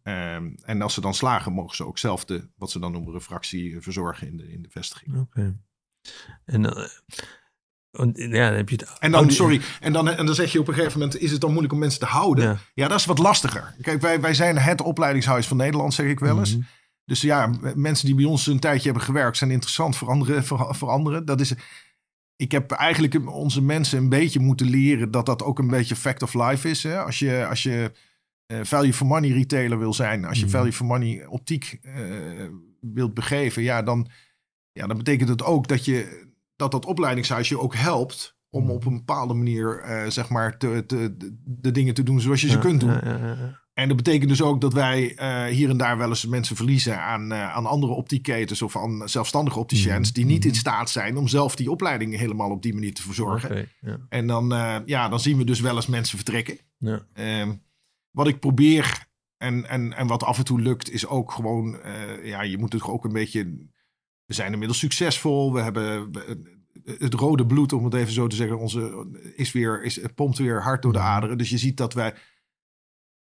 [0.02, 3.12] Ehm, en als ze dan slagen, mogen ze ook zelf de, wat ze dan noemen,
[3.12, 5.18] refractie verzorgen in de, in de vestiging.
[5.18, 5.56] Oké.
[6.44, 6.88] En eh,
[7.90, 8.98] want, ja, dan heb je het.
[8.98, 11.30] En dan, audi- sorry, en dan, en dan zeg je op een gegeven moment, is
[11.30, 12.44] het dan moeilijk om mensen te houden?
[12.44, 12.58] Ja.
[12.74, 13.74] Ja, dat is wat lastiger.
[13.80, 16.56] Kijk, wij, wij zijn het opleidingshuis van Nederland, zeg ik wel eens.
[16.56, 16.64] Mhm.
[17.04, 20.44] Dus ja, mensen die bij ons een tijdje hebben gewerkt, zijn interessant voor anderen.
[20.44, 21.24] Voor, voor anderen.
[21.24, 21.54] Dat is,
[22.36, 26.22] ik heb eigenlijk onze mensen een beetje moeten leren dat dat ook een beetje fact
[26.22, 26.82] of life is.
[26.82, 27.02] Hè?
[27.02, 27.92] Als je, als je
[28.46, 30.54] eh, value for money retailer wil zijn, als je Mhm.
[30.54, 31.94] value for money optiek eh,
[32.80, 34.08] wilt begeven, ja dan,
[34.72, 36.28] ja, dan betekent het ook dat je
[36.60, 38.72] dat dat opleidingshuis je ook helpt om Mhm.
[38.72, 42.48] op een bepaalde manier, eh, zeg maar, te, te, de, dingen te doen zoals je
[42.48, 42.90] ze Ja, kunt doen.
[42.90, 43.58] ja, ja, ja.
[43.74, 47.00] En dat betekent dus ook dat wij eh, hier en daar wel eens mensen verliezen
[47.02, 50.58] aan, eh, aan andere optiekketens of aan zelfstandige opticiëns Mhm, die niet in mhm.
[50.58, 53.68] staat zijn om zelf die opleiding helemaal op die manier te verzorgen.
[54.08, 54.48] En dan,
[54.86, 56.58] ja, dan zien we dus wel eens mensen vertrekken.
[56.78, 57.06] Ja.
[57.12, 57.52] Ehm,
[58.10, 59.06] wat ik probeer
[59.36, 61.78] en, en, en wat af en toe lukt, is ook gewoon,
[62.22, 63.68] ja, je moet het ook een beetje.
[64.30, 65.52] We zijn inmiddels succesvol.
[65.52, 66.10] We hebben
[66.84, 69.06] het rode bloed, om het even zo te zeggen, onze,
[69.36, 71.38] is weer, is, het pompt weer hard door de aderen.
[71.38, 72.14] Dus je ziet dat wij,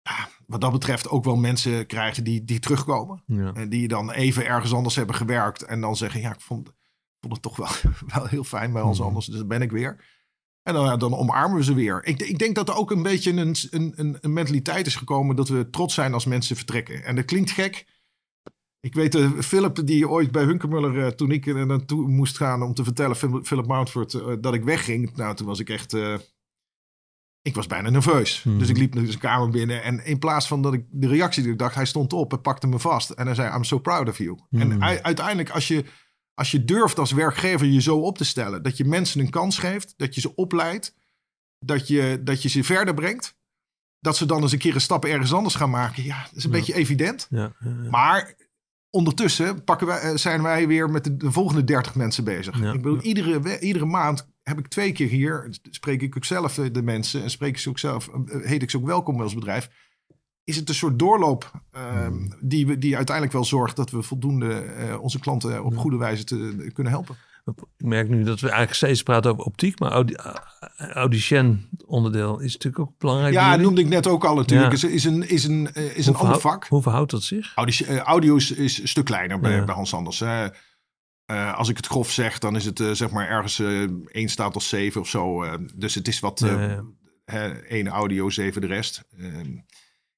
[0.02, 3.22] ja, wat dat betreft, ook wel mensen krijgen die, die terugkomen.
[3.26, 3.52] Ja.
[3.52, 5.62] En die dan even ergens anders hebben gewerkt.
[5.62, 6.72] En dan zeggen, ja, ik vond,
[7.20, 9.06] vond het toch wel, wel heel fijn bij ons Mhm.
[9.06, 9.26] anders.
[9.26, 10.04] Dus daar ben ik weer.
[10.62, 12.04] En dan, dan omarmen we ze weer.
[12.04, 15.48] Ik, ik denk dat er ook een beetje een, een, een mentaliteit is gekomen dat
[15.48, 17.04] we trots zijn als mensen vertrekken.
[17.04, 17.86] En dat klinkt gek.
[18.80, 22.62] Ik weet, eh, Philip, die ooit bij Hunkemuller, eh, toen ik er naartoe moest gaan
[22.62, 25.16] om te vertellen, Phil- Philip Mountford, eh, dat ik wegging.
[25.16, 25.94] Nou, toen was ik echt,
[27.42, 28.42] ik was bijna nerveus.
[28.42, 28.58] Mhm.
[28.58, 31.42] Dus ik liep naar zijn kamer binnen en in plaats van dat ik de reactie
[31.42, 33.10] die ik dacht, hij stond op en pakte me vast.
[33.10, 34.38] En hij zei, I'm so proud of you.
[34.50, 35.84] En u- uiteindelijk, als je,
[36.34, 39.58] als je durft als werkgever je zo op te stellen, dat je mensen een kans
[39.58, 40.94] geeft, dat je ze opleidt,
[41.58, 43.38] dat je, dat je ze verder brengt,
[43.98, 46.02] dat ze dan eens een keer een stap ergens anders gaan maken.
[46.02, 46.56] Ja, dat is een Ja.
[46.56, 47.26] beetje evident.
[47.30, 47.52] Ja.
[47.90, 48.34] Maar
[48.90, 52.60] ondertussen pakken wij, eh, zijn wij weer met de, de volgende 30 mensen bezig.
[52.60, 52.72] Ja.
[52.72, 56.70] Ik bedoel, iedere, iedere maand heb ik twee keer hier, spreek ik ook zelf de,
[56.70, 59.34] de mensen en spreek ik ze ook zelf, eh, heet ik ze ook welkom als
[59.34, 59.70] bedrijf.
[60.44, 62.32] Is het een soort doorloop eh, Hmm.
[62.40, 66.24] die, we, die uiteindelijk wel zorgt dat we voldoende eh, onze klanten op goede wijze
[66.24, 67.16] te, kunnen helpen.
[67.76, 70.14] Ik merk nu dat we eigenlijk steeds praten over optiek, maar audi
[70.76, 73.34] audicien onderdeel is natuurlijk ook belangrijk.
[73.34, 74.76] Ja, noemde ik net ook al natuurlijk.
[74.76, 74.88] Ja.
[74.88, 76.66] Is, is een, is een, eh, is een ander vak.
[76.68, 77.52] Hoe verhoudt dat zich?
[77.54, 79.64] Audio, eh, audio is, is een stuk kleiner bij, Ja.
[79.64, 80.20] bij Hans Anders.
[80.20, 80.46] Eh,
[81.54, 84.68] als ik het grof zeg, dan is het zeg maar ergens eh één staat als
[84.68, 85.44] zeven of zo.
[85.74, 86.84] dus het is wat Ja, ja.
[87.24, 89.04] hè, één audio, zeven de rest.
[89.18, 89.50] Ehm,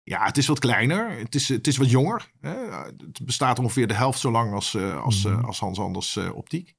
[0.02, 1.10] ja, het is wat kleiner.
[1.18, 2.30] Het is, het is wat jonger.
[2.40, 5.44] Het bestaat ongeveer de helft zo lang als, als, Mhm.
[5.44, 6.74] als Hans Anders optiek.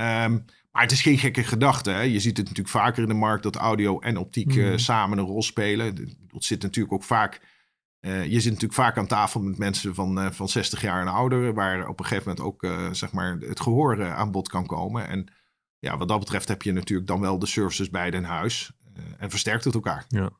[0.00, 0.38] Ehm,
[0.70, 1.90] maar het is geen gekke gedachte.
[1.90, 2.00] Hè.
[2.00, 4.78] Je ziet het natuurlijk vaker in de markt dat audio en optiek eh, Mhm.
[4.78, 5.94] samen een rol spelen.
[6.32, 7.40] Dat zit natuurlijk ook vaak
[8.00, 11.08] eh, je zit natuurlijk vaak aan tafel met mensen van, eh, van 60 jaar en
[11.08, 14.66] ouder, waar op een gegeven moment ook zeg maar het gehoor eh, aan bod kan
[14.66, 15.08] komen.
[15.08, 15.32] En
[15.78, 18.72] ja, wat dat betreft heb je natuurlijk dan wel de services bij in huis
[19.18, 20.04] en versterkt het elkaar.
[20.08, 20.30] Ja.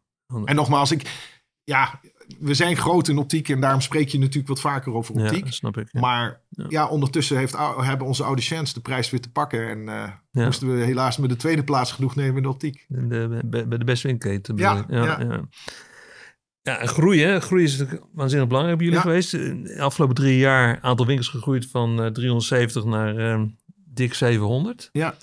[0.45, 1.31] En nogmaals, ik,
[1.65, 2.01] ja,
[2.39, 5.45] we zijn groot in optiek en daarom spreek je natuurlijk wat vaker over optiek.
[5.45, 5.89] Ja, snap ik.
[5.93, 6.01] Ja.
[6.01, 6.65] Maar Ja.
[6.69, 9.69] ja, ondertussen heeft, hebben onze audiciëns de prijs weer te pakken.
[9.69, 12.85] En eh, moesten we helaas met de tweede plaats genoeg nemen in de optiek.
[12.89, 14.57] De, de- bij de beste winkelketen.
[14.57, 15.21] Ja, ja,
[16.63, 16.87] ja.
[16.87, 17.41] groei, hè?
[17.41, 19.31] Groei is natuurlijk waanzinnig belangrijk bij jullie geweest.
[19.31, 23.43] De afgelopen drie jaar aantal winkels gegroeid van eh, 370 naar eh,
[23.85, 24.89] dik 700.
[24.93, 25.15] Ja.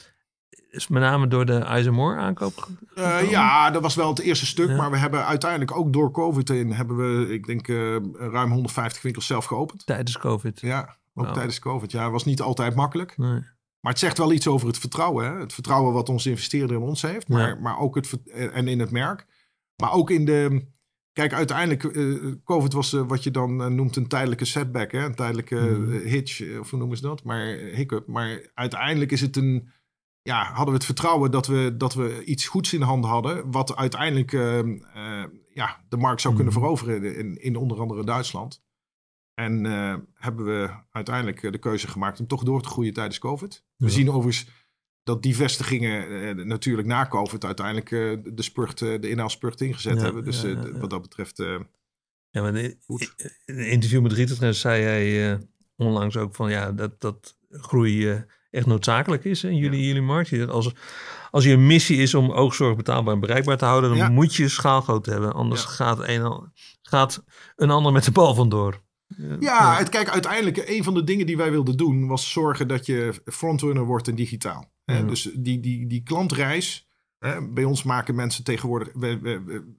[0.78, 2.54] Is met name door de Eisenmoor aankoop.
[2.96, 3.30] gekomen?
[3.30, 4.70] ja, dat was wel het eerste stuk.
[4.70, 4.76] Ja.
[4.76, 6.74] Maar we hebben uiteindelijk ook door COVID heen...
[6.74, 9.86] hebben we, ik denk, eh, ruim 150 winkels zelf geopend.
[9.86, 10.60] Tijdens COVID.
[10.62, 11.34] Ja, ook Wauw.
[11.34, 11.92] tijdens COVID.
[11.92, 13.18] Ja, het was niet altijd makkelijk.
[13.18, 13.42] Nee.
[13.80, 15.26] Maar het zegt wel iets over het vertrouwen.
[15.26, 15.40] Hè?
[15.40, 17.28] Het vertrouwen wat onze investeerder in ons heeft.
[17.28, 17.58] Maar, Ja.
[17.62, 18.18] maar ook het,
[18.52, 19.26] en in het merk.
[19.76, 20.66] Maar ook in de...
[21.14, 24.92] Kijk, uiteindelijk, eh, COVID was eh, wat je dan noemt een tijdelijke setback.
[24.92, 25.06] Hè?
[25.06, 27.24] Een tijdelijke eh, hitch, of hoe noemen ze dat?
[27.24, 28.08] Maar hiccup.
[28.08, 29.70] Maar uiteindelijk is het een...
[30.28, 33.52] Ja, hadden we het vertrouwen dat we, dat we iets goeds in handen hadden.
[33.52, 35.24] Wat uiteindelijk eh, eh,
[35.54, 36.62] ja, de markt zou kunnen Mhm.
[36.62, 38.64] veroveren in, in onder andere Duitsland.
[39.34, 43.20] En eh, hebben we uiteindelijk eh, de keuze gemaakt om toch door te groeien tijdens
[43.20, 43.64] COVID.
[43.76, 44.50] We zien overigens
[45.04, 47.90] dat die vestigingen natuurlijk na COVID uiteindelijk
[48.36, 50.24] de, spurt, de inhaalspurt ingezet Ja, hebben.
[50.24, 51.38] Dus ja, wat dat betreft,
[52.30, 52.80] Ja, maar in,
[53.46, 55.40] in een interview met Rietertrends zei hij
[55.76, 58.26] onlangs ook van ja, dat, dat groei
[58.58, 60.48] echt noodzakelijk is in jullie, jullie markt.
[60.50, 60.72] Als,
[61.32, 64.10] als je een missie is om oogzorg betaalbaar en bereikbaar te houden, dan Ja.
[64.10, 65.34] moet je schaalgrootte hebben.
[65.34, 65.70] Anders Ja.
[65.70, 66.48] gaat, een, al-
[66.82, 67.24] gaat
[67.56, 68.86] een ander met de bal vandoor.
[69.40, 72.86] Ja, het, kijk, uiteindelijk een van de dingen die wij wilden doen was zorgen dat
[72.86, 74.72] je frontrunner wordt in digitaal.
[74.86, 74.98] Hè?
[74.98, 75.04] Ja.
[75.04, 76.88] Dus die, die, die klantreis,
[77.20, 79.74] hè, bij ons maken mensen tegenwoordig, we, we, we-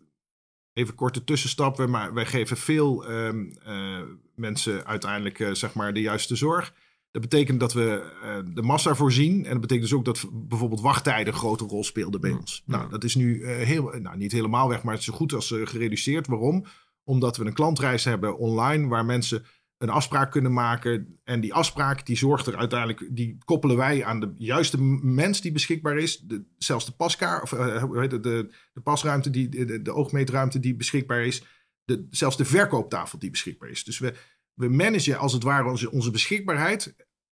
[0.72, 4.00] even korte tussenstap, wij, wij geven veel ehm, eh,
[4.34, 6.74] mensen uiteindelijk eh, zeg maar de juiste zorg.
[7.10, 9.44] Dat betekent dat we eh, de massa voorzien.
[9.44, 12.36] En dat betekent dus ook dat bijvoorbeeld wachttijden een grote rol speelden bij Ja.
[12.36, 12.62] ons.
[12.66, 15.32] Nou, dat is nu eh, heel, nou, niet helemaal weg, maar het is zo goed
[15.32, 16.26] als eh, gereduceerd.
[16.26, 16.64] Waarom?
[17.04, 19.44] Omdat we een klantreis hebben online waar mensen
[19.78, 21.18] een afspraak kunnen maken.
[21.24, 25.52] En die afspraak die zorgt er uiteindelijk, die koppelen wij aan de juiste mens die
[25.52, 26.18] beschikbaar is.
[26.18, 30.60] De, zelfs de paskaar, of hoe heet het, de, de pasruimte, die, de, de oogmeetruimte
[30.60, 31.42] die beschikbaar is.
[31.84, 33.84] De, zelfs de verkooptafel die beschikbaar is.
[33.84, 34.14] Dus we,
[34.58, 36.94] we managen als het ware onze, onze beschikbaarheid.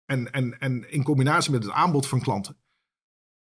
[0.05, 2.57] En, en, en in combinatie met het aanbod van klanten.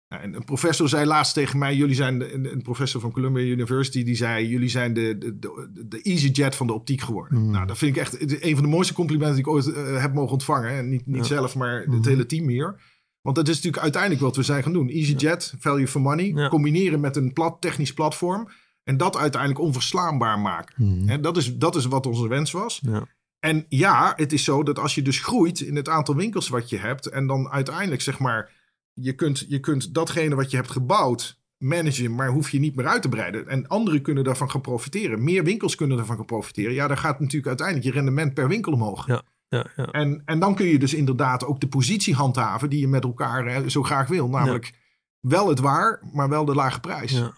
[0.08, 3.44] Ja, en een professor zei laatst tegen mij: jullie zijn de, een, professor van Columbia
[3.44, 7.40] University, die zei: jullie zijn de, de, de, de EasyJet van de optiek geworden.
[7.40, 7.52] Mm.
[7.52, 10.14] Nou, dat vind ik echt een van de mooiste complimenten die ik ooit eh, heb
[10.14, 10.70] mogen ontvangen.
[10.70, 11.24] En niet, niet Ja.
[11.24, 12.82] zelf, maar het hele team hier.
[13.22, 14.90] Want dat is natuurlijk uiteindelijk wat we zijn gaan doen.
[14.90, 16.50] EasyJet, value for money, Ja.
[16.50, 18.50] combineren met een plat, technisch platform.
[18.84, 20.76] En dat uiteindelijk onverslaanbaar maken.
[20.86, 21.10] Mhm.
[21.10, 22.82] En dat, is, dat is wat onze wens was.
[22.84, 23.08] Ja.
[23.48, 26.70] En ja, het is zo dat als je dus groeit in het aantal winkels wat
[26.70, 27.06] je hebt.
[27.06, 28.52] En dan uiteindelijk zeg maar,
[28.94, 32.88] je kunt, je kunt datgene wat je hebt gebouwd managen, maar hoef je niet meer
[32.88, 33.48] uit te breiden.
[33.48, 35.24] En anderen kunnen daarvan gaan profiteren.
[35.24, 36.74] Meer winkels kunnen daarvan gaan profiteren.
[36.74, 39.08] Ja, dan gaat natuurlijk uiteindelijk je rendement per winkel omhoog.
[39.08, 39.22] Ja.
[39.50, 39.86] Ja, ja.
[39.92, 43.46] En, en dan kun je dus inderdaad ook de positie handhaven die je met elkaar
[43.46, 44.30] eh, zo graag wil.
[44.30, 44.74] Namelijk
[45.20, 47.12] wel het waar, maar wel de lage prijs.
[47.12, 47.34] Ja.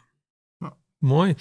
[0.57, 0.73] Ja.
[0.97, 1.35] Mooi.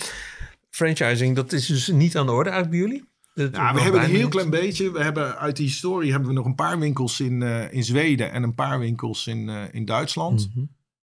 [0.71, 3.08] Franchising, dat is dus niet aan de orde eigenlijk bij jullie?
[3.39, 4.91] Dat- Ja, we hebben een heel klein beetje.
[4.93, 8.32] We hebben uit die historie hebben we nog een paar winkels in, eh, in Zweden
[8.32, 10.49] en een paar winkels in, eh, in Duitsland.
[10.55, 10.64] Mhm.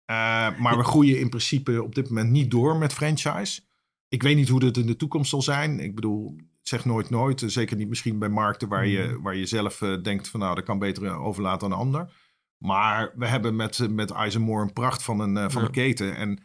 [0.05, 0.17] Eh,
[0.59, 3.61] maar we groeien in principe op dit moment niet door met franchise.
[4.09, 5.81] Ik weet niet hoe dat in de toekomst zal zijn.
[5.81, 7.43] Ik bedoel, zeg nooit nooit.
[7.47, 10.79] Zeker niet misschien bij markten waar je, waar je zelf denkt van nou, dat kan
[10.79, 12.13] beter overlaten aan een ander.
[12.59, 15.67] Maar we hebben met, met Eisenmoor een pracht van een, van Ja.
[15.67, 16.17] een keten.
[16.17, 16.39] En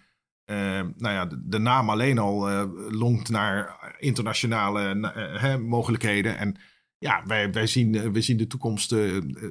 [0.45, 6.37] eh, nou ja, de, naam alleen al eh, longt naar internationale eh, hè, mogelijkheden.
[6.37, 6.55] En
[6.97, 8.95] ja, wij, wij, zien, eh, wij zien de toekomst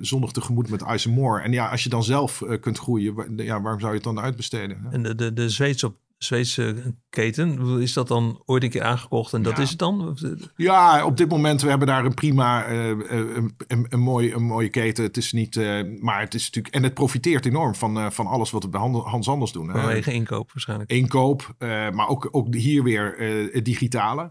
[0.01, 1.40] zonnig tegemoet met Eisenmoor.
[1.40, 4.86] En ja, als je dan zelf kunt groeien, ja, waarom zou je het dan uitbesteden?
[4.90, 5.95] En de, de, de Zweedse,
[6.25, 9.62] Zweedse keten, is dat dan ooit een keer aangekocht en dat Ja.
[9.62, 10.18] is het dan?
[10.57, 14.35] Ja, op dit moment we hebben daar een prima, eh, eh, een, een, een, mooie,
[14.35, 15.05] een mooie keten.
[15.05, 18.51] Het is niet, eh, maar het is natuurlijk, en het profiteert enorm van, van alles
[18.51, 19.70] wat we bij Han- Hans Anders doen.
[19.70, 20.91] Vanwege inkoop waarschijnlijk.
[20.91, 21.55] Inkoop,
[21.93, 23.14] maar ook, ook hier weer
[23.53, 24.31] het digitale.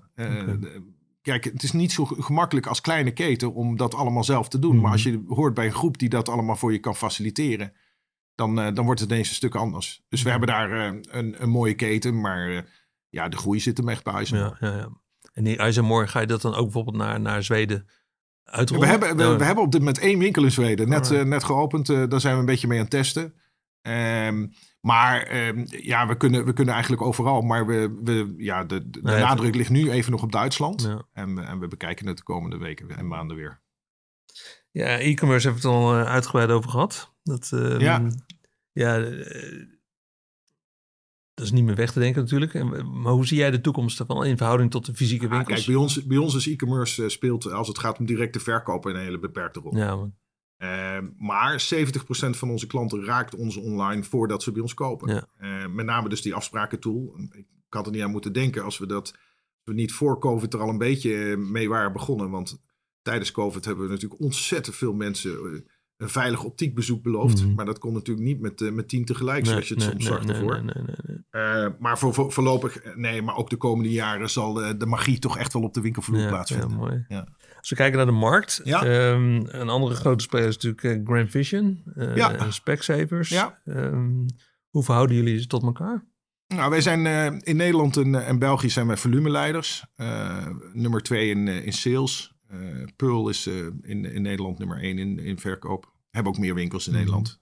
[1.22, 4.60] Kijk, het is niet zo ge- gemakkelijk als kleine keten om dat allemaal zelf te
[4.60, 4.74] doen.
[4.74, 4.82] Mhm.
[4.82, 7.74] Maar als je hoort bij een groep die dat allemaal voor je kan faciliteren,
[8.42, 10.02] dan, eh, dan wordt het ineens een stuk anders.
[10.10, 12.62] Dus we hebben daar eh, een, een mooie keten, maar eh,
[13.10, 14.26] ja, de groei zit hem echt bij.
[14.28, 14.89] Ja, ja, ja.
[15.34, 17.88] En die Eisenmoor, ga je dat dan ook bijvoorbeeld naar, naar Zweden
[18.44, 18.86] uitrollen?
[18.86, 20.89] We hebben, we, hebben op dit moment één winkel in Zweden.
[20.89, 21.86] Net, eh, net geopend.
[21.88, 23.34] daar zijn we een beetje mee aan het testen.
[23.82, 24.48] Ehm,
[24.82, 27.42] maar ehm, ja, we kunnen, we kunnen eigenlijk overal.
[27.42, 30.82] Maar we, we, ja, de, de, Nee, nadruk ligt nu even nog op Duitsland.
[30.82, 31.06] Ja.
[31.14, 33.62] En, we- en we bekijken het de komende weken en maanden weer.
[34.72, 37.11] Ja, e-commerce hebben we het al uitgebreid over gehad.
[37.24, 38.08] Dat, ehm, Ja.
[38.72, 39.66] ja, eh,
[41.34, 42.54] dat is niet meer weg te denken natuurlijk.
[42.54, 45.54] En, Maar hoe zie jij de toekomst ervan in verhouding tot de fysieke Ah, winkels?
[45.56, 48.86] kijk, bij ons, bij ons is e-commerce eh, speelt als het gaat om directe verkoop
[48.86, 49.78] een hele beperkte rol.
[49.78, 50.16] Ja, man.
[50.58, 55.14] Eh, maar 70% van onze klanten raakt ons online voordat ze bij ons kopen.
[55.14, 55.28] Ja.
[55.38, 57.16] Eh, met name dus die afsprakentool.
[57.34, 59.16] Ik had er niet aan moeten denken als we dat
[59.64, 62.30] we niet voor COVID er al een beetje eh, mee waren begonnen.
[62.30, 62.62] Want
[63.02, 65.60] tijdens COVID hebben we natuurlijk ontzettend veel mensen eh,
[66.02, 67.45] een veilig optiekbezoek beloofd.
[67.45, 67.54] Mhm.
[67.54, 69.91] Maar dat kon natuurlijk niet met, eh, met tien tegelijk, Nee, zoals je het nee,
[69.91, 70.64] soms nee, zag ervoor.
[71.30, 74.86] Eh, maar voor, voor- voorlopig, eh, nee, maar ook de komende jaren zal eh, de
[74.86, 76.70] magie toch echt wel op de winkelvloer Ja, plaatsvinden.
[76.70, 77.06] Ja, mooi.
[77.08, 77.28] Ja.
[77.58, 78.84] Als we kijken naar de markt, Ja.
[78.86, 82.34] ehm, een andere grote speler is natuurlijk Grand Vision eh Ja.
[82.36, 83.30] en Specsavers.
[83.30, 83.60] Ja.
[83.66, 84.26] Ehm,
[84.70, 86.06] hoe verhouden jullie ze tot elkaar?
[86.47, 87.06] Nou, wij zijn
[87.43, 89.86] in Nederland en, en België zijn wij volumeleiders.
[90.74, 92.36] Nummer twee in, in sales.
[92.95, 93.47] Pearl is
[93.82, 95.91] in, in Nederland nummer één in, in verkoop.
[96.12, 96.99] Hebben ook meer winkels in Mhm.
[97.01, 97.39] Nederland.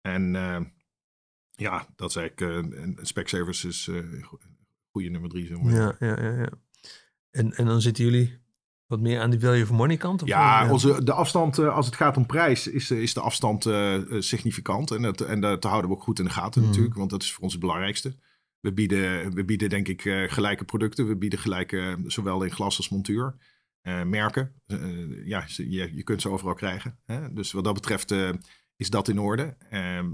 [0.00, 0.60] En eh,
[1.50, 2.66] ja, dat is eigenlijk...
[2.74, 4.38] eh, en Specsavers is eh go-
[4.90, 5.46] goede nummer drie.
[5.46, 5.72] Zo maar.
[5.74, 6.38] Ja, ja, ja.
[6.38, 6.48] ja.
[7.30, 8.40] En, en dan zitten jullie
[8.86, 10.22] wat meer aan die value for money kant?
[10.22, 10.70] Of Ja?
[10.70, 13.62] Onze, de afstand als het gaat om prijs is, is de afstand
[14.18, 14.90] significant.
[14.90, 16.70] En dat, en dat houden we ook goed in de gaten Mhm.
[16.70, 18.16] natuurlijk, want dat is voor ons het belangrijkste.
[18.60, 21.08] We bieden, we bieden denk ik gelijke producten.
[21.08, 23.34] We bieden gelijke, zowel in glas als montuur.
[23.82, 26.98] Eh, merken, Eh, ja, ze- je, je kunt ze overal krijgen.
[27.04, 27.32] Hè?
[27.32, 28.30] Dus wat dat betreft eh,
[28.76, 29.56] is dat in orde.
[29.70, 30.08] Ehm,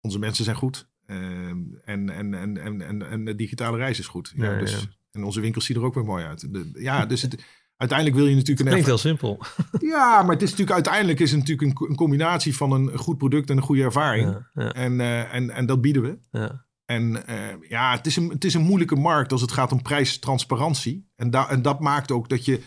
[0.00, 0.88] onze mensen zijn goed.
[1.06, 4.32] Ehm, en, en, en, en, en, en de digitale reis is goed.
[4.36, 4.88] Ja, dus, ja.
[5.10, 6.52] En onze winkels zien er ook weer mooi uit.
[6.52, 7.44] De- ja, dus het,
[7.76, 9.38] uiteindelijk wil je natuurlijk een heel simpel.
[9.94, 12.98] ja, maar het is natuurlijk uiteindelijk is het natuurlijk een, co- een combinatie van een
[12.98, 14.28] goed product en een goede ervaring.
[14.72, 15.00] En,
[15.30, 16.18] en, en dat bieden we.
[16.30, 16.65] ja.
[16.86, 19.82] En eh, ja, het is, een, het is een moeilijke markt als het gaat om
[19.82, 21.08] prijstransparantie.
[21.16, 22.62] En, da, en dat maakt ook dat je.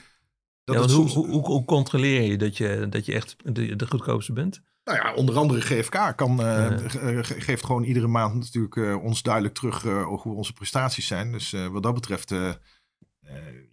[0.64, 3.76] Dat Ja, hoe, soms, hoe, hoe, hoe controleer je dat je, dat je echt de,
[3.76, 4.62] de goedkoopste bent?
[4.84, 7.24] nou ja, onder andere GFK kan, eh, Ja.
[7.24, 11.32] geeft gewoon iedere maand natuurlijk eh, ons duidelijk terug hoe onze prestaties zijn.
[11.32, 12.34] Dus wat dat betreft,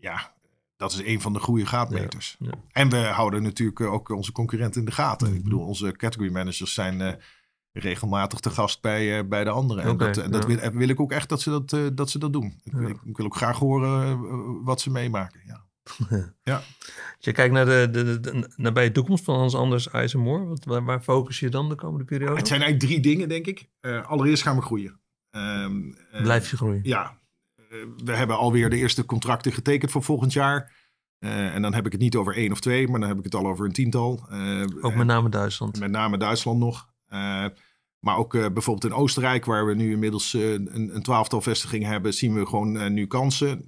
[0.01, 0.35] ja,
[0.77, 2.37] dat is een van de goede gaatmeters.
[2.39, 2.59] Ja, ja.
[2.73, 5.29] En we houden natuurlijk ook onze concurrenten in de gaten.
[5.29, 5.37] Mhm.
[5.37, 7.19] Ik bedoel, onze category managers zijn
[7.79, 9.85] regelmatig te gast bij, eh, bij de anderen.
[9.85, 10.73] En dat, dat ja.
[10.73, 12.61] wil, ik ook echt dat ze dat, eh, dat, ze dat doen.
[12.65, 12.89] Ik, Ja.
[12.89, 14.19] ik, ik wil ook graag horen eh,
[14.65, 15.41] wat ze meemaken.
[15.47, 15.65] Ja.
[17.17, 20.65] Als je kijkt naar de, de, de, de nabije toekomst van Hans Anders IJzermoor, wat,
[20.65, 22.37] waar, waar focus je dan de komende periode?
[22.37, 23.69] Het zijn eigenlijk drie dingen, denk ik.
[24.07, 25.01] Allereerst gaan we groeien.
[25.31, 25.69] Eh,
[26.23, 26.81] Blijf je groeien?
[26.83, 27.19] Ja,
[28.05, 30.73] we hebben alweer de eerste contracten getekend voor volgend jaar.
[31.19, 33.35] En dan heb ik het niet over één of twee, maar dan heb ik het
[33.35, 34.29] al over een tiental.
[34.81, 35.79] Ook met name Duitsland.
[35.79, 36.89] Met name Duitsland nog.
[37.07, 37.45] Eh,
[38.07, 41.89] maar ook eh, bijvoorbeeld in Oostenrijk, waar we nu inmiddels eh, een, een twaalftal vestigingen
[41.91, 43.59] hebben, zien we gewoon eh, nu kansen.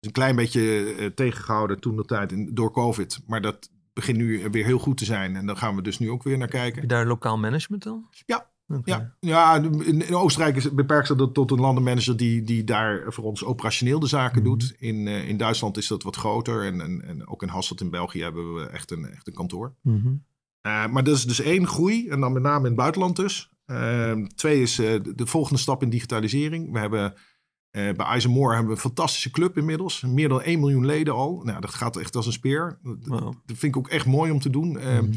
[0.00, 3.20] Is een klein beetje eh, tegengehouden toen de tijd in, door COVID.
[3.26, 5.36] Maar dat begint nu weer heel goed te zijn.
[5.36, 6.88] En daar gaan we dus nu ook weer naar Heb je kijken.
[6.88, 8.06] daar lokaal management dan?
[8.26, 8.50] Ja.
[8.84, 13.24] Ja, ja in, in Oostenrijk is, beperkt dat tot een landenmanager die, die daar voor
[13.24, 14.50] ons operationeel de zaken Mhm.
[14.50, 14.74] doet.
[14.78, 16.64] In, in Duitsland is dat wat groter.
[16.64, 19.74] En, en, en ook in Hasselt in België hebben we echt een, echt een kantoor.
[19.82, 20.14] Mhm.
[20.62, 23.50] Maar dat is dus één groei, en dan met name in het buitenland dus.
[23.66, 26.72] Uh, twee is uh, de, de volgende stap in digitalisering.
[26.72, 30.00] We hebben uh, bij IJzermoor hebben we een fantastische club inmiddels.
[30.00, 31.40] Meer dan 1 miljoen leden al.
[31.44, 32.78] Nou, dat gaat echt als een speer.
[32.82, 33.20] Dat, Wow.
[33.20, 34.72] dat vind ik ook echt mooi om te doen.
[34.76, 35.10] Uh, Mhm.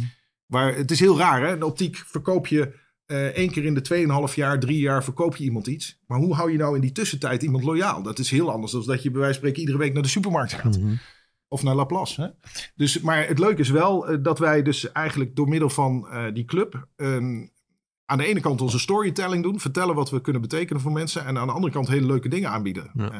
[0.45, 1.57] waar, het is heel raar, hè?
[1.57, 2.73] De optiek verkoop je
[3.07, 3.81] uh, één keer in de
[4.29, 5.99] 2,5 jaar, drie jaar verkoop je iemand iets.
[6.07, 8.03] Maar hoe hou je nou in die tussentijd iemand loyaal?
[8.03, 10.09] Dat is heel anders dan dat je bij wijze van spreken iedere week naar de
[10.09, 10.79] supermarkt gaat.
[10.79, 10.93] Mhm.
[11.47, 12.21] Of naar Laplace.
[12.21, 12.27] Hè?
[12.75, 16.25] Dus, maar het leuke is wel uh, dat wij dus eigenlijk door middel van uh,
[16.33, 16.87] die club...
[16.95, 17.51] Um,
[18.09, 19.59] aan de ene kant onze storytelling doen.
[19.59, 21.25] Vertellen wat we kunnen betekenen voor mensen.
[21.25, 22.91] En aan de andere kant hele leuke dingen aanbieden.
[22.93, 23.11] Ja.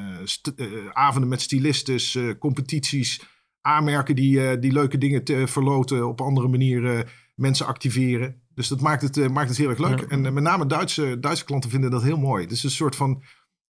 [0.56, 3.22] Uh, avonden met stylistes, uh, competities.
[3.62, 6.08] Aanmerken die, uh, die leuke dingen te verloten.
[6.08, 8.42] Op andere manieren mensen activeren.
[8.54, 10.00] Dus dat maakt het, maakt het heel erg leuk.
[10.00, 10.08] Ja.
[10.08, 12.44] En met name Duitse, Duitse klanten vinden dat heel mooi.
[12.44, 13.24] Het is een soort van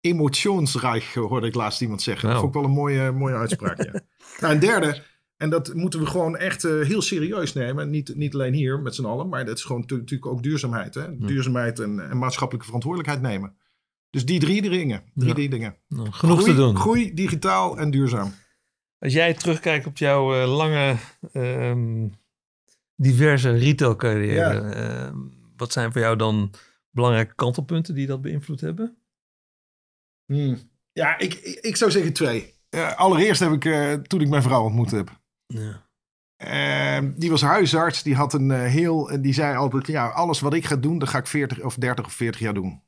[0.00, 2.28] emotionsrijk, hoorde ik laatst iemand zeggen.
[2.28, 3.82] Dat vond ik wel een mooie, mooie uitspraak.
[3.82, 3.92] ja.
[4.40, 5.02] nou, en derde,
[5.36, 7.90] en dat moeten we gewoon echt uh, heel serieus nemen.
[7.90, 10.94] Niet, niet alleen hier met z'n allen, maar dat is gewoon natuurlijk ook duurzaamheid.
[10.94, 11.16] Hè?
[11.16, 13.56] Duurzaamheid en, en, maatschappelijke verantwoordelijkheid nemen.
[14.10, 15.02] Dus die drie dingen.
[15.14, 15.34] Drie Ja.
[15.34, 15.76] die dingen.
[15.88, 16.76] Nou, genoeg groei, te doen.
[16.76, 18.32] Groei, digitaal en duurzaam.
[18.98, 20.96] Als jij terugkijkt op jouw uh, lange,
[21.32, 22.12] um,
[22.96, 25.08] diverse retailcarrière, ja.
[25.08, 25.16] uh,
[25.56, 26.50] wat zijn voor jou dan
[26.90, 28.96] belangrijke kantelpunten die dat beïnvloed hebben?
[30.26, 30.58] Hmm.
[30.92, 32.54] Ja, ik, ik, ik, zou zeggen twee.
[32.70, 33.62] Uh, allereerst heb ik,
[34.06, 35.22] toen ik mijn vrouw ontmoet heb.
[35.54, 35.82] Ja.
[37.02, 40.54] Uh, die was huisarts, die had een uh, heel, die zei altijd, ja, alles wat
[40.54, 42.82] ik ga doen, dat ga ik 40 of 30 of 40 jaar doen.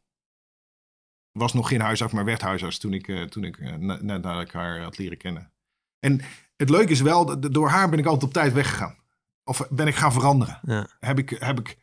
[1.32, 4.52] Was nog geen huisarts, maar werd huisarts toen ik, uh, toen ik net nadat ik
[4.52, 5.52] haar had leren kennen.
[5.98, 6.20] En
[6.56, 8.96] het leuke is wel, door haar ben ik altijd op tijd weggegaan.
[9.44, 10.60] Of ben ik gaan veranderen.
[10.62, 10.88] Ja.
[11.00, 11.78] Heb, ik, heb ik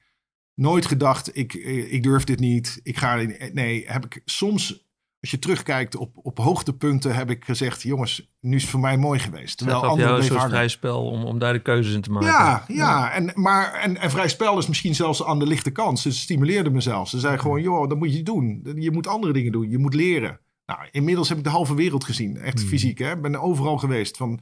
[0.54, 2.80] nooit gedacht, ik, ik durf dit niet.
[2.84, 3.16] Ik ga,
[3.52, 4.88] nee, heb ik soms,
[5.24, 8.98] als je terugkijkt op, op hoogtepunten, heb ik gezegd, jongens, nu is het voor mij
[8.98, 9.58] mooi geweest.
[9.58, 12.12] Terwijl jou een anderen soort bleven vrij spel om, om daar de keuzes in te
[12.12, 12.28] maken.
[12.28, 13.12] ja, ja.
[13.12, 16.00] En, maar, en, en vrij spel is misschien zelfs aan de lichte kant.
[16.00, 17.12] Ze stimuleerden me zelfs.
[17.12, 18.62] Ze zei gewoon, joh, dat moet je doen.
[18.76, 19.70] Je moet andere dingen doen.
[19.70, 20.40] Je moet leren.
[20.66, 22.38] Nou, inmiddels heb ik de halve wereld gezien.
[22.38, 22.68] Echt Hmm.
[22.68, 23.12] fysiek, hè.
[23.12, 24.18] Ik ben overal geweest.
[24.18, 24.40] Van,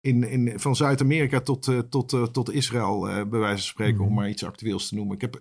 [0.00, 3.96] in, in, van Zuid-Amerika tot, eh, tot, eh, tot Israël, eh, bij wijze van spreken.
[3.96, 4.06] Hmm.
[4.06, 5.14] Om maar iets actueels te noemen.
[5.14, 5.40] Ik heb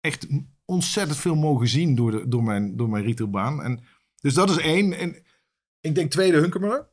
[0.00, 0.26] echt
[0.64, 3.62] ontzettend veel mogen zien door, de, door, mijn, door mijn retailbaan.
[3.62, 3.80] En,
[4.20, 4.92] dus dat is één.
[4.92, 5.22] En
[5.80, 6.92] ik denk tweede Hunkermuller.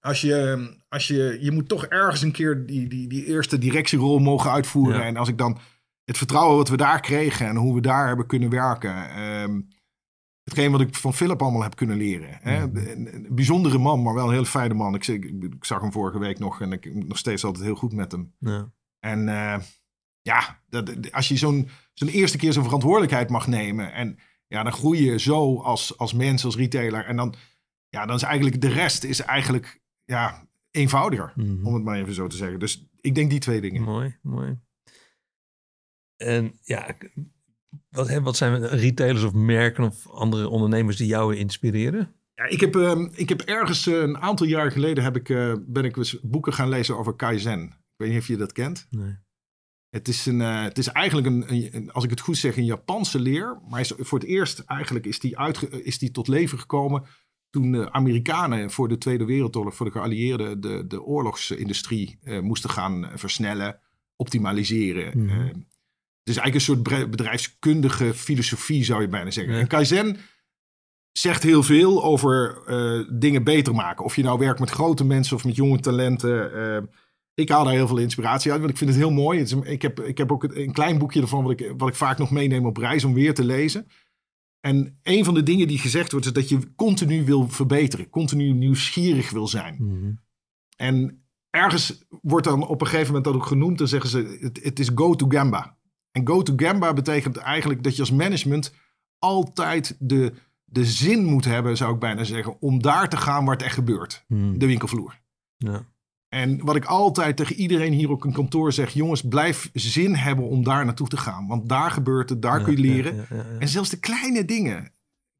[0.00, 4.18] Als je, als je, je moet toch ergens een keer die, die, die eerste directierol
[4.18, 4.98] mogen uitvoeren.
[5.00, 5.04] Ja.
[5.04, 5.58] En als ik dan
[6.04, 9.08] het vertrouwen wat we daar kregen en hoe we daar hebben kunnen werken.
[9.10, 9.60] ehm,
[10.44, 12.38] hetgeen wat ik van Philip allemaal heb kunnen leren.
[12.40, 12.62] Hè?
[12.62, 14.94] Een, een bijzondere man, maar wel een hele fijne man.
[14.94, 17.74] Ik, zeg- ik, ik zag hem vorige week nog en ik nog steeds altijd heel
[17.74, 18.34] goed met hem.
[18.38, 18.72] Ja.
[18.98, 19.58] En eh,
[20.24, 23.92] ja, dat, als je zo'n zo'n eerste keer zo'n verantwoordelijkheid mag nemen.
[23.92, 27.04] En ja, dan groei je zo als, als mens, als retailer.
[27.04, 27.34] En dan,
[27.88, 31.32] ja, dan is eigenlijk de rest is eigenlijk ja, eenvoudiger.
[31.36, 31.66] Mhm.
[31.66, 32.58] Om het maar even zo te zeggen.
[32.58, 33.82] Dus ik denk die twee dingen.
[33.82, 34.58] Mooi, mooi.
[36.16, 36.96] En ja,
[37.88, 42.14] wat, hè, wat zijn retailers of merken of andere ondernemers die jou inspireren?
[42.34, 45.54] Ja, ik, heb, ehm, ik heb ergens eh, een aantal jaar geleden heb ik, eh,
[45.66, 47.62] ben ik boeken gaan lezen over Kaizen.
[47.62, 48.86] Ik weet niet of je dat kent.
[48.90, 49.16] Nee.
[49.94, 51.44] Het is, een, eh, het is eigenlijk een,
[51.74, 53.60] een- als ik het goed zeg, een Japanse leer.
[53.68, 57.02] Maar is, voor het eerst eigenlijk is die, uitge, is die tot leven gekomen
[57.50, 62.70] toen de Amerikanen voor de Tweede Wereldoorlog, voor de geallieerden, de, de oorlogsindustrie eh, moesten
[62.70, 63.80] gaan versnellen,
[64.16, 65.28] optimaliseren.
[65.28, 65.38] Eh,
[66.24, 69.54] het is eigenlijk een soort bedrijfskundige filosofie, zou je bijna zeggen.
[69.54, 69.60] Ja.
[69.60, 70.16] En Kaizen
[71.12, 74.04] zegt heel veel over eh, dingen beter maken.
[74.04, 76.52] Of je nou werkt met grote mensen of met jonge talenten.
[77.34, 79.38] Ik haal daar heel veel inspiratie uit, want ik vind het heel mooi.
[79.38, 81.88] Het is, een- ik, heb, ik heb ook een klein boekje ervan wat ik, wat
[81.88, 83.86] ik vaak nog meeneem op reis om weer te lezen.
[84.60, 88.10] En een van de dingen die gezegd wordt, is dat je continu wil verbeteren.
[88.10, 89.76] Continu nieuwsgierig wil zijn.
[89.78, 90.12] Mhm.
[90.76, 93.78] En ergens wordt dan op een gegeven moment dat ook genoemd.
[93.78, 95.78] Dan zeggen ze, het, het is go to Gamba.
[96.10, 98.74] En go to Gamba betekent eigenlijk dat je als management
[99.18, 100.32] altijd de,
[100.64, 103.74] de zin moet hebben, zou ik bijna zeggen, om daar te gaan waar het echt
[103.74, 104.24] gebeurt.
[104.28, 104.58] Mhm.
[104.58, 105.20] De winkelvloer.
[105.56, 105.92] Ja.
[106.34, 110.44] En wat ik altijd tegen iedereen hier op een kantoor zeg, jongens, blijf zin hebben
[110.48, 111.46] om daar naartoe te gaan.
[111.46, 113.16] Want daar gebeurt het, daar Ja, kun je ja, leren.
[113.16, 113.58] ja, ja, ja.
[113.58, 114.92] En zelfs de kleine dingen,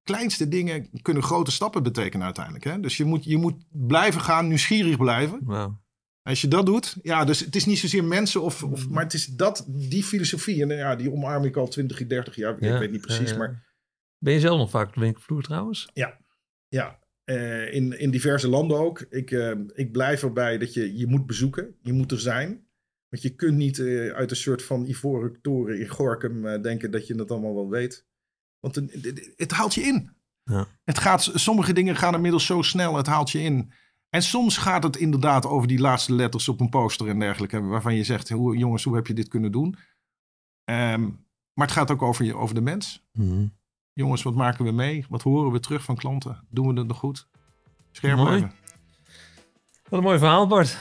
[0.03, 2.65] kleinste dingen kunnen grote stappen betekenen uiteindelijk.
[2.65, 2.81] Hè?
[2.81, 5.41] Dus je moet, je moet blijven gaan, nieuwsgierig blijven.
[6.23, 9.15] Als je dat doet, ja, dus het is niet zozeer mensen of, of maar het
[9.15, 10.63] is dat, die filosofie.
[10.63, 12.57] En ja, die omarm ik al 20, 30 jaar.
[12.61, 13.39] Ja, ik weet niet precies, ja, ja.
[13.39, 13.65] maar
[14.19, 15.89] Ben je zelf nog vaak op de winkelvloer trouwens?
[16.69, 19.01] ja, eh, in, in diverse landen ook.
[19.01, 22.67] Ik, eh, ik blijf erbij dat je, je moet bezoeken, je moet er zijn.
[23.09, 27.07] Want je kunt niet eh, uit een soort van ivoren toren in Gorkum denken dat
[27.07, 28.07] je dat allemaal wel weet.
[28.61, 30.17] Want het, het, het haalt je in.
[30.45, 30.67] Ja.
[30.85, 33.73] Het gaat, sommige dingen gaan inmiddels zo snel, het haalt je in.
[34.09, 37.61] En soms gaat het inderdaad over die laatste letters op een poster en dergelijke.
[37.61, 39.77] Waarvan je zegt, hoe, jongens, hoe heb je dit kunnen doen?
[40.65, 41.03] Ehm,
[41.53, 43.07] maar het gaat ook over, je, over de mens.
[43.13, 43.47] Mhm.
[43.95, 45.05] Jongens, wat maken we mee?
[45.09, 46.45] Wat horen we terug van klanten?
[46.51, 47.27] Doen we het nog goed?
[47.93, 48.41] Scherp Mooi.
[49.89, 50.77] Wat een mooi verhaal, Bart.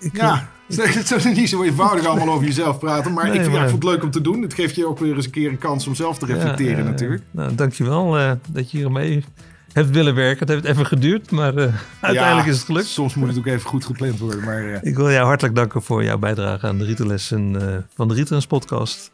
[0.00, 3.12] Ik, eh, Ja, het is niet zo eenvoudig allemaal over jezelf praten.
[3.12, 4.42] Maar, Nee, ik, maar- ik vond het leuk om te doen.
[4.42, 6.90] Het geeft je ook weer eens een keer een kans om zelf te reflecteren ja,
[6.90, 7.22] natuurlijk.
[7.30, 9.24] Nou, dankjewel eh dat je hier mee
[9.72, 10.38] hebt willen werken.
[10.38, 12.86] Het heeft even geduurd, maar eh, uiteindelijk Ja, is het gelukt.
[12.86, 14.44] Soms moet het ook even goed gepland worden.
[14.44, 18.08] Maar eh, Ik wil jou hartelijk danken voor jouw bijdrage aan de rietenlessen eh, van
[18.08, 19.10] de Rietenles podcast.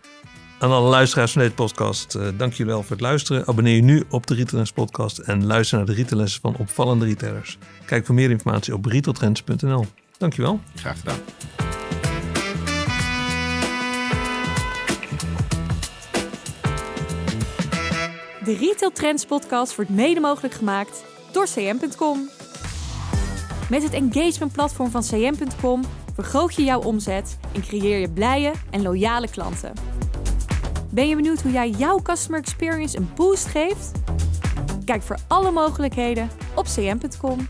[0.62, 3.47] Aan alle luisteraars van deze podcast, eh, dank jullie wel voor het luisteren.
[3.47, 7.59] Abonneer je nu op de Rietenles podcast en luister naar de rietenlessen van opvallende retailers.
[7.84, 9.86] Kijk voor meer informatie op retailtrends.nl.
[10.18, 10.60] Dankjewel.
[10.74, 11.18] graag gedaan.
[18.44, 22.28] De Retail Trends podcast wordt mede mogelijk gemaakt door cm.com.
[23.70, 25.82] Met het engagement platform van cm.com
[26.14, 29.72] vergroot je jouw omzet en creëer je blije en loyale klanten.
[30.94, 33.90] Ben je benieuwd hoe jij jouw customer experience een boost geeft?
[34.85, 37.48] Kijk voor alle mogelijkheden op cm.com.